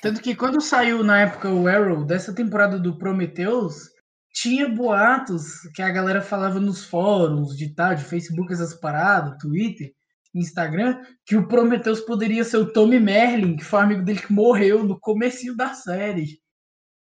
Tanto 0.00 0.20
que 0.22 0.34
quando 0.34 0.60
saiu 0.60 1.02
na 1.02 1.20
época 1.20 1.48
o 1.50 1.66
Arrow, 1.68 2.04
dessa 2.04 2.34
temporada 2.34 2.78
do 2.78 2.96
Prometheus, 2.96 3.90
tinha 4.32 4.68
boatos 4.68 5.60
que 5.74 5.82
a 5.82 5.90
galera 5.90 6.22
falava 6.22 6.58
nos 6.60 6.84
fóruns 6.84 7.56
de 7.56 7.74
tal, 7.74 7.94
de 7.94 8.04
Facebook, 8.04 8.52
essas 8.52 8.74
paradas, 8.74 9.36
Twitter, 9.40 9.92
Instagram, 10.34 11.00
que 11.26 11.36
o 11.36 11.46
Prometheus 11.46 12.00
poderia 12.00 12.44
ser 12.44 12.56
o 12.56 12.72
Tommy 12.72 12.98
Merlin, 12.98 13.56
que 13.56 13.64
foi 13.64 13.80
amigo 13.80 14.02
dele 14.02 14.20
que 14.20 14.32
morreu 14.32 14.84
no 14.84 14.98
comecinho 14.98 15.56
da 15.56 15.74
série. 15.74 16.40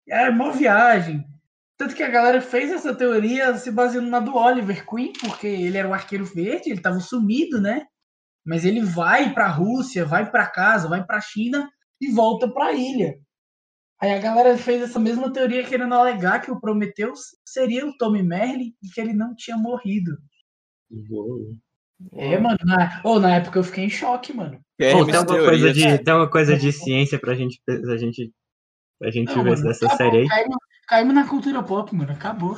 É 0.07 0.29
mó 0.29 0.51
viagem. 0.51 1.23
Tanto 1.77 1.95
que 1.95 2.03
a 2.03 2.09
galera 2.09 2.41
fez 2.41 2.71
essa 2.71 2.93
teoria 2.93 3.57
se 3.57 3.71
baseando 3.71 4.09
na 4.09 4.19
do 4.19 4.35
Oliver 4.35 4.85
Queen, 4.85 5.13
porque 5.13 5.47
ele 5.47 5.77
era 5.77 5.87
o 5.87 5.93
arqueiro 5.93 6.25
verde, 6.25 6.69
ele 6.69 6.77
estava 6.77 6.99
sumido, 6.99 7.59
né? 7.59 7.85
Mas 8.45 8.65
ele 8.65 8.81
vai 8.81 9.33
para 9.33 9.45
a 9.45 9.51
Rússia, 9.51 10.05
vai 10.05 10.29
para 10.29 10.47
casa, 10.47 10.87
vai 10.87 11.03
para 11.03 11.17
a 11.17 11.21
China 11.21 11.69
e 11.99 12.11
volta 12.11 12.51
para 12.51 12.67
a 12.67 12.73
ilha. 12.73 13.15
Aí 14.01 14.11
a 14.11 14.19
galera 14.19 14.57
fez 14.57 14.81
essa 14.81 14.99
mesma 14.99 15.31
teoria 15.31 15.63
querendo 15.63 15.93
alegar 15.93 16.41
que 16.41 16.51
o 16.51 16.59
Prometheus 16.59 17.19
seria 17.45 17.85
o 17.85 17.95
Tommy 17.97 18.23
Merlin 18.23 18.75
e 18.81 18.89
que 18.89 18.99
ele 18.99 19.13
não 19.13 19.35
tinha 19.35 19.55
morrido. 19.55 20.17
É, 22.13 22.37
mano. 22.37 22.57
Na, 22.63 23.01
oh, 23.03 23.19
na 23.19 23.35
época 23.35 23.59
eu 23.59 23.63
fiquei 23.63 23.85
em 23.85 23.89
choque, 23.89 24.33
mano. 24.33 24.59
É, 24.79 24.91
Pô, 24.91 25.05
tem, 25.05 25.15
alguma 25.15 25.37
coisa 25.45 25.73
de, 25.73 25.97
tem 25.99 26.13
alguma 26.13 26.29
coisa 26.29 26.57
de 26.57 26.71
ciência 26.71 27.19
pra 27.19 27.33
gente, 27.35 27.61
pra 27.65 27.97
gente, 27.97 28.31
pra 28.99 29.11
gente 29.11 29.35
Não, 29.35 29.43
ver 29.43 29.51
mano, 29.51 29.63
dessa 29.63 29.85
acabou, 29.85 29.97
série 29.97 30.17
aí? 30.21 30.27
Caímos, 30.27 30.57
caímos 30.87 31.15
na 31.15 31.27
cultura 31.27 31.63
pop, 31.63 31.95
mano. 31.95 32.11
Acabou. 32.11 32.57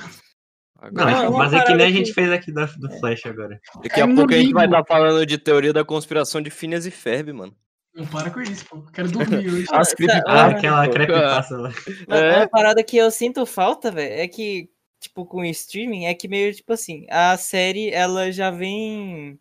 Não, 0.91 1.03
Agora, 1.03 1.11
é- 1.11 1.29
uma 1.29 1.37
mas 1.39 1.53
é 1.53 1.63
que 1.63 1.73
nem 1.75 1.87
a 1.87 1.89
que- 1.89 1.97
gente 1.97 2.13
fez 2.13 2.29
aqui 2.31 2.51
da, 2.51 2.65
do 2.65 2.89
Flash 2.99 3.25
agora. 3.25 3.59
daqui 3.81 4.01
a 4.01 4.07
pouco 4.07 4.33
a 4.33 4.37
gente 4.37 4.53
vai 4.53 4.65
estar 4.65 4.83
falando 4.85 5.25
de 5.25 5.37
teoria 5.37 5.71
da 5.71 5.83
conspiração 5.85 6.41
de 6.41 6.49
Phineas 6.49 6.85
e 6.85 6.91
Ferb, 6.91 7.31
mano. 7.31 7.55
Não 7.95 8.05
para 8.07 8.31
com 8.31 8.41
isso, 8.41 8.65
pô. 8.65 8.81
Quero 8.91 9.09
dormir 9.11 9.47
hoje. 9.47 9.65
As 9.71 9.89
Tá. 9.93 10.23
Ah, 10.25 10.45
aquela 10.47 10.87
creepypasta 10.89 11.55
lá. 11.57 11.71
É. 12.09 12.37
uma 12.37 12.47
parada 12.49 12.83
que 12.83 12.97
eu 12.97 13.09
sinto 13.11 13.45
falta, 13.45 13.91
velho, 13.91 14.13
é 14.19 14.27
que, 14.27 14.67
tipo, 15.03 15.25
com 15.25 15.41
o 15.41 15.45
streaming, 15.45 16.05
é 16.05 16.13
que 16.13 16.27
meio, 16.27 16.53
tipo 16.53 16.73
assim, 16.73 17.05
a 17.09 17.37
série, 17.37 17.89
ela 17.91 18.31
já 18.31 18.49
vem... 18.51 19.39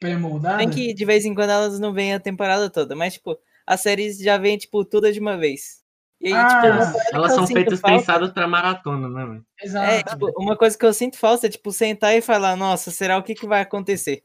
Pré-moldada. 0.00 0.58
Tem 0.58 0.68
que, 0.70 0.92
de 0.94 1.04
vez 1.04 1.24
em 1.24 1.34
quando, 1.34 1.50
elas 1.50 1.78
não 1.78 1.92
vêm 1.92 2.12
a 2.14 2.20
temporada 2.20 2.68
toda, 2.68 2.96
mas, 2.96 3.14
tipo, 3.14 3.38
as 3.66 3.80
séries 3.80 4.18
já 4.18 4.36
vem, 4.36 4.58
tipo, 4.58 4.84
todas 4.84 5.14
de 5.14 5.20
uma 5.20 5.36
vez. 5.36 5.80
E 6.20 6.28
aí, 6.28 6.32
Ah, 6.34 6.92
tipo, 6.92 7.16
Elas 7.16 7.32
são 7.34 7.46
feitas 7.46 7.80
falta- 7.80 7.96
pensadas 7.98 8.32
pra 8.32 8.46
maratona, 8.48 9.08
né, 9.08 9.24
mano? 9.24 9.46
Exato. 9.62 9.90
É, 9.92 10.02
tipo, 10.02 10.32
uma 10.40 10.56
coisa 10.56 10.76
que 10.76 10.84
eu 10.84 10.92
sinto 10.92 11.16
falta 11.18 11.46
é, 11.46 11.50
tipo, 11.50 11.70
sentar 11.72 12.14
e 12.16 12.20
falar, 12.20 12.56
nossa, 12.56 12.90
será 12.90 13.16
o 13.18 13.22
que 13.22 13.34
que 13.34 13.46
vai 13.46 13.60
acontecer? 13.60 14.24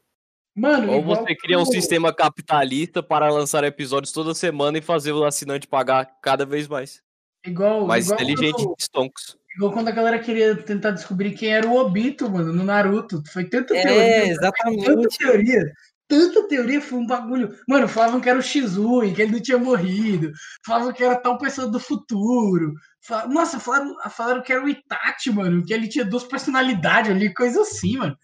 Mano, 0.56 0.92
Ou 0.94 1.04
você 1.04 1.36
cria 1.36 1.60
um 1.60 1.66
sistema 1.66 2.12
capitalista 2.12 3.04
para 3.04 3.30
lançar 3.32 3.64
episódios 3.64 4.12
toda 4.12 4.34
semana 4.34 4.80
e 4.80 4.82
fazer 4.82 5.12
o 5.12 5.24
assinante 5.24 5.68
pagar 5.68 6.06
cada 6.22 6.44
vez 6.48 6.68
mais. 6.68 7.04
Igual, 7.46 7.86
Mais 7.86 8.06
igual 8.08 8.20
inteligente 8.22 8.56
quando- 8.64 8.76
que 8.76 8.84
Stonks. 8.84 9.38
Igual 9.58 9.74
quando 9.74 9.88
a 9.88 9.92
galera 9.92 10.20
queria 10.20 10.56
tentar 10.56 10.92
descobrir 10.92 11.34
quem 11.34 11.50
era 11.54 11.68
o 11.68 11.76
Obito, 11.76 12.30
mano, 12.30 12.54
no 12.54 12.64
Naruto. 12.64 13.22
Foi 13.34 13.44
tanta 13.44 13.76
É, 13.76 13.82
teoria. 13.82 14.22
Tanta 14.22 14.32
exatamente. 14.32 15.18
teoria. 15.18 15.74
Tanta 16.08 16.48
teoria 16.48 16.80
foi 16.80 17.00
um 17.00 17.06
bagulho. 17.08 17.54
Mano, 17.68 17.88
falavam 17.88 18.22
que 18.22 18.30
era 18.30 18.40
o 18.40 18.42
Shizui, 18.42 19.14
que 19.14 19.22
ele 19.24 19.32
não 19.34 19.42
tinha 19.42 19.58
morrido. 19.58 20.32
Falavam 20.66 20.94
que 20.94 21.04
era 21.04 21.16
tal 21.20 21.38
pessoa 21.38 21.68
do 21.68 21.80
futuro. 21.80 22.74
Fa- 23.06 23.28
Nossa, 23.28 23.60
falaram, 23.60 23.96
falaram 24.10 24.42
que 24.44 24.54
era 24.54 24.64
o 24.64 24.70
Itachi, 24.70 25.32
mano, 25.32 25.66
que 25.66 25.74
ele 25.74 25.88
tinha 25.90 26.06
duas 26.06 26.24
personalidades 26.24 27.12
ali, 27.12 27.34
coisa 27.34 27.62
assim, 27.62 27.98
mano. 27.98 28.16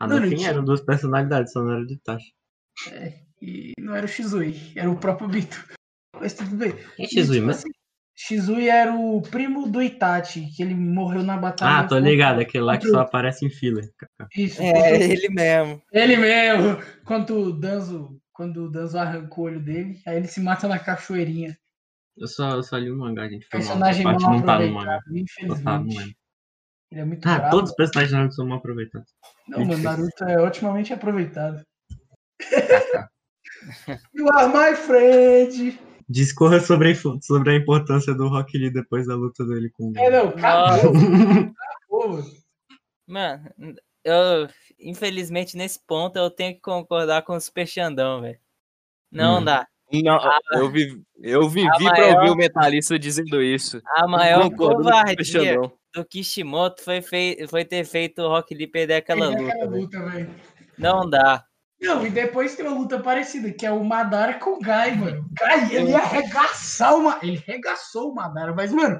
Ah, 0.00 0.06
Não, 0.08 0.16
no 0.16 0.22
não 0.22 0.28
fim 0.28 0.36
tinha- 0.36 0.50
eram 0.50 0.64
duas 0.64 0.80
personalidades, 0.82 1.52
só 1.52 1.62
não 1.62 1.72
era 1.72 1.86
de 1.86 1.96
taxa. 2.00 2.26
E 3.40 3.72
não 3.78 3.94
era 3.94 4.06
o 4.06 4.08
Shizui, 4.08 4.72
era 4.74 4.90
o 4.90 4.96
próprio 4.98 5.28
Obito. 5.28 5.64
Mas 6.20 6.34
tudo 6.34 6.56
bem. 6.56 6.72
Quem 6.96 7.04
é 7.06 7.08
Shizui, 7.08 7.36
Tipo 7.36 7.46
mas... 7.46 7.58
assim, 7.58 7.70
Shizui 8.16 8.68
era 8.68 8.92
o 8.94 9.20
primo 9.22 9.68
do 9.68 9.82
Itachi, 9.82 10.46
que 10.54 10.62
ele 10.62 10.74
morreu 10.74 11.22
na 11.24 11.36
batalha. 11.36 11.78
Ah, 11.78 11.82
tô 11.82 11.96
contra- 11.96 12.10
ligado, 12.10 12.40
aquele 12.40 12.62
lá 12.64 12.78
que 12.78 12.86
só 12.88 13.00
aparece 13.00 13.44
em 13.44 13.50
filler. 13.50 13.90
Isso, 14.36 14.62
É, 14.62 15.02
ele 15.02 15.28
mesmo. 15.30 15.82
Ele 15.92 16.16
mesmo, 16.16 16.80
quando 17.04 17.36
o 17.36 17.52
Danzo, 17.52 18.16
quando 18.32 18.64
o 18.66 18.70
Danzo 18.70 18.98
arranca 18.98 19.40
o 19.40 19.42
olho 19.44 19.60
dele, 19.60 20.00
aí 20.06 20.16
ele 20.16 20.28
se 20.28 20.40
mata 20.40 20.68
na 20.68 20.78
cachoeirinha. 20.78 21.58
Eu 22.16 22.28
só, 22.28 22.50
eu 22.50 22.62
só 22.62 22.76
li 22.76 22.88
o 22.90 22.96
mangá, 22.96 23.28
gente. 23.28 23.46
Foi. 23.50 23.58
Personagem 23.58 24.04
mal 24.04 24.20
não 24.20 24.42
tá 24.42 24.60
no 24.60 24.70
mangá. 24.72 24.98
tá 24.98 25.02
infelizmente. 25.10 25.64
mangá. 25.64 26.12
Ele 26.92 27.00
é 27.00 27.04
muito 27.04 27.28
Ah, 27.28 27.38
bravo. 27.38 27.50
todos 27.56 27.70
os 27.70 27.76
personagens 27.76 28.10
de 28.10 28.16
Naruto 28.16 28.34
são 28.36 28.46
mal 28.46 28.58
aproveitados. 28.58 29.10
Não, 29.48 29.64
mano, 29.64 29.82
Naruto 29.82 30.24
é 30.24 30.40
otimamente 30.40 30.92
aproveitado. 30.92 31.64
Kaká. 32.48 33.08
You 34.14 34.28
are 34.28 34.48
my 34.48 34.76
friend! 34.76 35.78
Discorra 36.08 36.60
sobre 36.60 36.92
a, 36.92 36.94
sobre 37.22 37.50
a 37.52 37.56
importância 37.56 38.14
do 38.14 38.28
Rock 38.28 38.56
Lee 38.58 38.70
depois 38.70 39.06
da 39.06 39.14
luta 39.14 39.44
dele 39.46 39.70
com 39.70 39.90
o. 39.90 39.98
É, 39.98 40.10
não, 40.10 40.28
acabou, 40.28 40.92
acabou, 41.88 42.22
mano. 43.06 43.74
Eu, 44.04 44.48
infelizmente, 44.78 45.56
nesse 45.56 45.80
ponto, 45.86 46.16
eu 46.18 46.30
tenho 46.30 46.54
que 46.54 46.60
concordar 46.60 47.22
com 47.22 47.34
o 47.34 47.40
Super 47.40 47.66
Xandão, 47.66 48.20
velho. 48.20 48.38
Não 49.10 49.40
Hum. 49.40 49.44
dá. 49.44 49.66
Não, 49.92 50.18
eu, 50.52 50.70
vi, 50.70 51.02
eu 51.22 51.48
vivi 51.48 51.68
A 51.68 51.72
pra 51.76 51.84
maior- 51.90 52.16
ouvir 52.18 52.30
o 52.32 52.36
metalista 52.36 52.98
dizendo 52.98 53.40
isso. 53.42 53.80
A 53.86 54.06
maior 54.08 54.50
covardia 54.54 55.24
Xandão. 55.24 55.72
do 55.94 56.04
Kishimoto 56.04 56.82
foi, 56.82 57.00
fei- 57.00 57.46
foi 57.46 57.64
ter 57.64 57.84
feito 57.84 58.20
o 58.22 58.28
Rock 58.28 58.54
Lee 58.54 58.66
perder 58.66 58.94
aquela 58.94 59.28
luta, 59.28 59.42
aquela 59.52 59.70
luta, 59.70 60.04
velho. 60.10 60.34
Não 60.76 61.08
dá. 61.08 61.44
Não, 61.84 62.06
e 62.06 62.10
depois 62.10 62.56
tem 62.56 62.66
uma 62.66 62.78
luta 62.78 62.98
parecida, 62.98 63.52
que 63.52 63.66
é 63.66 63.70
o 63.70 63.84
Madara 63.84 64.34
com 64.34 64.56
o 64.56 64.60
Gai, 64.60 64.96
mano. 64.96 65.22
O 65.22 65.34
Gai, 65.38 65.74
ele 65.74 65.90
ia 65.90 65.98
arregaçar 65.98 66.96
uma. 66.96 67.18
Ele 67.22 67.42
arregaçou 67.46 68.10
o 68.10 68.14
Madara, 68.14 68.54
mas, 68.54 68.72
mano, 68.72 68.98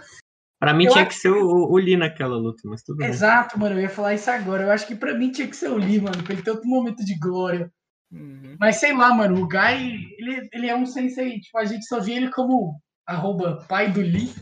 Pra 0.65 0.73
mim 0.73 0.87
tinha 0.87 1.02
acho 1.02 1.11
que 1.11 1.21
ser 1.21 1.31
o, 1.31 1.46
o 1.46 1.77
Lee 1.77 1.96
naquela 1.96 2.37
luta, 2.37 2.63
mas 2.65 2.83
tudo 2.83 2.96
bem. 2.96 3.09
exato, 3.09 3.59
mano, 3.59 3.75
eu 3.77 3.83
ia 3.83 3.90
falar 3.90 4.15
isso 4.15 4.31
agora. 4.31 4.63
Eu 4.63 4.71
acho 4.71 4.87
que 4.87 4.94
pra 4.94 5.13
mim 5.13 5.31
tinha 5.31 5.46
que 5.46 5.56
ser 5.56 5.69
o 5.69 5.77
Lee, 5.77 6.00
mano, 6.00 6.23
pra 6.23 6.33
ele 6.33 6.42
ter 6.42 6.52
outro 6.52 6.67
momento 6.67 7.04
de 7.04 7.19
glória. 7.19 7.71
Uhum. 8.11 8.56
Mas 8.59 8.77
sei 8.77 8.96
lá, 8.96 9.13
mano, 9.13 9.42
o 9.42 9.46
Gai, 9.48 9.92
ele, 10.19 10.48
ele 10.52 10.69
é 10.69 10.77
um 10.77 10.87
sensei. 10.87 11.40
Tipo, 11.40 11.59
a 11.59 11.65
gente 11.65 11.85
só 11.85 12.00
via 12.00 12.17
ele 12.17 12.31
como 12.31 12.81
arroba 13.06 13.65
pai 13.69 13.90
do 13.90 14.00
Lee. 14.00 14.33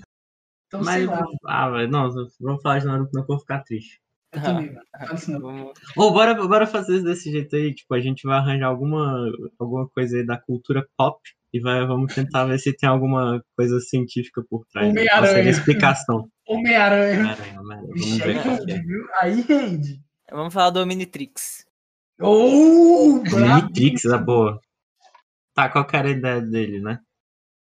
Então, 0.67 0.85
sei 0.85 1.07
Mas, 1.07 1.19
lá. 1.19 1.25
ah, 1.47 1.71
velho, 1.71 1.91
não, 1.91 2.09
vamos 2.41 2.63
falar 2.63 2.79
de 2.79 2.87
Naruto, 2.87 3.11
não 3.13 3.25
que 3.25 3.33
eu 3.33 3.37
vou 3.37 3.41
ficar 3.41 3.63
triste. 3.65 4.01
Também, 4.33 4.73
mano. 4.73 4.83
Ou 5.97 6.13
bora, 6.13 6.35
bora 6.35 6.67
fazer 6.67 7.03
desse 7.03 7.31
jeito 7.31 7.55
aí, 7.55 7.75
tipo, 7.75 7.95
a 7.95 8.01
gente 8.01 8.27
vai 8.27 8.39
arranjar 8.39 8.67
alguma, 8.67 9.31
alguma 9.59 9.87
coisa 9.91 10.17
aí 10.17 10.25
da 10.25 10.39
cultura 10.39 10.87
pop 10.97 11.21
e 11.53 11.61
vai, 11.61 11.87
vamos 11.87 12.15
tentar 12.15 12.47
ver 12.47 12.59
se 12.59 12.75
tem 12.75 12.89
alguma 12.89 13.45
coisa 13.55 13.79
científica 13.81 14.43
por 14.49 14.65
trás. 14.73 14.87
né? 14.87 15.01
Homem-Aranha. 15.01 15.29
Consegue 15.29 15.49
explicação. 15.51 16.29
Homem-Aranha. 16.49 17.37
Vamos 17.57 18.19
ver 18.19 18.37
é. 18.71 18.81
viu? 18.81 19.07
Aí 19.21 19.43
rende. 19.43 20.01
Vamos 20.31 20.55
falar 20.55 20.71
do 20.71 20.81
Omnitrix. 20.81 21.67
Oh. 22.19 23.23
Omnitrix, 23.35 24.07
a 24.07 24.17
boa. 24.17 24.59
Tá, 25.55 25.69
qual 25.69 25.87
que 25.87 25.95
era 25.95 26.09
a 26.09 26.13
ideia 26.13 26.41
dele, 26.41 26.81
né? 26.81 27.01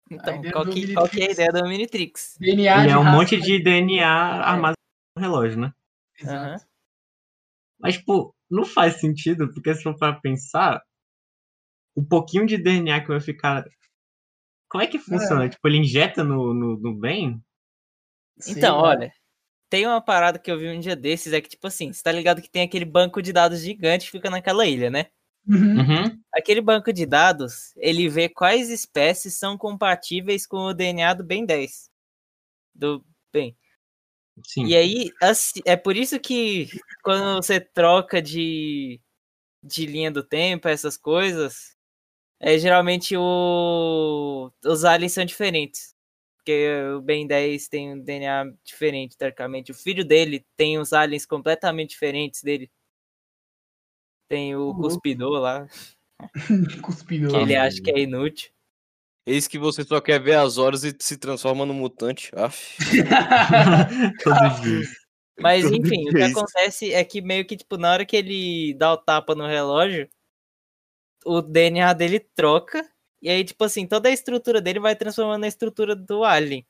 Então, 0.08 0.40
qual 0.52 0.66
que, 0.66 0.92
qual 0.94 1.08
que 1.08 1.22
é 1.22 1.28
a 1.28 1.32
ideia 1.32 1.52
do 1.52 1.64
Omnitrix? 1.64 2.36
DNA 2.38 2.82
Ele 2.84 2.92
é 2.92 2.96
um 2.96 3.02
raça. 3.02 3.16
monte 3.16 3.40
de 3.40 3.60
DNA 3.60 4.06
armazenado 4.08 4.74
no 5.16 5.22
relógio, 5.22 5.58
né? 5.58 5.72
Exato. 6.20 6.64
Mas, 7.78 7.96
tipo, 7.96 8.34
não 8.50 8.64
faz 8.64 9.00
sentido, 9.00 9.52
porque 9.52 9.74
se 9.74 9.82
for 9.82 9.96
pra 9.96 10.12
pensar, 10.12 10.82
o 11.94 12.04
pouquinho 12.04 12.46
de 12.46 12.58
DNA 12.58 13.00
que 13.00 13.08
vai 13.08 13.20
ficar. 13.20 13.64
Como 14.68 14.82
é 14.82 14.86
que 14.86 14.98
funciona? 14.98 15.48
Tipo, 15.48 15.66
ele 15.66 15.78
injeta 15.78 16.22
no, 16.22 16.54
no, 16.54 16.78
no 16.78 16.94
bem? 16.94 17.42
Então, 18.46 18.76
lá. 18.76 18.88
olha, 18.88 19.12
tem 19.68 19.86
uma 19.86 20.00
parada 20.00 20.38
que 20.38 20.50
eu 20.50 20.58
vi 20.58 20.68
um 20.68 20.80
dia 20.80 20.96
desses, 20.96 21.32
é 21.32 21.40
que, 21.40 21.48
tipo 21.48 21.66
assim, 21.66 21.92
você 21.92 22.02
tá 22.02 22.12
ligado 22.12 22.42
que 22.42 22.50
tem 22.50 22.62
aquele 22.62 22.84
banco 22.84 23.22
de 23.22 23.32
dados 23.32 23.60
gigante 23.60 24.06
que 24.06 24.12
fica 24.12 24.30
naquela 24.30 24.66
ilha, 24.66 24.90
né? 24.90 25.06
Uhum. 25.46 25.78
Uhum. 25.78 26.22
Aquele 26.34 26.60
banco 26.60 26.92
de 26.92 27.06
dados, 27.06 27.74
ele 27.76 28.08
vê 28.08 28.28
quais 28.28 28.68
espécies 28.68 29.38
são 29.38 29.56
compatíveis 29.56 30.46
com 30.46 30.58
o 30.58 30.74
DNA 30.74 31.14
do 31.14 31.24
Ben 31.24 31.46
10. 31.46 31.90
Do 32.74 33.04
bem. 33.32 33.56
Sim. 34.46 34.66
E 34.66 34.76
aí, 34.76 35.10
assim, 35.22 35.60
é 35.64 35.76
por 35.76 35.96
isso 35.96 36.18
que 36.20 36.68
quando 37.02 37.36
você 37.42 37.60
troca 37.60 38.20
de, 38.22 39.00
de 39.62 39.86
linha 39.86 40.10
do 40.10 40.22
tempo, 40.22 40.68
essas 40.68 40.96
coisas, 40.96 41.76
é, 42.40 42.58
geralmente 42.58 43.16
o, 43.16 44.50
os 44.64 44.84
aliens 44.84 45.12
são 45.12 45.24
diferentes. 45.24 45.94
Porque 46.38 46.68
o 46.96 47.02
Ben 47.02 47.26
10 47.26 47.68
tem 47.68 47.92
um 47.92 48.00
DNA 48.00 48.52
diferente, 48.64 49.16
teoricamente. 49.16 49.72
O 49.72 49.74
filho 49.74 50.04
dele 50.04 50.44
tem 50.56 50.78
uns 50.80 50.92
aliens 50.92 51.26
completamente 51.26 51.90
diferentes 51.90 52.42
dele. 52.42 52.70
Tem 54.28 54.54
o 54.56 54.68
Uhum. 54.68 54.80
Cuspidor 54.82 55.40
lá, 55.40 55.66
Cuspido 56.82 57.28
que 57.28 57.36
lá. 57.36 57.42
ele 57.42 57.56
acha 57.56 57.82
que 57.82 57.90
é 57.90 58.00
inútil. 58.00 58.50
Eis 59.26 59.46
que 59.46 59.58
você 59.58 59.84
só 59.84 60.00
quer 60.00 60.20
ver 60.20 60.34
as 60.34 60.58
horas 60.58 60.82
e 60.82 60.94
se 60.98 61.16
transforma 61.16 61.66
no 61.66 61.74
mutante. 61.74 62.30
Aff. 62.34 62.76
Os 64.26 64.60
dias. 64.62 64.88
Mas 65.38 65.64
Todo 65.64 65.76
enfim, 65.76 66.04
o 66.04 66.10
que 66.10 66.16
dia 66.16 66.26
isso. 66.28 66.38
acontece 66.38 66.92
é 66.92 67.02
que 67.04 67.20
meio 67.22 67.46
que, 67.46 67.56
tipo, 67.56 67.76
na 67.76 67.92
hora 67.92 68.04
que 68.04 68.16
ele 68.16 68.74
dá 68.74 68.92
o 68.92 68.96
tapa 68.98 69.34
no 69.34 69.46
relógio, 69.46 70.08
o 71.24 71.40
DNA 71.40 71.92
dele 71.94 72.20
troca. 72.20 72.86
E 73.22 73.28
aí, 73.28 73.44
tipo 73.44 73.62
assim, 73.64 73.86
toda 73.86 74.08
a 74.08 74.12
estrutura 74.12 74.60
dele 74.60 74.80
vai 74.80 74.96
transformando 74.96 75.42
na 75.42 75.48
estrutura 75.48 75.94
do 75.94 76.24
Alien. 76.24 76.66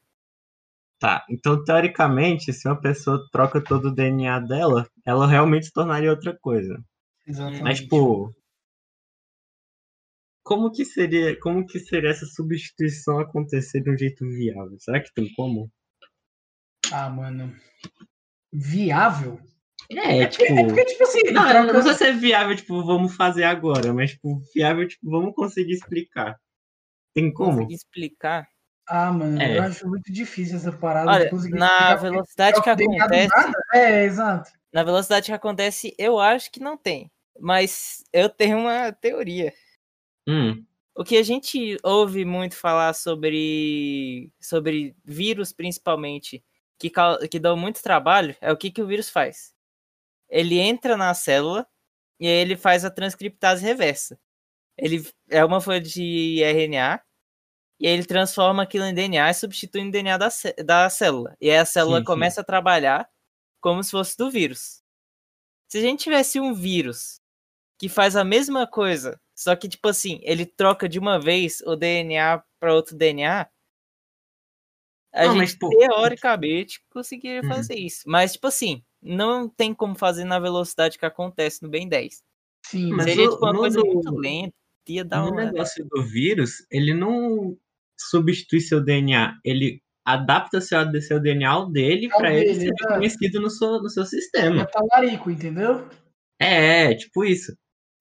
Tá, 0.98 1.24
então 1.30 1.64
teoricamente, 1.64 2.53
se 2.53 2.68
uma 2.68 2.78
pessoa 2.78 3.26
troca 3.32 3.62
todo 3.62 3.88
o 3.88 3.94
DNA 3.94 4.38
dela, 4.40 4.86
ela 5.05 5.26
realmente 5.26 5.66
se 5.66 5.72
tornaria 5.72 6.11
outra 6.11 6.36
coisa. 6.38 6.78
Exatamente. 7.26 7.62
Mas, 7.62 7.80
tipo. 7.80 8.30
Como 10.43 10.70
que 10.72 10.84
seria, 10.84 11.38
como 11.41 11.66
que 11.66 11.78
seria 11.78 12.11
essa 12.11 12.26
substituição 12.26 13.18
acontecer 13.20 13.80
de 13.82 13.91
um 13.91 13.97
jeito 13.99 14.26
viável? 14.26 14.76
Será 14.78 15.01
que 15.01 15.12
tem 15.14 15.32
como? 15.34 15.70
Ah, 16.93 17.09
mano. 17.11 17.55
Viável? 18.53 19.38
É, 19.91 20.18
É 20.22 20.26
porque, 20.28 20.45
é 20.45 20.64
porque, 20.64 20.84
tipo 20.84 21.03
assim, 21.03 21.20
Não, 21.32 21.43
troca- 21.43 21.62
não 21.64 21.68
precisa 21.70 21.95
ser 21.95 22.12
viável, 22.16 22.57
tipo, 22.57 22.84
vamos 22.84 23.14
fazer 23.16 23.45
agora, 23.45 23.93
mas, 23.93 24.12
tipo, 24.12 24.41
viável, 24.55 24.86
tipo, 24.86 25.11
vamos 25.11 25.34
conseguir 25.34 25.72
explicar. 25.74 26.36
Tem 27.14 27.32
como? 27.32 27.53
Consegui 27.53 27.74
explicar. 27.74 28.49
Ah, 28.88 29.12
mano, 29.12 29.41
É. 29.41 29.59
eu 29.59 29.62
acho 29.62 29.88
muito 29.88 30.12
difícil 30.12 30.57
essa 30.57 30.72
parada. 30.72 31.11
Olha, 31.11 31.24
de 31.24 31.30
conseguir 31.30 31.55
na 31.59 31.95
velocidade 31.97 32.61
que 32.62 32.68
acontece, 32.70 33.28
nada. 33.36 33.53
É, 33.72 34.05
exato. 34.05 34.51
na 34.72 34.82
velocidade 34.84 35.26
que 35.26 35.32
acontece, 35.32 35.95
eu 35.99 36.18
acho 36.18 36.51
que 36.51 36.61
não 36.61 36.76
tem. 36.76 37.11
Mas 37.38 38.03
eu 38.12 38.28
tenho 38.28 38.59
uma 38.59 38.93
teoria. 38.93 39.53
Hum, 40.31 40.64
O 40.95 41.05
que 41.05 41.16
a 41.16 41.22
gente 41.22 41.76
ouve 41.83 42.24
muito 42.24 42.57
falar 42.57 42.93
sobre, 42.95 44.33
sobre 44.41 44.95
vírus, 45.05 45.53
principalmente, 45.53 46.45
que, 46.78 46.91
que 47.31 47.39
dão 47.39 47.57
muito 47.57 47.83
trabalho, 47.83 48.37
é 48.41 48.53
o 48.53 48.57
que, 48.57 48.70
que 48.70 48.83
o 48.83 48.87
vírus 48.87 49.09
faz. 49.11 49.55
Ele 50.28 50.59
entra 50.59 50.97
na 50.97 51.14
célula 51.14 51.66
e 52.20 52.26
aí 52.26 52.33
ele 52.35 52.57
faz 52.57 52.85
a 52.85 52.91
transcriptase 52.91 53.64
reversa. 53.64 54.18
Ele 54.78 55.07
é 55.31 55.45
uma 55.45 55.61
folha 55.61 55.81
de 55.81 56.43
RNA 56.43 57.03
e 57.81 57.87
aí 57.87 57.95
ele 57.95 58.05
transforma 58.07 58.62
aquilo 58.62 58.85
em 58.85 58.95
DNA 58.95 59.31
e 59.31 59.35
substitui 59.35 59.85
no 59.85 59.91
DNA 59.91 60.18
da, 60.18 60.28
da 60.64 60.91
célula. 60.91 61.37
E 61.41 61.51
aí 61.51 61.59
a 61.59 61.64
célula 61.66 61.99
Sim, 61.99 62.03
sim. 62.03 62.05
começa 62.05 62.41
a 62.43 62.45
trabalhar 62.45 63.09
como 63.61 63.83
se 63.85 63.91
fosse 63.93 64.16
do 64.16 64.31
vírus. 64.31 64.83
Se 65.68 65.78
a 65.78 65.81
gente 65.81 66.03
tivesse 66.05 66.41
um 66.41 66.55
vírus 66.55 67.20
que 67.78 67.89
faz 67.89 68.16
a 68.16 68.24
mesma 68.24 68.66
coisa, 68.66 69.20
só 69.41 69.57
que, 69.57 69.66
tipo 69.70 69.88
assim, 69.88 70.20
ele 70.22 70.45
troca 70.45 70.86
de 70.86 70.99
uma 70.99 71.18
vez 71.18 71.62
o 71.64 71.74
DNA 71.74 72.43
para 72.61 72.74
outro 72.74 72.95
DNA. 72.95 73.49
A 75.14 75.24
Não, 75.26 75.34
mas, 75.36 75.51
gente, 75.51 75.59
pô, 75.59 75.70
teoricamente, 75.70 76.82
conseguiria 76.91 77.41
Uhum. 77.43 77.49
fazer 77.49 77.74
isso. 77.74 78.03
Mas, 78.07 78.34
tipo 78.34 78.47
assim, 78.47 78.84
não 79.03 79.49
tem 79.49 79.72
como 79.72 79.95
fazer 79.97 80.24
na 80.24 80.38
velocidade 80.38 80.99
que 80.99 81.07
acontece 81.07 81.62
no 81.62 81.70
Ben 81.70 81.88
10. 81.88 82.22
Sim, 82.66 82.93
Mas 82.93 83.07
Seria, 83.07 83.28
o- 83.28 83.30
tipo, 83.32 83.45
uma 83.47 83.55
coisa 83.59 83.80
do- 83.80 83.86
muito 83.86 84.14
lenta. 84.14 84.53
Ia 84.86 85.05
dar 85.05 85.22
no 85.22 85.30
uma... 85.30 85.45
negócio 85.47 85.86
do 85.86 86.03
vírus, 86.03 86.66
ele 86.70 86.93
não 86.93 87.57
substitui 87.99 88.61
seu 88.61 88.78
DNA, 88.84 89.38
ele 89.43 89.82
adapta 90.05 90.61
seu, 90.61 90.78
seu 91.01 91.18
DNA 91.18 91.49
ao 91.51 91.70
dele 91.70 92.11
Ao 92.12 92.18
pra 92.18 92.32
ele 92.34 92.45
dele, 92.45 92.55
ser 92.61 92.66
exato. 92.66 92.88
reconhecido 92.88 93.41
no 93.41 93.49
seu, 93.49 93.82
no 93.82 93.88
seu 93.88 94.03
é 94.03 94.07
sistema. 94.07 94.66
talarico, 94.66 95.30
entendeu? 95.30 95.88
É, 96.38 96.93
é, 96.93 96.95
tipo 96.95 97.24
isso. 97.24 97.57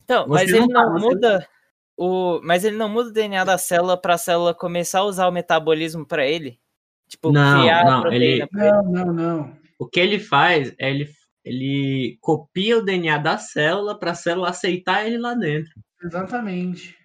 Então, 0.10 0.26
Você 0.28 0.34
mas 0.34 0.52
não 0.52 0.58
ele 0.58 0.74
não 0.74 0.92
você- 0.94 1.06
muda 1.06 1.48
o, 1.96 2.42
mas 2.44 2.64
ele 2.64 2.76
não 2.76 2.90
muda 2.90 3.10
o 3.10 3.14
DNA 3.14 3.44
da 3.44 3.60
célula 3.60 3.96
para 3.96 4.16
a 4.16 4.18
célula 4.18 4.56
começar 4.56 5.02
a 5.02 5.04
usar 5.04 5.28
o 5.28 5.32
metabolismo 5.32 6.04
para 6.04 6.26
ele. 6.26 6.60
Tipo, 7.08 7.32
Não, 7.32 7.62
criar 7.62 7.86
não, 7.86 7.98
a 8.00 8.02
proteína 8.02 8.26
ele- 8.26 8.48
pra 8.48 8.64
ele. 8.68 8.72
Não, 8.72 8.84
não, 9.06 9.14
não. 9.14 9.58
O 9.78 9.86
que 9.88 10.00
ele 10.00 10.18
faz 10.18 10.74
é 10.80 10.90
ele, 10.90 11.08
ele 11.46 12.18
copia 12.22 12.80
o 12.80 12.84
DNA 12.84 13.20
da 13.20 13.38
célula 13.38 14.00
pra 14.00 14.16
célula 14.16 14.50
aceitar 14.50 15.06
ele 15.06 15.20
lá 15.20 15.36
dentro. 15.36 15.72
Exatamente. 16.04 16.98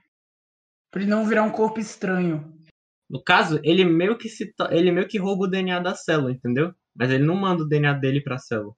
Pra 0.91 1.03
ele 1.03 1.11
não 1.11 1.27
virar 1.27 1.43
um 1.43 1.51
corpo 1.51 1.79
estranho. 1.79 2.55
No 3.11 3.23
caso, 3.23 3.61
ele 3.63 3.85
meio 3.85 4.17
que 4.17 4.31
se 4.31 4.51
ele 4.71 4.91
meio 4.91 5.07
que 5.07 5.19
rouba 5.19 5.45
o 5.45 5.47
DNA 5.51 5.79
da 5.79 5.95
célula, 5.95 6.33
entendeu? 6.33 6.73
Mas 6.97 7.11
ele 7.11 7.23
não 7.25 7.37
manda 7.37 7.65
o 7.65 7.69
DNA 7.69 7.93
dele 7.93 8.23
pra 8.23 8.39
célula. 8.39 8.75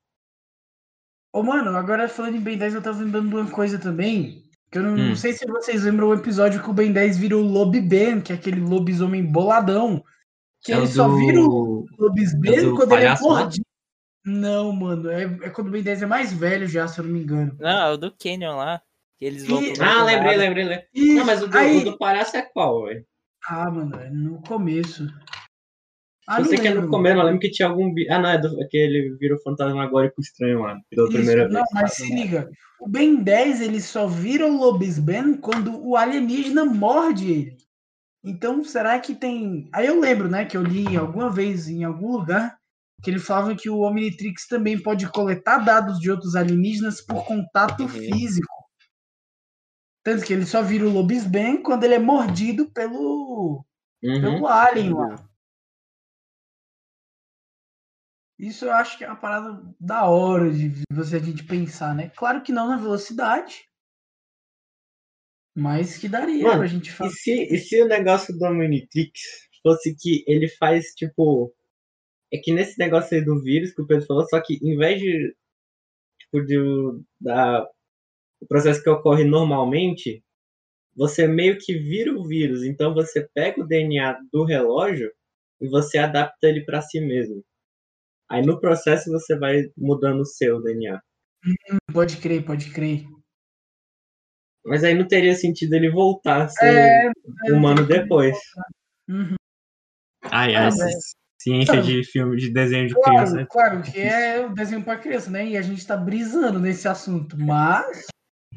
Ô, 1.36 1.42
mano, 1.42 1.76
agora 1.76 2.08
falando 2.08 2.36
em 2.36 2.40
Ben 2.40 2.56
10, 2.56 2.74
eu 2.74 2.82
tava 2.82 3.02
lembrando 3.02 3.28
de 3.28 3.34
uma 3.36 3.50
coisa 3.50 3.78
também. 3.78 4.42
Que 4.70 4.78
eu 4.78 4.82
não, 4.82 4.92
Hum. 4.94 5.08
não 5.10 5.16
sei 5.16 5.32
se 5.34 5.46
vocês 5.46 5.82
lembram 5.84 6.08
o 6.08 6.14
episódio 6.14 6.62
que 6.62 6.70
o 6.70 6.72
Ben 6.72 6.90
10 6.92 7.18
vira 7.18 7.36
o 7.36 7.42
Lobben, 7.42 8.20
que 8.22 8.32
é 8.32 8.36
aquele 8.36 8.60
lobisomem 8.60 9.22
boladão. 9.24 10.02
Que 10.62 10.72
É 10.72 10.76
ele 10.76 10.84
o 10.86 10.88
só 10.88 11.06
do- 11.06 11.16
vira 11.16 11.40
o 11.40 11.86
Lobisomem 11.98 12.54
é 12.54 12.62
do 12.62 12.74
quando 12.74 12.92
ele 12.92 13.04
é 13.04 13.20
mordido. 13.20 13.64
Não, 14.24 14.72
mano, 14.72 15.10
é, 15.10 15.22
é 15.24 15.50
quando 15.50 15.68
o 15.68 15.70
Ben 15.70 15.82
10 15.82 16.02
é 16.02 16.06
mais 16.06 16.32
velho 16.32 16.66
já, 16.66 16.88
se 16.88 16.98
eu 16.98 17.04
não 17.04 17.12
me 17.12 17.20
engano. 17.22 17.54
Não, 17.60 17.86
é 17.86 17.92
o 17.92 17.96
do 17.96 18.10
Canyon 18.10 18.56
lá. 18.56 18.80
Que 19.18 19.24
eles 19.26 19.46
vão 19.46 19.62
E- 19.62 19.72
Ah, 19.80 20.00
do 20.00 20.04
lembrei, 20.06 20.36
lembrei, 20.36 20.64
lembrei. 20.64 20.86
Isso, 20.94 21.14
Não, 21.16 21.24
mas 21.26 21.42
o 21.42 21.46
do, 21.48 21.56
aí... 21.56 21.78
o 21.82 21.84
do 21.84 21.98
palhaço 21.98 22.36
é 22.36 22.42
qual, 22.42 22.84
velho? 22.86 23.04
Ah, 23.48 23.70
mano, 23.70 23.94
é 24.00 24.10
no 24.10 24.40
começo. 24.42 25.06
Ah, 26.28 26.38
eu 26.38 26.42
não 26.42 26.48
sei 26.50 26.58
que 26.58 26.68
é 26.68 26.74
no 26.74 26.88
começo, 26.88 27.18
eu 27.18 27.24
lembro 27.24 27.40
que 27.40 27.50
tinha 27.50 27.68
algum. 27.68 27.94
Ah, 28.10 28.18
não, 28.18 28.28
é 28.30 28.38
do, 28.38 28.62
é 28.62 28.66
que 28.66 28.76
ele 28.76 29.16
virou 29.18 29.38
fantasmagórico 29.42 30.20
estranho 30.20 30.60
lá, 30.62 30.76
pela 30.90 31.04
Isso, 31.08 31.16
primeira 31.16 31.48
não, 31.48 31.60
vez. 31.60 31.68
mas 31.72 31.92
se 31.92 32.12
liga. 32.12 32.50
O 32.80 32.88
Ben 32.88 33.16
10 33.22 33.60
ele 33.60 33.80
só 33.80 34.06
vira 34.08 34.46
o 34.46 34.56
Lobisomem 34.56 35.36
quando 35.36 35.80
o 35.86 35.96
alienígena 35.96 36.64
morde 36.64 37.30
ele. 37.32 37.56
Então, 38.24 38.64
será 38.64 38.98
que 38.98 39.14
tem. 39.14 39.68
Aí 39.72 39.86
eu 39.86 40.00
lembro, 40.00 40.28
né, 40.28 40.44
que 40.44 40.56
eu 40.56 40.62
li 40.62 40.96
alguma 40.96 41.30
vez 41.30 41.68
em 41.68 41.84
algum 41.84 42.10
lugar 42.12 42.58
que 43.02 43.10
ele 43.10 43.20
falava 43.20 43.54
que 43.54 43.70
o 43.70 43.80
Omnitrix 43.82 44.48
também 44.48 44.82
pode 44.82 45.06
coletar 45.10 45.58
dados 45.58 46.00
de 46.00 46.10
outros 46.10 46.34
alienígenas 46.34 47.00
por 47.00 47.24
contato 47.24 47.82
Uhum. 47.84 47.88
físico. 47.88 48.52
Tanto 50.02 50.24
que 50.24 50.32
ele 50.32 50.46
só 50.46 50.62
vira 50.62 50.86
o 50.86 50.92
Lobisomem 50.92 51.62
quando 51.62 51.84
ele 51.84 51.94
é 51.94 51.98
mordido 51.98 52.70
pelo, 52.72 53.64
Uhum. 54.02 54.20
pelo 54.20 54.46
alien 54.46 54.94
lá. 54.94 55.25
Isso 58.38 58.64
eu 58.64 58.72
acho 58.72 58.96
que 58.96 59.04
é 59.04 59.08
uma 59.08 59.16
parada 59.20 59.62
da 59.78 60.06
hora 60.06 60.50
de 60.50 60.72
você 60.90 61.16
a 61.16 61.18
gente 61.18 61.44
pensar, 61.44 61.94
né? 61.94 62.10
Claro 62.16 62.42
que 62.42 62.50
não 62.52 62.66
na 62.68 62.76
velocidade, 62.78 63.68
mas 65.54 65.96
que 65.98 66.08
daria 66.08 66.44
Mano, 66.44 66.58
pra 66.58 66.66
gente 66.66 66.90
E 66.90 66.92
fazer. 66.92 67.14
se, 67.14 67.32
e 67.54 67.58
se 67.58 67.82
o 67.82 67.88
negócio 67.88 68.36
do 68.36 68.44
Omnitrix 68.44 69.20
fosse 69.62 69.94
que 69.98 70.24
ele 70.26 70.48
faz, 70.48 70.86
tipo. 70.94 71.52
É 72.32 72.38
que 72.38 72.52
nesse 72.52 72.78
negócio 72.78 73.16
aí 73.16 73.24
do 73.24 73.42
vírus 73.42 73.72
que 73.74 73.82
o 73.82 73.86
Pedro 73.86 74.06
falou, 74.06 74.26
só 74.28 74.40
que 74.42 74.58
em 74.62 74.76
vez 74.76 75.00
de. 75.00 75.36
Tipo, 76.20 76.44
de, 76.46 76.58
o- 76.58 77.02
da, 77.20 77.66
o 78.40 78.46
processo 78.48 78.82
que 78.82 78.90
ocorre 78.90 79.24
normalmente, 79.24 80.24
você 80.96 81.26
meio 81.28 81.58
que 81.58 81.74
vira 81.78 82.12
o 82.12 82.26
vírus. 82.26 82.64
Então 82.64 82.94
você 82.94 83.28
pega 83.34 83.62
o 83.62 83.66
DNA 83.66 84.18
do 84.32 84.44
relógio 84.44 85.12
e 85.60 85.68
você 85.68 85.98
adapta 85.98 86.48
ele 86.48 86.64
pra 86.64 86.82
si 86.82 87.00
mesmo. 87.00 87.44
Aí 88.30 88.42
no 88.44 88.60
processo 88.60 89.10
você 89.10 89.38
vai 89.38 89.62
mudando 89.76 90.20
o 90.20 90.24
seu 90.26 90.60
DNA. 90.62 91.00
Pode 91.92 92.16
crer, 92.18 92.44
pode 92.44 92.70
crer. 92.72 93.04
Mas 94.64 94.82
aí 94.82 94.94
não 94.94 95.06
teria 95.06 95.34
sentido 95.34 95.74
ele 95.74 95.90
voltar 95.90 96.42
a 96.42 96.48
ser 96.48 96.66
É, 97.46 97.52
humano 97.52 97.86
depois. 97.86 98.36
Uhum. 99.08 99.36
Ai, 100.24 100.54
Ah, 100.56 100.64
ai, 100.64 100.70
mas- 100.76 100.76
se, 100.76 101.16
ciência 101.40 101.74
Claro. 101.74 101.86
de 101.86 102.04
filme, 102.04 102.36
de 102.36 102.50
desenho 102.52 102.88
de 102.88 102.94
criança. 102.94 103.24
Claro, 103.24 103.36
né? 103.36 103.46
claro, 103.48 103.82
que 103.82 104.00
é 104.00 104.44
o 104.44 104.52
desenho 104.52 104.82
pra 104.82 104.96
criança, 104.98 105.30
né? 105.30 105.46
E 105.46 105.56
a 105.56 105.62
gente 105.62 105.86
tá 105.86 105.96
brisando 105.96 106.58
nesse 106.58 106.88
assunto. 106.88 107.38
Mas. 107.38 108.06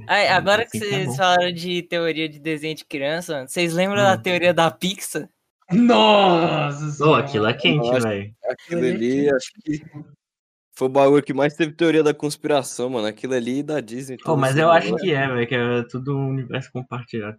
Ai, 0.08 0.30
agora 0.30 0.66
que 0.66 0.78
Assim 0.78 0.90
tá 0.90 0.96
vocês 0.96 1.16
falaram 1.16 1.52
de 1.52 1.84
teoria 1.84 2.28
de 2.28 2.40
desenho 2.40 2.74
de 2.76 2.86
criança, 2.86 3.46
vocês 3.48 3.74
lembram 3.74 3.98
da 4.02 4.16
Hum. 4.16 4.22
teoria 4.22 4.54
da 4.54 4.72
Pixar? 4.72 5.30
Nossa! 5.72 6.92
Senhora. 6.92 7.24
aquilo 7.24 7.46
é 7.48 7.54
quente, 7.54 8.00
velho. 8.00 8.36
Aquilo 8.44 8.82
ali, 8.82 9.30
acho 9.30 9.52
que 9.64 9.82
foi 10.80 10.88
o 10.88 10.92
bagulho 10.92 11.22
que 11.22 11.34
mais 11.34 11.56
teve 11.56 11.74
teoria 11.74 12.02
da 12.02 12.14
conspiração, 12.14 12.90
mano. 12.90 13.06
Aquilo 13.06 13.34
ali 13.34 13.62
da 13.62 13.82
Disney. 13.82 14.16
Pô, 14.16 14.24
todo 14.24 14.40
mas 14.40 14.58
eu 14.58 14.72
acho 14.72 14.96
que 14.96 15.12
é, 15.14 15.28
velho, 15.28 15.46
que 15.46 15.54
é 15.54 15.84
tudo 15.84 16.16
um 16.16 16.30
universo 16.30 16.72
compartilhado. 16.72 17.38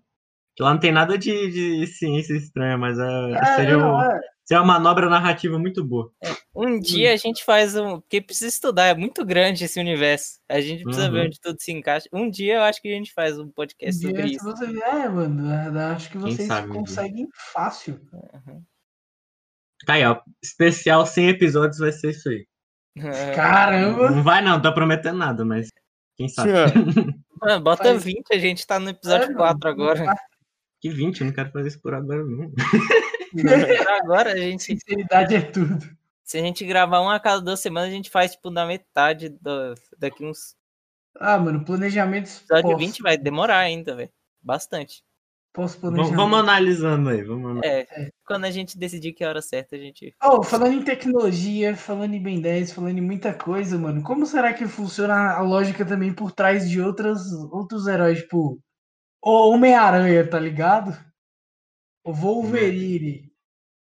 Que 0.56 0.62
lá 0.62 0.72
não 0.72 0.80
tem 0.80 0.92
nada 0.92 1.16
de, 1.16 1.50
de 1.50 1.86
ciência 1.86 2.34
estranha, 2.34 2.76
mas 2.76 2.98
é, 2.98 3.32
É, 3.32 3.56
seria, 3.56 3.78
um- 3.78 4.00
é. 4.02 4.20
seria 4.44 4.62
uma 4.62 4.74
manobra 4.74 5.08
narrativa 5.08 5.58
muito 5.58 5.82
boa. 5.84 6.12
Um 6.54 6.78
dia 6.78 7.12
a 7.12 7.16
gente 7.16 7.44
faz 7.44 7.76
um. 7.76 8.00
Porque 8.00 8.20
precisa 8.20 8.48
estudar, 8.48 8.86
é 8.86 8.94
muito 8.94 9.24
grande 9.24 9.64
esse 9.64 9.78
universo. 9.80 10.38
A 10.48 10.60
gente 10.60 10.82
precisa 10.82 11.10
ver 11.10 11.20
Uhum. 11.20 11.26
onde 11.26 11.40
tudo 11.40 11.56
se 11.60 11.72
encaixa. 11.72 12.08
Um 12.12 12.28
dia 12.28 12.56
eu 12.56 12.62
acho 12.62 12.82
que 12.82 12.88
a 12.88 12.96
gente 12.96 13.12
faz 13.12 13.38
um 13.38 13.48
podcast 13.48 14.02
sobre 14.02 14.22
Se 14.28 14.34
isso. 14.34 14.44
você... 14.44 14.64
É, 14.82 15.08
mano, 15.08 15.50
é, 15.50 15.84
acho 15.94 16.10
que 16.10 16.18
vocês 16.18 16.48
sabe 16.48 16.68
um 16.68 16.72
dia. 16.72 16.80
conseguem 16.80 17.28
fácil. 17.52 18.00
Tá 19.86 19.94
aí, 19.94 20.04
ó. 20.04 20.20
Especial 20.42 21.06
100 21.06 21.28
episódios 21.30 21.78
vai 21.78 21.92
ser 21.92 22.10
isso 22.10 22.28
aí. 22.28 22.46
Caramba! 23.34 24.10
Não 24.10 24.22
vai 24.22 24.42
não, 24.42 24.60
tô 24.60 24.74
prometendo 24.74 25.16
nada, 25.16 25.44
mas 25.44 25.68
quem 26.16 26.28
sabe. 26.28 26.50
Mano, 27.40 27.60
bota 27.64 27.84
Faz- 27.84 28.04
20, 28.04 28.34
a 28.34 28.38
gente 28.38 28.66
tá 28.66 28.78
no 28.78 28.90
episódio 28.90 29.30
É, 29.30 29.34
4 29.34 29.58
mano. 29.70 29.82
agora. 29.90 30.14
Que 30.80 30.88
20, 30.88 31.20
eu 31.20 31.26
não 31.26 31.34
quero 31.34 31.50
fazer 31.52 31.68
isso 31.68 31.80
por 31.80 31.92
agora, 31.94 32.24
não. 32.24 32.50
Agora 34.02 34.32
a 34.32 34.36
gente. 34.36 34.64
Sinceridade 34.64 35.34
é 35.34 35.40
tudo. 35.42 35.78
Se 36.24 36.38
a 36.38 36.40
gente 36.40 36.64
gravar 36.64 37.00
um 37.02 37.10
a 37.10 37.20
cada 37.20 37.40
duas 37.40 37.60
semanas, 37.60 37.90
a 37.90 37.92
gente 37.92 38.08
faz, 38.08 38.32
tipo, 38.32 38.50
na 38.50 38.64
metade 38.64 39.28
do, 39.28 39.74
daqui 39.98 40.24
uns. 40.24 40.54
Ah, 41.18 41.38
mano, 41.38 41.64
planejamentos. 41.64 42.38
Episódio 42.38 42.70
Posso, 42.70 42.78
20 42.78 43.02
vai 43.02 43.18
demorar 43.18 43.58
ainda, 43.58 43.94
velho. 43.94 44.10
Bastante. 44.40 45.02
posso 45.52 45.78
Vamos, 45.80 45.96
planejar. 45.96 46.16
vamos 46.16 46.38
analisando 46.38 47.08
aí, 47.10 47.22
vamos 47.22 47.50
analisando. 47.50 47.90
É, 47.90 48.10
quando 48.24 48.44
a 48.44 48.50
gente 48.50 48.78
decidir 48.78 49.12
que 49.12 49.22
é 49.22 49.26
a 49.26 49.30
hora 49.30 49.42
certa, 49.42 49.76
a 49.76 49.78
gente. 49.78 50.14
Oh, 50.22 50.42
falando 50.42 50.74
em 50.74 50.84
tecnologia, 50.84 51.76
falando 51.76 52.14
em 52.14 52.22
Ben 52.22 52.40
10, 52.40 52.72
falando 52.72 52.96
em 52.98 53.02
muita 53.02 53.34
coisa, 53.34 53.76
mano, 53.76 54.02
como 54.02 54.24
será 54.24 54.54
que 54.54 54.66
funciona 54.66 55.32
a 55.34 55.40
lógica 55.42 55.84
também 55.84 56.14
por 56.14 56.32
trás 56.32 56.70
de 56.70 56.80
outras, 56.80 57.32
outros 57.50 57.86
heróis, 57.86 58.20
tipo, 58.20 58.58
o 59.22 59.50
Homem-Aranha, 59.50 60.28
tá 60.28 60.38
ligado? 60.38 60.96
O 62.04 62.12
Wolverine. 62.12 63.30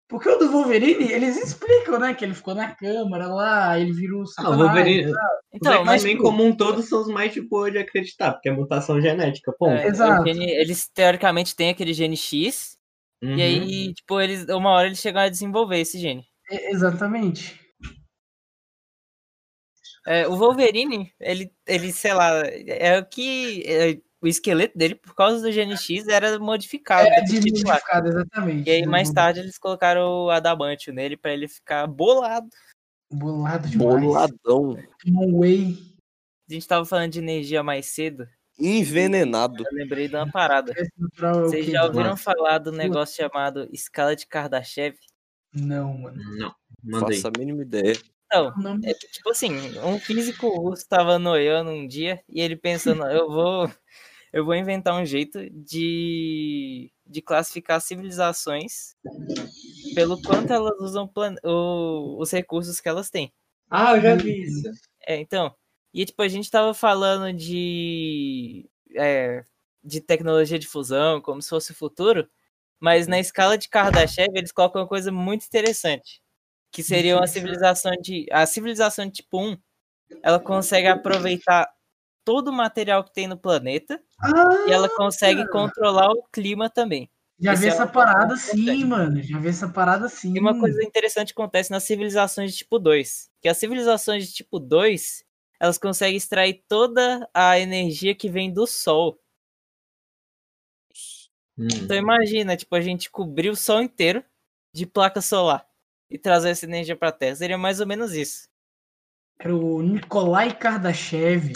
Porque 0.09 0.27
o 0.27 0.37
do 0.37 0.51
Wolverine, 0.51 1.09
eles 1.09 1.37
explicam, 1.37 1.97
né, 1.99 2.13
que 2.13 2.25
ele 2.25 2.33
ficou 2.33 2.53
na 2.53 2.75
câmara 2.75 3.27
lá, 3.27 3.79
ele 3.79 3.93
virou 3.93 4.21
Ah, 4.21 4.23
o 4.23 4.27
satanás. 4.27 4.59
Wolverine, 4.59 5.13
Então, 5.53 5.79
os 5.81 5.85
mas. 5.85 5.95
X-Men 6.01 6.15
tipo- 6.17 6.23
como 6.27 6.43
um 6.43 6.55
todo 6.55 6.81
são 6.81 7.01
os 7.01 7.07
mais 7.07 7.31
de 7.33 7.39
boa 7.41 7.71
de 7.71 7.77
acreditar, 7.77 8.33
porque 8.33 8.49
é 8.49 8.51
mutação 8.51 8.99
genética, 9.01 9.53
pô. 9.57 9.69
é, 9.69 9.87
Exato. 9.87 10.21
o 10.23 10.25
gene- 10.27 10.51
eles 10.51 10.89
teoricamente 10.89 11.55
têm 11.55 11.69
aquele 11.69 11.93
gene 11.93 12.17
X, 12.17 12.77
Uhum. 13.23 13.37
e 13.37 13.41
aí, 13.41 13.93
tipo, 13.93 14.19
eles, 14.19 14.45
uma 14.49 14.71
hora 14.71 14.87
eles 14.87 14.99
chegam 14.99 15.21
a 15.21 15.29
desenvolver 15.29 15.79
esse 15.79 15.97
gene. 15.97 16.25
É, 16.49 16.71
exatamente. 16.71 17.57
É, 20.05 20.27
o 20.27 20.35
Wolverine, 20.35 21.13
ele, 21.19 21.53
ele, 21.67 21.91
sei 21.93 22.13
lá, 22.13 22.31
é 22.67 22.99
o 22.99 23.05
que. 23.05 23.63
é, 23.67 24.01
o 24.21 24.27
esqueleto 24.27 24.77
dele, 24.77 24.95
por 24.95 25.15
causa 25.15 25.41
do 25.41 25.51
gene 25.51 25.75
X, 25.75 26.07
era 26.07 26.37
modificado. 26.37 27.07
É 27.07 27.17
lá. 27.17 27.19
desmodificado, 27.21 28.07
exatamente. 28.07 28.69
E 28.69 28.71
aí, 28.71 28.85
mais 28.85 29.11
tarde, 29.11 29.39
eles 29.39 29.57
colocaram 29.57 30.25
o 30.25 30.29
adamantio 30.29 30.93
nele 30.93 31.17
pra 31.17 31.33
ele 31.33 31.47
ficar 31.47 31.87
bolado. 31.87 32.47
Bolado 33.11 33.67
demais. 33.67 34.01
Boladão. 34.01 34.77
No 35.05 35.39
way. 35.39 35.75
A 36.49 36.53
gente 36.53 36.67
tava 36.67 36.85
falando 36.85 37.11
de 37.11 37.19
energia 37.19 37.63
mais 37.63 37.87
cedo. 37.87 38.27
Envenenado. 38.59 39.63
Eu 39.63 39.77
lembrei 39.77 40.07
de 40.07 40.15
uma 40.15 40.29
parada. 40.29 40.73
É 40.77 40.83
Vocês 41.39 41.65
já 41.65 41.83
ouviram 41.83 42.15
falar 42.15 42.59
do 42.59 42.71
negócio 42.71 43.15
chamado 43.15 43.67
escala 43.71 44.15
de 44.15 44.27
Kardashev? 44.27 44.95
Não, 45.51 45.97
mano. 45.97 46.21
Não, 46.37 46.53
mandei. 46.83 47.17
Faço 47.17 47.27
a 47.27 47.39
mínima 47.39 47.63
ideia. 47.63 47.95
Não, 48.57 48.79
é 48.85 48.93
tipo 48.93 49.29
assim, 49.29 49.51
um 49.79 49.99
físico 49.99 50.47
russo 50.47 50.87
tava 50.87 51.19
noiando 51.19 51.71
um 51.71 51.85
dia 51.85 52.23
e 52.29 52.39
ele 52.39 52.55
pensando, 52.55 53.03
eu 53.07 53.29
vou, 53.29 53.69
eu 54.33 54.45
vou 54.45 54.55
inventar 54.55 54.95
um 55.01 55.05
jeito 55.05 55.39
de, 55.51 56.91
de 57.05 57.21
classificar 57.21 57.81
civilizações 57.81 58.95
pelo 59.95 60.21
quanto 60.21 60.51
elas 60.51 60.79
usam 60.79 61.07
plan- 61.07 61.35
o- 61.43 62.17
os 62.19 62.31
recursos 62.31 62.79
que 62.79 62.89
elas 62.89 63.09
têm. 63.09 63.31
Ah, 63.69 63.95
eu 63.95 64.01
já 64.01 64.15
vi 64.15 64.41
isso. 64.43 64.69
É, 65.07 65.17
então. 65.17 65.53
E 65.93 66.05
tipo, 66.05 66.21
a 66.21 66.27
gente 66.27 66.49
tava 66.49 66.73
falando 66.73 67.33
de. 67.35 68.69
é, 68.95 69.43
de 69.83 69.99
tecnologia 70.01 70.59
de 70.59 70.67
fusão, 70.67 71.21
como 71.21 71.41
se 71.41 71.49
fosse 71.49 71.71
o 71.71 71.75
futuro. 71.75 72.29
Mas 72.79 73.07
na 73.07 73.19
escala 73.19 73.57
de 73.57 73.69
Kardashev, 73.69 74.29
eles 74.35 74.51
colocam 74.51 74.81
uma 74.81 74.87
coisa 74.87 75.11
muito 75.11 75.45
interessante. 75.45 76.21
Que 76.71 76.83
seria 76.83 77.17
uma 77.17 77.27
civilização 77.27 77.91
de. 78.01 78.25
A 78.31 78.45
civilização 78.45 79.05
de 79.05 79.11
tipo 79.13 79.39
1, 79.41 79.57
ela 80.23 80.39
consegue 80.39 80.87
aproveitar 80.87 81.69
todo 82.23 82.49
o 82.49 82.53
material 82.53 83.03
que 83.03 83.13
tem 83.13 83.27
no 83.27 83.37
planeta 83.37 84.01
Ah, 84.21 84.65
e 84.67 84.71
ela 84.71 84.89
consegue 84.89 85.47
controlar 85.49 86.09
o 86.11 86.23
clima 86.31 86.69
também. 86.69 87.09
já 87.39 87.53
esse 87.53 87.61
vi 87.63 87.67
é 87.67 87.71
essa 87.71 87.87
parada 87.87 88.35
sim, 88.37 88.85
mano. 88.85 89.21
Já 89.21 89.39
vi 89.39 89.47
essa 89.49 89.69
parada 89.69 90.07
sim. 90.07 90.33
E 90.35 90.39
uma 90.39 90.59
coisa 90.59 90.83
interessante 90.83 91.31
acontece 91.31 91.71
nas 91.71 91.83
civilizações 91.83 92.51
de 92.51 92.57
tipo 92.57 92.77
2, 92.79 93.29
que 93.41 93.49
as 93.49 93.57
civilizações 93.57 94.27
de 94.27 94.33
tipo 94.33 94.59
2, 94.59 95.23
elas 95.59 95.77
conseguem 95.77 96.17
extrair 96.17 96.63
toda 96.67 97.27
a 97.33 97.59
energia 97.59 98.15
que 98.15 98.29
vem 98.29 98.51
do 98.51 98.65
sol. 98.67 99.19
Hum. 101.57 101.67
Então 101.83 101.95
imagina, 101.97 102.55
tipo, 102.55 102.75
a 102.75 102.81
gente 102.81 103.09
cobrir 103.09 103.49
o 103.49 103.55
sol 103.55 103.81
inteiro 103.81 104.23
de 104.73 104.85
placa 104.85 105.21
solar 105.21 105.67
e 106.09 106.17
trazer 106.17 106.49
essa 106.49 106.65
energia 106.65 106.95
para 106.95 107.09
a 107.09 107.11
Terra. 107.11 107.35
Seria 107.35 107.57
mais 107.57 107.79
ou 107.79 107.87
menos 107.87 108.13
isso. 108.13 108.47
Era 109.39 109.55
o 109.55 109.81
Nikolai 109.81 110.55
Kardashev. 110.55 111.53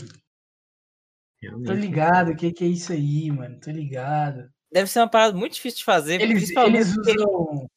Tô 1.50 1.58
Realmente. 1.58 1.82
ligado, 1.82 2.32
o 2.32 2.36
que, 2.36 2.52
que 2.52 2.64
é 2.64 2.68
isso 2.68 2.92
aí, 2.92 3.32
mano? 3.32 3.60
Tô 3.60 3.72
ligado. 3.72 4.50
Deve 4.72 4.90
ser 4.90 5.00
uma 5.00 5.10
parada 5.10 5.38
muito 5.38 5.54
difícil 5.54 5.80
de 5.80 5.86
fazer, 5.86 6.22
Eles, 6.22 6.50
eles 6.52 6.96
usam. 6.98 7.70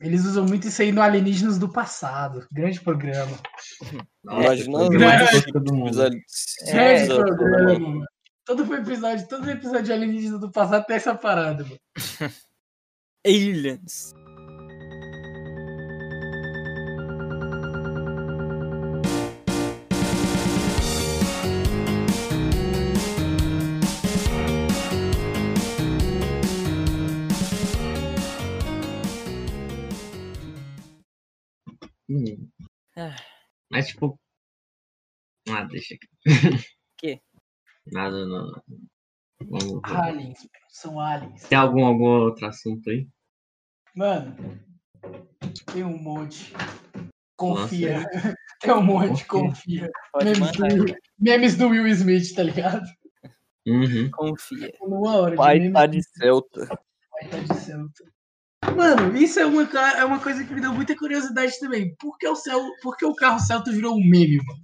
Eles 0.00 0.24
usam 0.24 0.46
muito 0.46 0.66
isso 0.66 0.80
aí 0.80 0.92
no 0.92 1.02
Alienígenas 1.02 1.58
do 1.58 1.68
passado. 1.68 2.46
Grande 2.50 2.80
programa. 2.80 3.38
Nossa, 4.24 4.46
Imagina 4.46 4.78
foi 4.78 4.84
as 4.84 4.90
demais 4.90 5.30
grande 5.30 5.52
todo 5.52 5.74
mundo. 5.74 6.02
É, 6.02 7.06
Grande 7.06 7.14
programa. 7.14 8.06
Todo 8.46 8.74
episódio, 8.74 9.28
todo 9.28 9.50
episódio 9.50 9.84
de 9.84 9.92
Alienígenas 9.92 10.40
do 10.40 10.50
passado 10.50 10.86
tem 10.86 10.96
essa 10.96 11.14
parada, 11.14 11.64
mano. 11.64 11.78
aliens. 13.26 14.14
Hum. 32.10 32.50
Ah. 32.96 33.14
Mas 33.70 33.86
tipo. 33.86 34.18
Ah, 35.48 35.62
deixa 35.62 35.94
aqui. 35.94 36.08
Quê? 36.98 37.20
Nada, 37.86 38.26
não. 38.26 38.62
Vamos 39.42 39.80
ver. 39.88 39.96
Aliens, 39.96 40.48
são 40.68 41.00
aliens. 41.00 41.44
Tem 41.44 41.56
algum, 41.56 41.84
algum 41.84 42.04
outro 42.04 42.46
assunto 42.46 42.90
aí? 42.90 43.08
Mano, 43.94 44.36
tem 45.72 45.84
um 45.84 45.96
monte. 45.96 46.52
Confia. 47.36 48.04
Tem 48.60 48.74
um 48.74 48.82
monte, 48.82 49.24
confia. 49.24 49.90
Memes 50.22 50.52
do, 50.52 50.64
Will, 50.66 50.96
memes 51.18 51.56
do 51.56 51.68
Will 51.68 51.86
Smith, 51.86 52.34
tá 52.34 52.42
ligado? 52.42 52.84
Uhum. 53.66 54.10
confia. 54.10 54.70
Numa 54.82 55.16
hora 55.16 55.34
Pai 55.36 55.58
memes 55.58 55.72
tá 55.72 55.86
do 55.86 55.92
de 55.92 56.02
Celta. 56.02 56.66
pai 56.66 57.28
tá 57.30 57.38
de 57.38 57.54
Celta. 57.58 58.12
Mano, 58.76 59.16
isso 59.16 59.40
é 59.40 59.46
uma, 59.46 59.62
é 59.96 60.04
uma 60.04 60.20
coisa 60.20 60.44
que 60.44 60.52
me 60.52 60.60
deu 60.60 60.72
muita 60.72 60.94
curiosidade 60.96 61.58
também. 61.58 61.94
Por 61.96 62.16
que 62.18 62.28
o, 62.28 62.36
cel, 62.36 62.62
por 62.82 62.96
que 62.96 63.04
o 63.06 63.14
carro 63.14 63.40
Celta 63.40 63.72
virou 63.72 63.94
um 63.94 64.04
meme, 64.04 64.38
mano? 64.44 64.60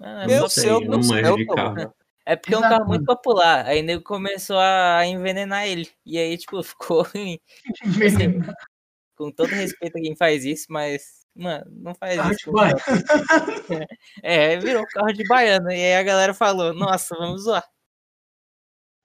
Ah, 0.00 0.26
Meu 0.26 0.48
só- 0.48 0.80
Não 0.80 1.02
Celta. 1.02 1.94
É 2.26 2.36
porque 2.36 2.54
é 2.54 2.58
um 2.58 2.62
carro 2.62 2.86
muito 2.86 3.04
popular. 3.04 3.66
Aí 3.66 3.82
nego 3.82 4.02
começou 4.02 4.58
a 4.58 5.04
envenenar 5.06 5.66
ele. 5.66 5.90
E 6.06 6.18
aí, 6.18 6.36
tipo, 6.38 6.62
ficou 6.64 7.06
em- 7.14 7.40
Envenenado. 7.84 8.52
com 9.16 9.30
todo 9.30 9.48
respeito 9.50 9.98
a 9.98 10.00
quem 10.00 10.16
faz 10.16 10.46
isso, 10.46 10.64
mas, 10.70 11.26
mano, 11.36 11.66
não 11.70 11.94
faz 11.94 12.16
Carro 12.16 12.32
isso. 12.32 12.50
de. 12.50 12.56
É, 14.22 14.56
virou 14.58 14.86
carro 14.86 15.12
de 15.12 15.26
baiana. 15.28 15.74
E 15.74 15.76
aí 15.76 15.96
a 15.96 16.02
galera 16.02 16.32
falou, 16.32 16.72
nossa, 16.72 17.14
vamos 17.16 17.42
zoar. 17.42 17.62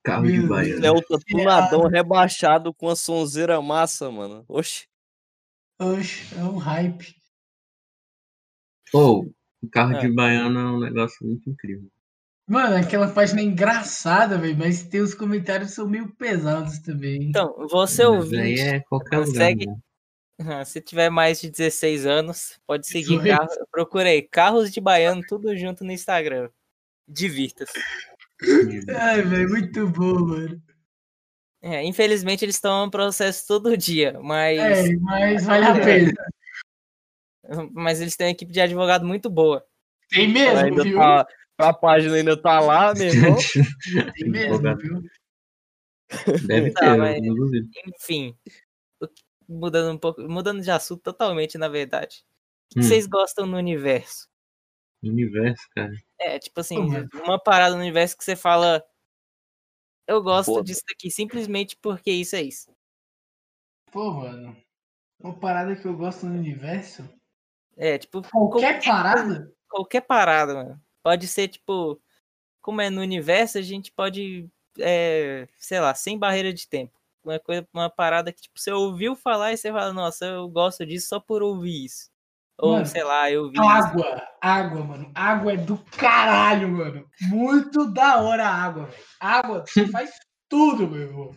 Carro 0.06 0.26
de 0.28 0.40
baiano. 0.48 0.82
Celta 0.82 1.18
tunadão 1.28 1.88
rebaixado 1.88 2.74
com 2.74 2.88
a 2.90 2.96
sonzeira 2.96 3.60
massa, 3.62 4.12
mano. 4.12 4.46
Oxi. 4.48 4.86
Oxe, 5.82 6.34
é 6.38 6.44
um 6.44 6.58
hype. 6.58 7.16
Pô, 8.92 9.26
o 9.62 9.70
carro 9.70 9.94
É. 9.96 10.00
de 10.02 10.08
baiano 10.14 10.60
é 10.60 10.64
um 10.64 10.80
negócio 10.80 11.26
muito 11.26 11.50
incrível. 11.50 11.90
Mano, 12.48 12.76
aquela 12.76 13.12
página 13.12 13.42
é 13.42 13.44
engraçada, 13.44 14.38
velho, 14.38 14.56
mas 14.56 14.84
tem 14.84 15.02
os 15.02 15.16
comentários 15.16 15.70
que 15.72 15.76
são 15.76 15.90
meio 15.90 16.16
pesados 16.16 16.78
também. 16.80 17.24
Então, 17.24 17.56
você 17.68 18.04
Mas 18.08 18.16
ouvinte, 18.16 18.38
aí 18.40 18.60
é 18.60 18.80
qualquer 18.82 19.18
consegue- 19.26 19.66
lugar. 19.66 19.80
né? 20.60 20.66
se 20.66 20.80
tiver 20.82 21.10
mais 21.10 21.42
de 21.42 21.50
16 21.50 22.06
anos, 22.06 22.60
pode 22.68 22.86
seguir. 22.86 23.18
18. 23.18 23.38
Carro, 23.38 23.68
procurei 23.72 24.22
Carros 24.22 24.72
de 24.72 24.80
Baiano, 24.80 25.24
tudo 25.28 25.58
junto 25.58 25.84
no 25.84 25.92
Instagram. 25.92 26.50
Divirta-se. 27.08 27.74
Ai, 29.00 29.22
velho, 29.22 29.50
muito 29.50 29.88
bom, 29.90 30.20
mano. 30.28 30.62
É, 31.62 31.84
infelizmente 31.84 32.46
eles 32.46 32.56
estão 32.56 32.86
em 32.86 32.90
processo 32.92 33.48
todo 33.48 33.76
dia, 33.76 34.20
mas, 34.22 34.60
É, 34.60 34.96
mas 34.98 35.46
vale 35.46 35.66
a 35.66 35.74
pena. 35.74 36.14
mas 37.74 38.02
eles 38.02 38.16
têm 38.16 38.28
uma 38.28 38.32
equipe 38.32 38.52
de 38.52 38.62
advogado 38.62 39.06
muito 39.06 39.30
boa. 39.30 39.66
Tem 40.10 40.28
Ela 40.28 40.34
mesmo, 40.34 40.60
ainda 40.62 40.84
viu? 40.84 40.98
tá, 40.98 41.28
a 41.58 41.74
página 41.74 42.16
ainda 42.16 42.40
tá 42.40 42.60
lá, 42.60 42.94
meu 42.94 43.08
irmão. 43.08 43.38
Tem 44.16 44.30
mesmo, 44.30 44.78
viu? 44.78 45.02
Deve 46.44 46.72
Tá, 46.74 46.82
ter, 46.92 46.98
mas-. 46.98 47.22
Enfim, 47.88 48.38
mudando 49.48 49.94
um 49.96 49.98
pouco, 49.98 50.22
mudando 50.22 50.62
de 50.62 50.70
assunto 50.72 51.02
totalmente, 51.02 51.58
na 51.58 51.68
verdade. 51.68 52.24
O 52.72 52.76
que 52.76 52.80
Hum. 52.80 52.84
vocês 52.84 53.08
gostam 53.08 53.46
no 53.48 53.58
universo? 53.58 54.28
Universo, 55.10 55.64
cara. 55.76 55.92
É, 56.20 56.40
tipo 56.40 56.60
assim, 56.60 56.76
Pô, 56.76 56.88
mano. 56.88 57.10
uma 57.24 57.40
parada 57.42 57.76
no 57.76 57.82
universo 57.82 58.18
que 58.18 58.24
você 58.24 58.36
fala. 58.36 58.84
Eu 60.08 60.22
gosto 60.22 60.54
Foda. 60.54 60.64
disso 60.64 60.82
daqui 60.88 61.10
simplesmente 61.10 61.76
porque 61.82 62.12
isso 62.12 62.36
é 62.36 62.42
isso. 62.42 62.72
Pô, 63.92 64.12
mano. 64.12 64.56
Uma 65.20 65.34
parada 65.40 65.76
que 65.76 65.86
eu 65.88 65.96
gosto 65.96 66.26
no 66.26 66.36
universo. 66.36 67.08
É, 67.78 67.98
tipo, 67.98 68.22
Qualquer 68.30 68.84
parada? 68.84 69.52
qualquer 69.70 70.02
parada, 70.02 70.54
mano. 70.54 70.82
Pode 71.04 71.28
ser, 71.28 71.48
tipo, 71.50 72.00
como 72.62 72.82
é 72.82 72.90
no 72.90 73.02
universo, 73.02 73.58
a 73.58 73.62
gente 73.62 73.92
pode, 73.92 74.50
é, 74.80 75.48
sei 75.58 75.80
lá, 75.80 75.94
sem 75.94 76.18
barreira 76.18 76.54
de 76.54 76.68
tempo. 76.68 76.94
Uma 77.24 77.40
coisa, 77.40 77.68
uma 77.74 77.90
parada 77.90 78.32
que, 78.32 78.42
tipo, 78.44 78.60
você 78.60 78.72
ouviu 78.72 79.16
falar 79.16 79.52
e 79.54 79.58
você 79.58 79.72
fala, 79.72 79.92
nossa, 79.94 80.26
eu 80.26 80.48
gosto 80.50 80.86
disso 80.86 81.08
só 81.10 81.20
por 81.20 81.42
ouvir 81.44 81.86
isso. 81.86 82.10
Ou, 82.58 82.72
Mano, 82.74 82.86
sei 82.86 83.04
lá, 83.04 83.30
eu 83.30 83.50
vi 83.50 83.58
isso. 83.58 83.68
Água, 83.68 84.28
água, 84.42 84.84
mano. 84.84 85.12
Água 85.14 85.54
é 85.54 85.58
do 85.58 85.78
caralho, 85.98 86.70
mano. 86.70 87.06
Muito 87.30 87.92
da 87.92 88.22
hora 88.22 88.48
a 88.48 88.54
água, 88.64 88.86
velho. 88.86 89.04
Água, 89.20 89.66
você 89.68 89.86
faz 89.92 90.12
tudo, 90.50 90.88
meu 90.88 91.02
irmão. 91.02 91.36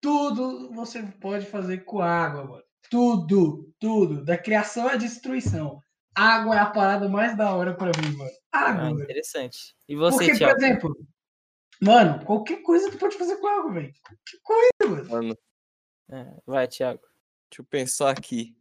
Tudo 0.00 0.72
você 0.72 1.02
pode 1.20 1.46
fazer 1.46 1.78
com 1.84 2.00
água, 2.00 2.44
mano. 2.44 2.62
Tudo, 2.90 3.72
tudo. 3.80 4.24
Da 4.24 4.36
criação 4.38 4.86
à 4.88 4.96
destruição. 4.96 5.80
Água 6.14 6.54
é 6.54 6.58
a 6.58 6.66
parada 6.70 7.08
mais 7.08 7.36
da 7.36 7.52
hora 7.54 7.74
pra 7.74 7.90
mim, 8.00 8.16
mano. 8.16 8.30
Água, 8.52 8.84
Ah, 8.86 8.90
interessante. 8.90 9.74
E 9.88 9.96
você, 9.96 10.16
Porque, 10.18 10.30
por 10.32 10.38
Thiago? 10.38 10.56
exemplo, 10.56 10.96
mano, 11.82 12.24
qualquer 12.24 12.62
coisa 12.62 12.90
tu 12.90 12.98
pode 12.98 13.16
fazer 13.18 13.36
com 13.38 13.48
água, 13.48 13.72
velho. 13.72 13.92
Qualquer 14.42 14.74
coisa, 14.78 15.04
mano. 15.10 15.10
Mano, 15.10 15.38
É, 16.10 16.36
vai, 16.46 16.68
Thiago. 16.68 17.00
deixa 17.50 17.62
eu 17.62 17.64
pensar 17.64 18.10
aqui. 18.10 18.54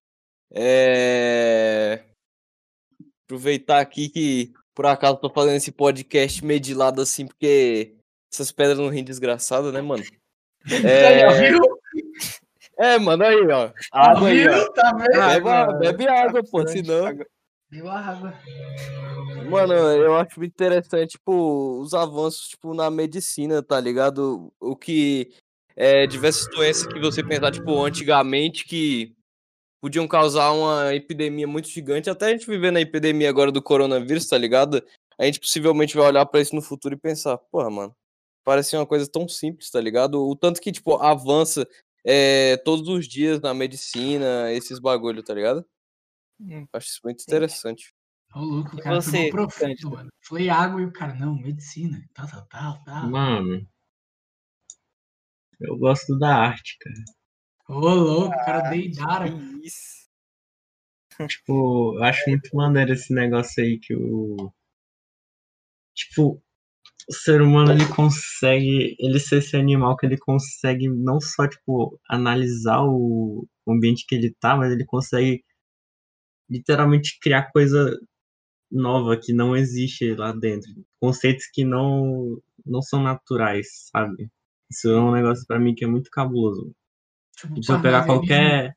É... 0.53 2.03
Aproveitar 3.25 3.79
aqui 3.79 4.09
que 4.09 4.53
por 4.75 4.85
acaso 4.85 5.17
tô 5.17 5.29
fazendo 5.29 5.55
esse 5.55 5.71
podcast 5.71 6.43
meio 6.43 6.59
de 6.59 6.73
lado 6.73 7.01
assim, 7.01 7.25
porque 7.25 7.95
essas 8.31 8.51
pedras 8.51 8.77
não 8.77 8.89
riem 8.89 9.03
desgraçada, 9.03 9.71
né, 9.71 9.81
mano? 9.81 10.03
É, 10.65 11.49
viu? 11.49 11.59
é 12.79 12.97
mano, 12.97 13.25
aí, 13.25 13.45
ó. 13.47 13.69
Água 13.91 14.29
aí, 14.29 14.47
ó. 14.47 14.71
Tá 14.71 14.93
vendo? 14.93 15.09
Bebe, 15.09 15.19
Água, 15.19 15.73
bebe 15.73 16.07
água, 16.07 16.41
pô, 16.49 16.65
senão. 16.65 17.03
Viu 17.69 17.89
a 17.89 17.99
água. 17.99 18.33
Mano, 19.49 19.73
eu 19.73 20.15
acho 20.15 20.39
muito 20.39 20.53
interessante, 20.53 21.17
tipo, 21.17 21.81
os 21.81 21.93
avanços, 21.93 22.47
tipo, 22.47 22.73
na 22.73 22.89
medicina, 22.89 23.61
tá 23.61 23.77
ligado? 23.77 24.53
O 24.57 24.73
que 24.73 25.33
é 25.75 26.07
diversas 26.07 26.47
doenças 26.49 26.87
que 26.87 26.97
você 26.97 27.21
pensar, 27.21 27.51
tipo, 27.51 27.83
antigamente 27.83 28.63
que 28.63 29.13
podiam 29.83 30.07
causar 30.07 30.49
uma 30.53 30.95
epidemia 30.95 31.45
muito 31.45 31.67
gigante, 31.67 32.09
até 32.09 32.27
a 32.27 32.29
gente 32.29 32.47
viver 32.47 32.71
na 32.71 32.79
epidemia 32.79 33.29
agora 33.29 33.51
do 33.51 33.61
coronavírus, 33.61 34.25
tá 34.25 34.37
ligado? 34.37 34.81
A 35.19 35.25
gente 35.25 35.41
possivelmente 35.41 35.97
vai 35.97 36.07
olhar 36.07 36.25
pra 36.25 36.39
isso 36.39 36.55
no 36.55 36.61
futuro 36.61 36.95
e 36.95 36.97
pensar, 36.97 37.37
porra, 37.37 37.69
mano, 37.69 37.93
parece 38.45 38.77
uma 38.77 38.85
coisa 38.85 39.05
tão 39.11 39.27
simples, 39.27 39.69
tá 39.69 39.81
ligado? 39.81 40.25
O 40.25 40.37
tanto 40.37 40.61
que, 40.61 40.71
tipo, 40.71 40.95
avança 40.95 41.67
é, 42.01 42.55
todos 42.63 42.87
os 42.87 43.05
dias 43.05 43.41
na 43.41 43.53
medicina, 43.53 44.49
esses 44.53 44.79
bagulho, 44.79 45.21
tá 45.21 45.33
ligado? 45.33 45.65
Hum. 46.39 46.65
Acho 46.71 46.87
isso 46.87 47.01
muito 47.03 47.21
Sim. 47.21 47.25
interessante. 47.27 47.93
Ô, 48.33 48.39
louco, 48.39 48.77
o 48.77 48.79
cara 48.79 49.01
você, 49.01 49.29
profundo, 49.31 49.91
mano. 49.91 50.09
Falei 50.21 50.47
água 50.47 50.81
e 50.81 50.85
o 50.85 50.93
cara, 50.93 51.13
não, 51.15 51.35
medicina, 51.35 52.01
tal, 52.13 52.25
tal, 52.25 52.45
tal, 52.47 52.83
tal. 52.85 53.09
Mano. 53.09 53.67
Eu 55.59 55.77
gosto 55.77 56.17
da 56.17 56.37
arte, 56.37 56.77
cara. 56.79 57.03
Ô, 57.73 57.93
louco, 57.93 58.35
o 58.35 58.45
cara 58.45 58.69
deidara. 58.69 59.31
Que 59.31 59.67
isso. 59.67 60.03
Tipo, 61.27 61.95
eu 61.97 62.03
acho 62.03 62.29
muito 62.29 62.55
maneiro 62.55 62.93
esse 62.93 63.13
negócio 63.13 63.63
aí 63.63 63.79
que 63.79 63.95
o. 63.95 64.51
Tipo, 65.95 66.41
o 67.09 67.13
ser 67.13 67.41
humano 67.41 67.71
ele 67.71 67.87
consegue. 67.87 68.95
Ele 68.99 69.19
ser 69.19 69.37
esse 69.39 69.55
animal 69.55 69.95
que 69.97 70.05
ele 70.05 70.17
consegue 70.17 70.89
não 70.89 71.19
só, 71.19 71.47
tipo, 71.47 71.99
analisar 72.09 72.81
o 72.83 73.47
ambiente 73.67 74.05
que 74.07 74.15
ele 74.15 74.35
tá, 74.39 74.55
mas 74.55 74.71
ele 74.71 74.85
consegue 74.85 75.43
literalmente 76.49 77.17
criar 77.19 77.51
coisa 77.51 77.97
nova 78.71 79.17
que 79.17 79.33
não 79.33 79.55
existe 79.55 80.15
lá 80.15 80.31
dentro. 80.31 80.69
Conceitos 80.99 81.45
que 81.53 81.63
não, 81.63 82.41
não 82.65 82.81
são 82.81 83.01
naturais, 83.01 83.67
sabe? 83.91 84.29
Isso 84.71 84.89
é 84.89 84.99
um 84.99 85.11
negócio 85.11 85.45
pra 85.47 85.59
mim 85.59 85.75
que 85.75 85.85
é 85.85 85.87
muito 85.87 86.09
cabuloso. 86.11 86.73
Tipo, 87.37 87.63
Se 87.63 87.71
eu 87.71 87.81
pegar 87.81 88.05
parnasianismo. 88.05 88.05
qualquer. 88.05 88.75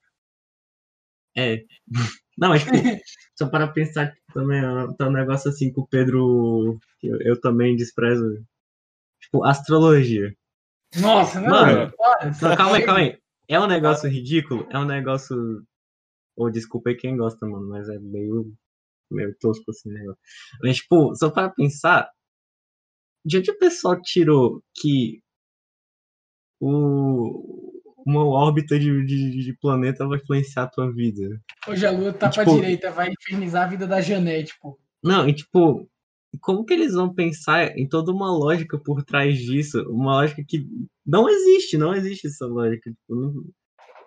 É. 1.36 1.64
Não, 2.38 2.48
mas 2.50 2.62
tipo, 2.64 2.72
só 3.38 3.48
para 3.48 3.68
pensar 3.68 4.12
que 4.12 4.20
também 4.34 4.60
tá 4.96 5.08
um 5.08 5.12
negócio 5.12 5.50
assim 5.50 5.72
que 5.72 5.80
o 5.80 5.86
Pedro. 5.86 6.78
eu, 7.02 7.20
eu 7.22 7.40
também 7.40 7.76
desprezo. 7.76 8.44
Tipo, 9.20 9.44
astrologia. 9.44 10.34
Nossa, 11.00 11.40
Mano, 11.40 11.92
Não, 12.42 12.56
calma 12.56 12.76
aí, 12.76 12.84
calma 12.84 13.00
aí. 13.00 13.18
É 13.48 13.60
um 13.60 13.66
negócio 13.66 14.08
ridículo? 14.08 14.66
É 14.70 14.78
um 14.78 14.84
negócio. 14.84 15.36
Ou 16.36 16.50
desculpa 16.50 16.90
aí 16.90 16.96
quem 16.96 17.16
gosta, 17.16 17.46
mano, 17.46 17.68
mas 17.68 17.88
é 17.88 17.98
meio. 17.98 18.52
meio 19.10 19.34
tosco 19.40 19.70
assim, 19.70 19.90
né? 19.90 20.04
Mas, 20.62 20.76
tipo, 20.78 21.14
só 21.16 21.30
para 21.30 21.50
pensar. 21.50 22.10
De 23.24 23.38
onde 23.38 23.50
o 23.50 23.58
pessoal 23.58 24.00
tirou 24.02 24.62
que 24.74 25.20
o, 26.60 27.65
uma 28.06 28.24
órbita 28.24 28.78
de, 28.78 29.04
de, 29.04 29.42
de 29.42 29.52
planeta 29.60 30.06
vai 30.06 30.18
influenciar 30.18 30.62
a 30.62 30.68
tua 30.68 30.90
vida? 30.92 31.40
Hoje 31.66 31.84
a 31.84 31.90
lua 31.90 32.12
tá 32.12 32.28
E, 32.28 32.32
pra 32.32 32.44
tipo- 32.44 32.54
direita, 32.56 32.90
vai 32.92 33.10
infernizar 33.10 33.64
a 33.66 33.68
vida 33.70 33.86
da 33.86 34.00
Janete, 34.00 34.54
pô. 34.62 34.78
Não, 35.02 35.28
e 35.28 35.32
tipo, 35.34 35.88
como 36.40 36.64
que 36.64 36.72
eles 36.72 36.94
vão 36.94 37.12
pensar 37.12 37.76
em 37.76 37.88
toda 37.88 38.12
uma 38.12 38.30
lógica 38.30 38.78
por 38.78 39.02
trás 39.02 39.36
disso? 39.38 39.82
Uma 39.90 40.14
lógica 40.20 40.44
que 40.46 40.66
não 41.04 41.28
existe, 41.28 41.76
não 41.76 41.92
existe 41.94 42.28
essa 42.28 42.46
lógica. 42.46 42.90
Tipo, 42.90 43.14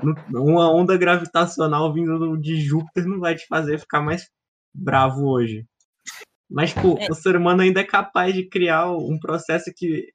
não- 0.02 0.16
não- 0.30 0.46
uma 0.46 0.72
onda 0.74 0.98
gravitacional 0.98 1.94
vindo 1.94 2.18
do- 2.18 2.38
de 2.38 2.62
Júpiter 2.62 3.06
não 3.06 3.20
vai 3.20 3.36
te 3.36 3.46
fazer 3.48 3.80
ficar 3.80 4.02
mais 4.02 4.30
bravo 4.74 5.28
hoje. 5.28 5.66
Mas, 6.50 6.74
tipo, 6.74 6.98
É. 7.00 7.08
o 7.12 7.14
ser 7.14 7.36
humano 7.36 7.62
ainda 7.62 7.82
é 7.82 7.84
capaz 7.84 8.34
de 8.34 8.48
criar 8.48 8.92
um 8.92 9.20
processo 9.20 9.72
que. 9.76 10.08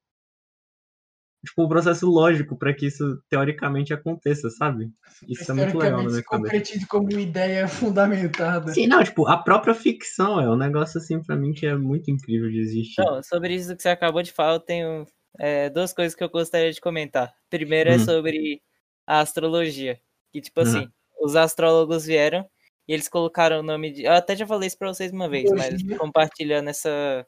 Tipo, 1.45 1.65
um 1.65 1.69
processo 1.69 2.07
lógico 2.07 2.57
para 2.59 2.73
que 2.75 2.87
isso 2.87 3.23
teoricamente 3.29 3.93
aconteça, 3.93 4.49
sabe? 4.51 4.91
Isso 5.29 5.51
é 5.51 5.55
muito 5.55 5.77
legal 5.79 6.03
na 6.03 6.09
minha 6.09 6.23
se 6.23 6.25
cabeça. 6.25 6.43
concretize 6.53 6.87
como 6.87 7.11
ideia 7.13 7.69
fundamentada. 7.69 8.73
Sim, 8.73 8.87
não, 8.87 9.03
tipo, 9.05 9.27
a 9.29 9.37
própria 9.37 9.75
ficção 9.75 10.41
é 10.41 10.49
um 10.51 10.57
negócio 10.57 10.99
assim 10.99 11.23
pra 11.23 11.37
mim 11.37 11.53
que 11.53 11.67
é 11.67 11.77
muito 11.77 12.11
incrível 12.11 12.51
de 12.51 12.59
existir. 12.61 13.01
Então, 13.03 13.23
sobre 13.23 13.55
isso 13.55 13.77
que 13.77 13.83
você 13.83 13.91
acabou 13.91 14.23
de 14.23 14.33
falar, 14.33 14.55
eu 14.55 14.61
tenho 14.61 15.07
é, 15.39 15.69
duas 15.71 15.93
coisas 15.93 16.15
que 16.15 16.23
eu 16.25 16.31
gostaria 16.31 16.73
de 16.73 16.81
comentar. 16.81 17.33
Primeiro 17.51 17.91
é 17.91 17.97
Hum. 17.97 17.99
sobre 18.01 18.63
a 19.07 19.21
astrologia. 19.21 20.01
Que, 20.33 20.41
tipo 20.41 20.61
Uhum. 20.61 20.67
assim, 20.67 20.89
os 21.21 21.37
astrólogos 21.37 22.05
vieram 22.07 22.49
e 22.89 22.93
eles 22.93 23.09
colocaram 23.09 23.61
o 23.61 23.63
nome 23.63 23.93
de. 23.93 24.05
Eu 24.05 24.13
até 24.13 24.37
já 24.37 24.47
falei 24.47 24.67
isso 24.69 24.79
pra 24.79 24.89
vocês 24.93 25.11
uma 25.13 25.29
vez, 25.29 25.51
mas 25.53 25.83
compartilhando 25.99 26.69
essa. 26.69 27.27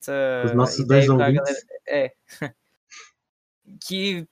essa 0.00 0.42
Os 0.46 0.54
nossos 0.54 0.86
dois 0.86 1.08
ouvintes. 1.08 1.34
galera. 1.34 1.58
É. 1.88 2.12
que 3.86 4.26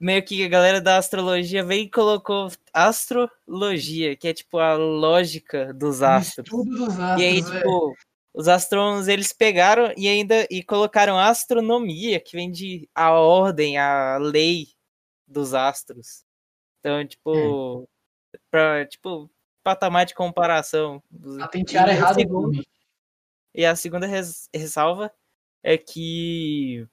meio 0.00 0.24
que 0.24 0.44
a 0.44 0.48
galera 0.48 0.80
da 0.80 0.98
astrologia 0.98 1.64
veio 1.64 1.84
e 1.84 1.90
colocou 1.90 2.48
astrologia, 2.72 4.16
que 4.16 4.28
é 4.28 4.34
tipo 4.34 4.58
a 4.58 4.74
lógica 4.74 5.72
dos 5.72 6.02
astros. 6.02 6.48
Dos 6.50 6.88
astros, 6.98 7.20
E 7.20 7.24
aí, 7.24 7.38
é. 7.38 7.42
tipo, 7.42 7.94
os 8.34 8.48
astrônomos 8.48 9.08
eles 9.08 9.32
pegaram 9.32 9.92
e 9.96 10.08
ainda 10.08 10.46
e 10.50 10.62
colocaram 10.62 11.18
astronomia, 11.18 12.20
que 12.20 12.36
vem 12.36 12.50
de 12.50 12.88
a 12.94 13.12
ordem, 13.12 13.78
a 13.78 14.18
lei 14.18 14.68
dos 15.26 15.54
astros. 15.54 16.24
Então, 16.80 17.06
tipo, 17.06 17.88
pra, 18.50 18.84
tipo, 18.86 19.30
patamar 19.62 20.04
de 20.04 20.14
comparação. 20.14 21.02
Ela 21.24 21.48
tem 21.48 21.64
tiara 21.64 21.92
E 21.92 21.94
o 21.94 21.98
errada, 21.98 22.14
segundo- 22.14 22.46
Gumi. 22.48 22.66
E 23.54 23.64
a 23.64 23.76
segunda 23.76 24.06
res- 24.06 24.48
ressalva 24.52 25.10
é 25.62 25.78
que. 25.78 26.86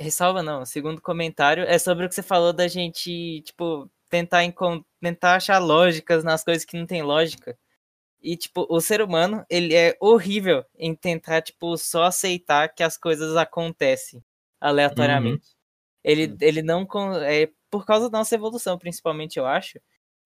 Ressalva 0.00 0.42
não, 0.42 0.62
o 0.62 0.66
segundo 0.66 1.00
comentário 1.02 1.64
é 1.64 1.78
sobre 1.78 2.06
o 2.06 2.08
que 2.08 2.14
você 2.14 2.22
falou 2.22 2.52
da 2.52 2.68
gente, 2.68 3.42
tipo, 3.42 3.90
tentar, 4.08 4.42
tentar 5.00 5.34
achar 5.36 5.58
lógicas 5.58 6.22
nas 6.22 6.44
coisas 6.44 6.64
que 6.64 6.78
não 6.78 6.86
tem 6.86 7.02
lógica. 7.02 7.58
E, 8.22 8.36
tipo, 8.36 8.66
o 8.70 8.80
ser 8.80 9.02
humano, 9.02 9.44
ele 9.50 9.74
é 9.74 9.96
horrível 10.00 10.64
em 10.76 10.94
tentar, 10.94 11.42
tipo, 11.42 11.76
só 11.78 12.04
aceitar 12.04 12.68
que 12.70 12.82
as 12.82 12.96
coisas 12.98 13.36
acontecem 13.36 14.24
aleatoriamente. 14.60 15.48
Ele, 16.04 16.36
ele 16.40 16.62
não. 16.62 16.86
É 17.24 17.50
por 17.70 17.86
causa 17.86 18.10
da 18.10 18.18
nossa 18.18 18.34
evolução, 18.34 18.78
principalmente, 18.78 19.38
eu 19.38 19.46
acho. 19.46 19.80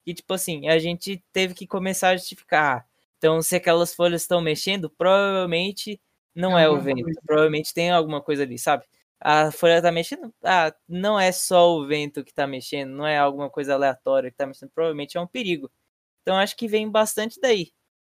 Que, 0.05 0.15
tipo 0.15 0.33
assim, 0.35 0.69
a 0.69 0.79
gente 0.79 1.23
teve 1.33 1.55
que 1.55 1.67
começar 1.67 2.11
a 2.11 2.17
justificar. 2.17 2.79
ah, 2.81 2.87
Então, 3.19 3.43
se 3.43 3.57
aquelas 3.57 3.95
folhas 3.95 4.23
estão 4.23 4.41
mexendo, 4.41 4.91
provavelmente 4.91 6.01
não 6.35 6.59
É 6.59 6.65
é 6.65 6.69
o 6.71 6.81
vento. 6.81 7.03
coisa. 7.05 7.21
Provavelmente 7.27 7.75
tem 7.75 7.91
alguma 7.91 8.21
coisa 8.23 8.43
ali, 8.45 8.59
sabe? 8.59 8.85
A 9.25 9.53
folha 9.53 9.81
tá 9.83 9.93
mexendo. 9.93 10.35
Ah, 10.45 10.75
não 10.89 11.19
é 11.19 11.31
só 11.33 11.71
o 11.77 11.87
vento 11.87 12.25
que 12.25 12.35
tá 12.35 12.47
mexendo, 12.47 12.91
não 12.91 13.07
é 13.07 13.19
alguma 13.19 13.49
coisa 13.51 13.75
aleatória 13.75 14.31
que 14.31 14.37
tá 14.37 14.47
mexendo. 14.47 14.71
Provavelmente 14.75 15.17
é 15.17 15.21
um 15.21 15.27
perigo. 15.27 15.71
Então, 16.23 16.37
acho 16.37 16.57
que 16.57 16.69
vem 16.69 16.91
bastante 16.91 17.41
daí. 17.41 17.73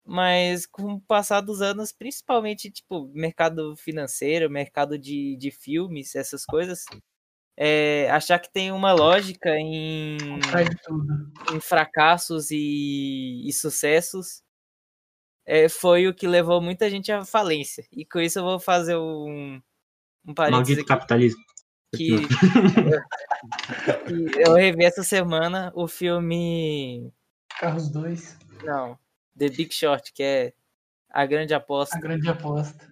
Mas 0.05 0.67
com 0.67 0.95
o 0.95 1.01
passar 1.01 1.41
dos 1.41 1.63
anos, 1.63 1.93
principalmente, 1.93 2.71
tipo, 2.71 3.09
mercado 3.15 3.77
financeiro, 3.77 4.51
mercado 4.51 4.99
de, 4.99 5.37
de 5.37 5.51
filmes, 5.51 6.15
essas 6.17 6.45
coisas, 6.45 6.85
é, 7.57 8.11
achar 8.11 8.39
que 8.39 8.53
tem 8.53 8.73
uma 8.73 8.93
lógica 8.93 9.51
em, 9.59 10.17
em 11.55 11.61
fracassos 11.61 12.51
e, 12.51 13.49
e 13.49 13.53
sucessos 13.53 14.43
é, 15.47 15.69
foi 15.69 16.07
o 16.09 16.15
que 16.15 16.27
levou 16.27 16.61
muita 16.61 16.89
gente 16.91 17.11
à 17.13 17.25
falência. 17.25 17.87
E 17.93 18.05
com 18.05 18.21
isso 18.21 18.39
eu 18.39 18.45
vou 18.45 18.61
fazer 18.61 18.97
um, 18.97 19.61
um 20.27 20.35
parênteses 20.35 20.59
Maldito 20.59 20.81
aqui 20.81 20.89
capitalismo. 20.89 21.43
que, 21.95 22.27
que 24.33 24.41
eu 24.41 24.55
revi 24.55 24.85
essa 24.85 25.03
semana 25.03 25.73
o 25.75 25.87
filme. 25.89 27.13
Carros 27.59 27.89
2, 27.91 28.39
Não, 28.65 28.99
The 29.39 29.49
Big 29.49 29.73
Short, 29.75 30.13
que 30.13 30.23
é 30.23 30.53
A 31.11 31.25
Grande 31.27 31.55
Aposta. 31.55 31.97
a 31.97 32.01
grande 32.01 32.29
aposta. 32.29 32.91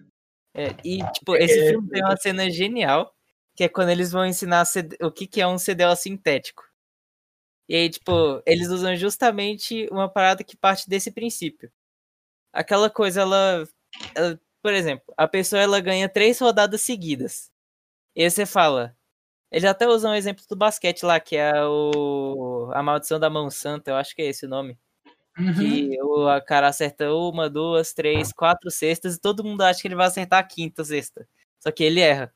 É, 0.53 0.75
e, 0.83 0.99
tipo, 1.13 1.35
esse 1.35 1.69
filme 1.69 1.89
tem 1.89 2.03
uma 2.03 2.17
cena 2.17 2.49
genial, 2.49 3.15
que 3.55 3.63
é 3.63 3.69
quando 3.69 3.89
eles 3.89 4.11
vão 4.11 4.25
ensinar 4.25 4.65
CD 4.65 4.97
o 5.01 5.11
que, 5.11 5.25
que 5.25 5.41
é 5.41 5.47
um 5.47 5.57
CDL 5.57 5.95
sintético. 5.95 6.63
E 7.69 7.75
aí, 7.75 7.89
tipo, 7.89 8.41
eles 8.45 8.67
usam 8.67 8.95
justamente 8.97 9.87
uma 9.91 10.09
parada 10.09 10.43
que 10.43 10.57
parte 10.57 10.89
desse 10.89 11.09
princípio. 11.11 11.71
Aquela 12.53 12.89
coisa, 12.89 13.21
ela, 13.21 13.65
ela- 14.13 14.39
por 14.61 14.73
exemplo, 14.73 15.13
a 15.17 15.27
pessoa 15.27 15.61
ela 15.61 15.79
ganha 15.79 16.09
três 16.09 16.39
rodadas 16.39 16.81
seguidas. 16.81 17.51
E 18.15 18.23
aí 18.23 18.29
você 18.31 18.45
fala. 18.45 18.95
Eles 19.51 19.65
até 19.69 19.87
usam 19.87 20.11
o 20.11 20.15
exemplo 20.15 20.43
do 20.49 20.55
basquete 20.55 21.03
lá, 21.03 21.19
que 21.19 21.35
é 21.35 21.53
o 21.65 22.71
a 22.73 22.81
maldição 22.81 23.19
da 23.19 23.29
mão 23.29 23.49
santa, 23.49 23.91
eu 23.91 23.95
acho 23.97 24.15
que 24.15 24.21
é 24.21 24.27
esse 24.27 24.45
o 24.45 24.49
nome 24.49 24.77
Uhum. 25.37 25.53
que 25.53 26.01
o 26.03 26.27
a 26.27 26.41
cara 26.41 26.67
acerta 26.67 27.11
uma, 27.13 27.49
duas, 27.49 27.93
três, 27.93 28.33
quatro 28.33 28.69
cestas 28.69 29.15
e 29.15 29.19
todo 29.21 29.43
mundo 29.43 29.61
acha 29.61 29.81
que 29.81 29.87
ele 29.87 29.95
vai 29.95 30.07
acertar 30.07 30.39
a 30.39 30.43
quinta 30.43 30.83
cesta. 30.83 31.27
Só 31.59 31.71
que 31.71 31.83
ele 31.83 32.01
erra. 32.01 32.33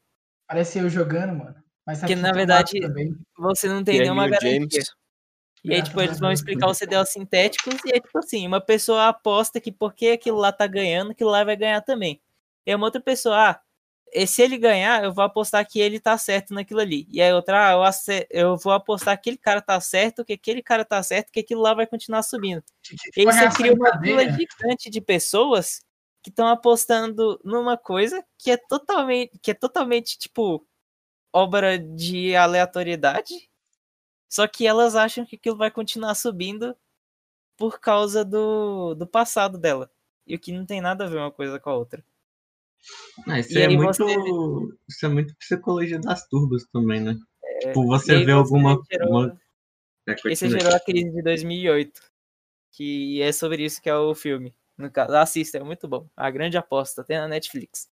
Parece 0.47 0.79
eu 0.79 0.89
jogando, 0.89 1.35
mano. 1.35 1.55
Mas 1.85 2.01
Que, 2.01 2.15
na 2.15 2.31
verdade. 2.31 2.79
Você 3.37 3.67
não 3.67 3.83
tem 3.83 3.99
nenhuma 3.99 4.27
Pierre 4.27 4.59
garantia. 4.59 4.81
James. 4.81 4.95
E 5.65 5.73
aí, 5.73 5.81
tipo, 5.83 5.99
eles 6.01 6.19
vão 6.19 6.31
explicar 6.31 6.69
os 6.69 6.77
CDL 6.77 7.05
sintéticos 7.05 7.75
e 7.85 7.89
é 7.95 7.99
tipo 7.99 8.17
assim, 8.19 8.45
uma 8.47 8.61
pessoa 8.61 9.07
aposta 9.07 9.59
que 9.59 9.71
porque 9.71 10.09
aquilo 10.09 10.37
lá 10.37 10.51
tá 10.51 10.67
ganhando, 10.67 11.11
aquilo 11.11 11.29
lá 11.29 11.43
vai 11.43 11.55
ganhar 11.55 11.81
também. 11.81 12.21
E 12.65 12.73
uma 12.75 12.85
outra 12.85 13.01
pessoa, 13.01 13.49
ah, 13.51 13.61
e 14.13 14.25
se 14.27 14.41
ele 14.41 14.57
ganhar, 14.57 15.03
eu 15.03 15.11
vou 15.13 15.23
apostar 15.23 15.67
que 15.67 15.79
ele 15.79 15.99
tá 15.99 16.17
certo 16.17 16.53
naquilo 16.53 16.79
ali. 16.79 17.07
E 17.11 17.21
aí 17.21 17.33
outra, 17.33 17.69
ah, 17.69 17.71
eu, 17.73 17.83
ace- 17.83 18.27
eu 18.29 18.55
vou 18.57 18.71
apostar 18.73 19.15
que 19.17 19.21
aquele 19.29 19.37
cara 19.37 19.61
tá 19.61 19.79
certo, 19.81 20.23
que 20.23 20.33
aquele 20.33 20.61
cara 20.63 20.85
tá 20.85 21.01
certo, 21.03 21.31
que 21.31 21.39
aquilo 21.39 21.61
lá 21.61 21.73
vai 21.73 21.85
continuar 21.87 22.21
subindo. 22.23 22.63
E 23.15 23.21
aí 23.21 23.25
você 23.25 23.39
cria 23.57 23.73
uma 23.73 23.91
cadeia. 23.91 24.31
gigante 24.61 24.89
de 24.89 25.01
pessoas 25.01 25.81
que 26.23 26.29
estão 26.29 26.47
apostando 26.47 27.39
numa 27.43 27.75
coisa 27.77 28.23
que 28.37 28.51
é 28.51 28.57
totalmente, 28.57 29.37
que 29.41 29.51
é 29.51 29.53
totalmente 29.53 30.17
tipo 30.17 30.65
obra 31.33 31.77
de 31.77 32.35
aleatoriedade. 32.35 33.49
Só 34.29 34.47
que 34.47 34.65
elas 34.67 34.95
acham 34.95 35.25
que 35.25 35.35
aquilo 35.35 35.55
vai 35.57 35.71
continuar 35.71 36.15
subindo 36.15 36.75
por 37.57 37.79
causa 37.79 38.25
do, 38.25 38.93
do 38.95 39.07
passado 39.07 39.57
dela. 39.57 39.89
E 40.27 40.35
o 40.35 40.39
que 40.39 40.51
não 40.51 40.65
tem 40.65 40.81
nada 40.81 41.05
a 41.05 41.07
ver 41.07 41.17
uma 41.17 41.31
coisa 41.31 41.59
com 41.59 41.69
a 41.69 41.75
outra. 41.75 42.03
Ah, 43.27 43.39
isso 43.39 43.57
é 43.57 43.67
muito. 43.67 44.03
você- 44.05 44.75
Isso 44.89 45.05
é 45.05 45.09
muito 45.09 45.35
psicologia 45.37 45.99
das 45.99 46.27
turbas 46.27 46.65
também, 46.71 47.01
né? 47.01 47.15
tipo, 47.61 47.83
E 47.83 47.87
você 47.87 48.23
vê 48.25 48.31
alguma. 48.31 48.81
gerou- 48.91 49.09
uma- 49.09 49.41
É, 50.07 50.15
Esse 50.25 50.49
gerou 50.49 50.75
a 50.75 50.79
crise 50.79 51.11
de 51.11 51.21
2008. 51.23 52.01
Que 52.71 53.21
é 53.21 53.31
sobre 53.31 53.63
isso 53.63 53.81
que 53.81 53.89
é 53.89 53.95
o 53.95 54.13
filme. 54.13 54.53
No 54.77 54.91
caso, 54.91 55.15
assista, 55.15 55.57
é 55.57 55.63
muito 55.63 55.87
bom. 55.87 56.07
A 56.15 56.29
grande 56.29 56.57
aposta, 56.57 57.03
tem 57.03 57.17
na 57.17 57.27
Netflix. 57.27 57.89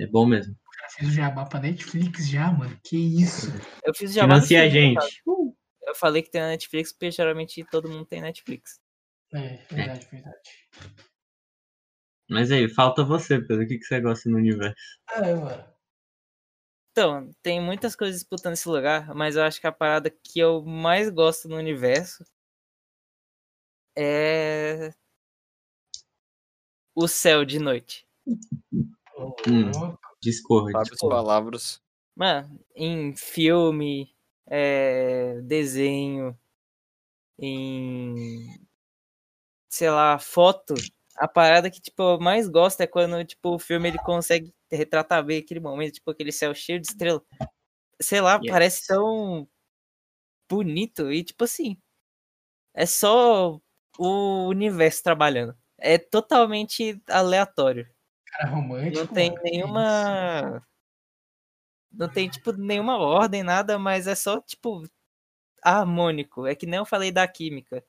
É 0.00 0.06
bom 0.06 0.26
mesmo. 0.26 0.56
Fiz 0.96 1.08
o 1.08 1.12
jabá 1.12 1.46
pra 1.46 1.60
Netflix 1.60 2.28
já, 2.28 2.52
mano. 2.52 2.78
Que 2.84 2.96
isso. 2.96 3.46
Eu 3.84 3.94
fiz 3.94 4.12
jabá 4.12 4.38
do 4.38 4.46
Financia 4.46 4.62
a 4.62 4.68
gente. 4.68 5.22
Eu 5.82 5.94
falei 5.94 6.22
que 6.22 6.30
tem 6.30 6.40
na 6.40 6.48
Netflix, 6.48 6.92
porque 6.92 7.10
geralmente 7.10 7.64
todo 7.70 7.88
mundo 7.88 8.06
tem 8.06 8.20
Netflix. 8.20 8.80
É, 9.32 9.56
verdade, 9.70 10.06
verdade. 10.10 10.50
Mas 12.28 12.50
aí, 12.50 12.68
falta 12.68 13.04
você, 13.04 13.40
Pedro. 13.40 13.64
O 13.64 13.66
que, 13.66 13.78
que 13.78 13.84
você 13.84 14.00
gosta 14.00 14.28
no 14.28 14.36
universo? 14.36 14.76
É, 15.10 15.34
mano. 15.34 15.72
Então, 16.92 17.30
tem 17.42 17.60
muitas 17.60 17.96
coisas 17.96 18.20
disputando 18.20 18.52
esse 18.52 18.68
lugar, 18.68 19.14
mas 19.14 19.36
eu 19.36 19.42
acho 19.42 19.60
que 19.60 19.66
a 19.66 19.72
parada 19.72 20.10
que 20.10 20.38
eu 20.38 20.62
mais 20.62 21.08
gosto 21.08 21.48
no 21.48 21.56
universo 21.56 22.22
é 23.96 24.92
o 26.94 27.08
céu 27.08 27.46
de 27.46 27.58
noite. 27.58 28.06
Hum. 29.48 29.70
Discord. 30.22 30.72
Várias 30.72 30.98
palavras. 30.98 31.80
Mano, 32.14 32.60
em 32.74 33.14
filme, 33.16 34.14
é, 34.46 35.40
desenho, 35.42 36.38
em 37.38 38.62
sei 39.68 39.90
lá, 39.90 40.18
foto, 40.18 40.74
a 41.16 41.26
parada 41.26 41.70
que 41.70 41.80
tipo 41.80 42.02
eu 42.02 42.20
mais 42.20 42.48
gosto 42.48 42.80
é 42.82 42.86
quando 42.86 43.24
tipo 43.24 43.54
o 43.54 43.58
filme 43.58 43.88
ele 43.88 43.98
consegue 43.98 44.54
retratar 44.70 45.24
bem 45.24 45.38
aquele 45.38 45.60
momento, 45.60 45.94
tipo 45.94 46.10
aquele 46.10 46.32
céu 46.32 46.54
cheio 46.54 46.80
de 46.80 46.88
estrela. 46.88 47.22
Sei 48.00 48.20
lá, 48.20 48.36
Yes. 48.42 48.50
parece 48.50 48.86
tão 48.88 49.48
bonito 50.48 51.10
e 51.10 51.24
tipo 51.24 51.44
assim, 51.44 51.76
é 52.74 52.86
só 52.86 53.60
o 53.98 54.48
universo 54.48 55.02
trabalhando. 55.02 55.56
É 55.78 55.98
totalmente 55.98 57.00
aleatório. 57.08 57.88
Cara 58.32 58.48
romântico. 58.50 58.98
Não 58.98 59.06
tem 59.06 59.30
mano, 59.30 59.42
nenhuma. 59.44 60.66
Não 61.90 62.08
tem, 62.08 62.28
tipo, 62.28 62.52
nenhuma 62.52 62.96
ordem, 62.96 63.42
nada, 63.42 63.78
mas 63.78 64.06
é 64.06 64.14
só, 64.14 64.40
tipo, 64.40 64.82
harmônico. 65.62 66.46
É 66.46 66.54
que 66.54 66.66
nem 66.66 66.78
eu 66.78 66.86
falei 66.86 67.12
da 67.12 67.28
química. 67.28 67.84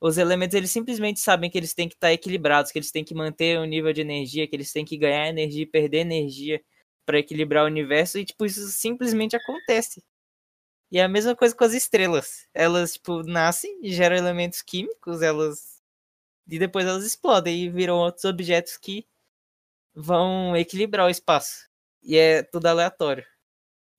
Os 0.00 0.18
elementos, 0.18 0.54
eles 0.56 0.70
simplesmente 0.72 1.20
sabem 1.20 1.50
que 1.50 1.58
eles 1.58 1.74
têm 1.74 1.88
que 1.88 1.94
estar 1.96 2.12
equilibrados, 2.12 2.72
que 2.72 2.78
eles 2.78 2.92
têm 2.92 3.04
que 3.04 3.14
manter 3.14 3.58
o 3.58 3.64
nível 3.66 3.92
de 3.92 4.02
energia, 4.02 4.48
que 4.48 4.56
eles 4.56 4.72
têm 4.72 4.84
que 4.84 4.98
ganhar 4.98 5.28
energia 5.28 5.62
e 5.64 5.66
perder 5.66 6.00
energia 6.00 6.62
para 7.06 7.18
equilibrar 7.18 7.64
o 7.64 7.68
universo, 7.68 8.18
e, 8.18 8.24
tipo, 8.24 8.46
isso 8.46 8.60
simplesmente 8.70 9.36
acontece. 9.36 10.02
E 10.92 10.98
é 10.98 11.04
a 11.04 11.08
mesma 11.08 11.36
coisa 11.36 11.54
com 11.56 11.64
as 11.64 11.74
estrelas. 11.74 12.48
Elas, 12.54 12.94
tipo, 12.94 13.22
nascem, 13.24 13.80
geram 13.84 14.16
elementos 14.16 14.62
químicos, 14.62 15.22
elas. 15.22 15.80
E 16.48 16.58
depois 16.58 16.86
elas 16.86 17.04
explodem 17.04 17.64
e 17.64 17.70
viram 17.70 17.96
outros 17.98 18.24
objetos 18.24 18.76
que 18.78 19.06
vão 19.94 20.56
equilibrar 20.56 21.06
o 21.06 21.10
espaço. 21.10 21.68
E 22.02 22.16
é 22.16 22.42
tudo 22.42 22.66
aleatório. 22.66 23.24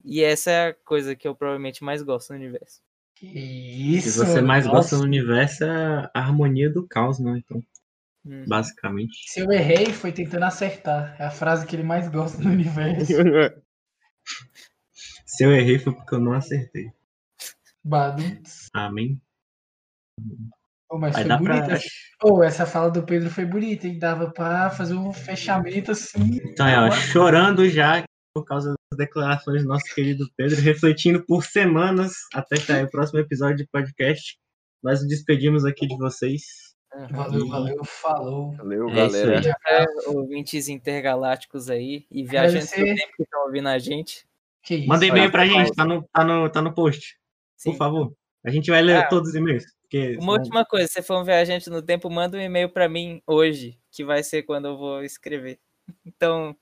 E 0.04 0.22
essa 0.22 0.50
é 0.50 0.68
a 0.68 0.74
coisa 0.74 1.16
que 1.16 1.26
eu 1.26 1.34
provavelmente 1.34 1.82
mais 1.82 2.02
gosto 2.02 2.30
no 2.30 2.36
universo. 2.36 2.82
Que 3.14 3.26
isso. 3.26 4.24
você 4.24 4.40
mais 4.42 4.66
gosta 4.66 4.96
nossa. 4.96 4.98
no 4.98 5.02
universo 5.04 5.64
é 5.64 6.10
a 6.12 6.20
harmonia 6.20 6.70
do 6.70 6.86
caos, 6.86 7.18
né? 7.18 7.38
Então, 7.38 7.62
Hum. 8.26 8.44
basicamente. 8.46 9.30
Se 9.30 9.40
eu 9.40 9.52
errei, 9.52 9.92
foi 9.92 10.10
tentando 10.10 10.44
acertar. 10.44 11.14
É 11.20 11.26
a 11.26 11.30
frase 11.30 11.66
que 11.66 11.76
ele 11.76 11.82
mais 11.82 12.08
gosta 12.08 12.42
no 12.42 12.50
universo. 12.50 13.12
Se 15.26 15.44
eu 15.44 15.52
errei 15.52 15.78
foi 15.78 15.94
porque 15.94 16.14
eu 16.14 16.20
não 16.20 16.32
acertei. 16.32 16.90
Badum. 17.82 18.42
Amém. 18.72 19.20
Pô, 20.88 20.98
mas 20.98 21.12
Vai 21.14 21.22
foi 21.22 21.28
dar 21.28 21.42
pra. 21.42 21.54
bonita. 21.60 21.80
essa- 22.46 22.66
fala 22.66 22.90
do 22.90 23.02
Pedro 23.04 23.30
foi 23.30 23.44
bonita, 23.44 23.86
hein? 23.86 23.98
Dava 23.98 24.30
pra 24.30 24.70
fazer 24.70 24.94
um 24.94 25.12
fechamento 25.12 25.90
assim. 25.92 26.40
Então, 26.44 26.66
é, 26.66 26.78
ó, 26.78 26.90
chorando 26.90 27.68
já 27.68 28.04
por 28.34 28.44
causa 28.44 28.74
das 28.90 28.98
declarações 28.98 29.62
do 29.62 29.68
nosso 29.68 29.84
querido 29.94 30.28
Pedro, 30.36 30.60
refletindo 30.60 31.24
por 31.24 31.44
semanas 31.44 32.12
até 32.34 32.56
sair 32.56 32.84
o 32.84 32.90
próximo 32.90 33.18
episódio 33.20 33.56
de 33.58 33.66
podcast. 33.66 34.36
nós 34.82 35.00
nos 35.00 35.08
despedimos 35.08 35.64
aqui 35.64 35.86
de 35.86 35.96
vocês. 35.96 36.42
Valeu, 37.10 37.48
valeu, 37.48 37.82
falou. 37.84 38.52
Valeu, 38.52 38.88
É 38.90 39.06
isso 39.06 39.16
galera. 39.24 39.56
aí. 39.66 39.84
É, 39.84 39.84
ouvintes 40.10 40.68
intergalácticos 40.68 41.70
aí 41.70 42.04
e 42.10 42.22
viajantes 42.22 42.68
do 42.70 42.76
tempo 42.84 43.12
que 43.16 43.22
estão 43.22 43.44
ouvindo 43.46 43.68
a 43.68 43.78
gente. 43.78 44.26
Que 44.62 44.74
isso. 44.76 44.86
Manda 44.88 45.06
e-mail 45.06 45.30
pra 45.30 45.46
gente, 45.46 45.72
tá 45.74 45.84
no, 45.86 46.02
tá, 46.12 46.22
no, 46.24 46.48
tá 46.50 46.60
no 46.62 46.72
post, 46.74 47.16
Sim. 47.56 47.70
por 47.72 47.78
favor. 47.78 48.12
A 48.44 48.50
gente 48.50 48.70
vai 48.70 48.82
ler 48.82 48.96
Ah. 48.98 49.08
todos 49.08 49.30
os 49.30 49.34
e-mails. 49.34 49.64
Porque, 49.94 50.16
Uma 50.20 50.32
última 50.32 50.64
coisa, 50.64 50.86
se 50.88 50.94
você 50.94 51.02
for 51.02 51.20
um 51.20 51.24
viajante 51.24 51.70
no 51.70 51.80
tempo, 51.80 52.10
manda 52.10 52.36
um 52.36 52.40
e-mail 52.40 52.68
pra 52.68 52.88
mim 52.88 53.22
hoje, 53.26 53.78
que 53.92 54.04
vai 54.04 54.24
ser 54.24 54.42
quando 54.42 54.66
eu 54.66 54.76
vou 54.76 55.02
escrever. 55.04 55.58
Então, 56.04 56.56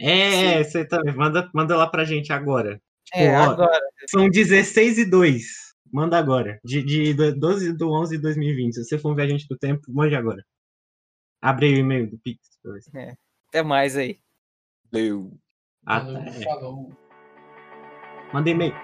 É, 0.00 0.62
você 0.64 0.84
também. 0.86 1.14
Manda, 1.14 1.50
manda 1.52 1.76
lá 1.76 1.86
pra 1.86 2.04
gente 2.04 2.32
agora. 2.32 2.80
Tipo, 3.04 3.18
é, 3.18 3.38
ó, 3.38 3.50
agora. 3.50 3.80
São 4.08 4.28
16 4.30 4.98
e 4.98 5.04
2. 5.04 5.74
Manda 5.92 6.16
agora. 6.18 6.58
De, 6.64 6.82
de, 6.82 7.12
do- 7.14 7.38
12 7.38 7.72
do 7.76 7.90
11 7.92 8.16
de 8.16 8.22
2020. 8.22 8.74
Se 8.74 8.84
você 8.84 8.98
for 8.98 9.12
um 9.12 9.14
viajante 9.14 9.46
do 9.48 9.58
tempo, 9.58 9.82
mande 9.92 10.14
agora. 10.14 10.44
Abre 11.42 11.66
aí 11.66 11.74
o 11.74 11.78
e-mail 11.78 12.08
do 12.10 12.18
Pix. 12.18 12.40
pra 12.62 12.72
ver. 12.92 13.18
Até 13.48 13.62
mais 13.62 13.96
aí. 13.96 14.18
Valeu. 14.90 15.36
Ah, 15.84 15.98
Valeu, 16.00 16.24
tá, 16.24 16.30
é. 16.30 16.42
falou. 16.44 16.92
Manda 18.32 18.50
e-mail. 18.50 18.74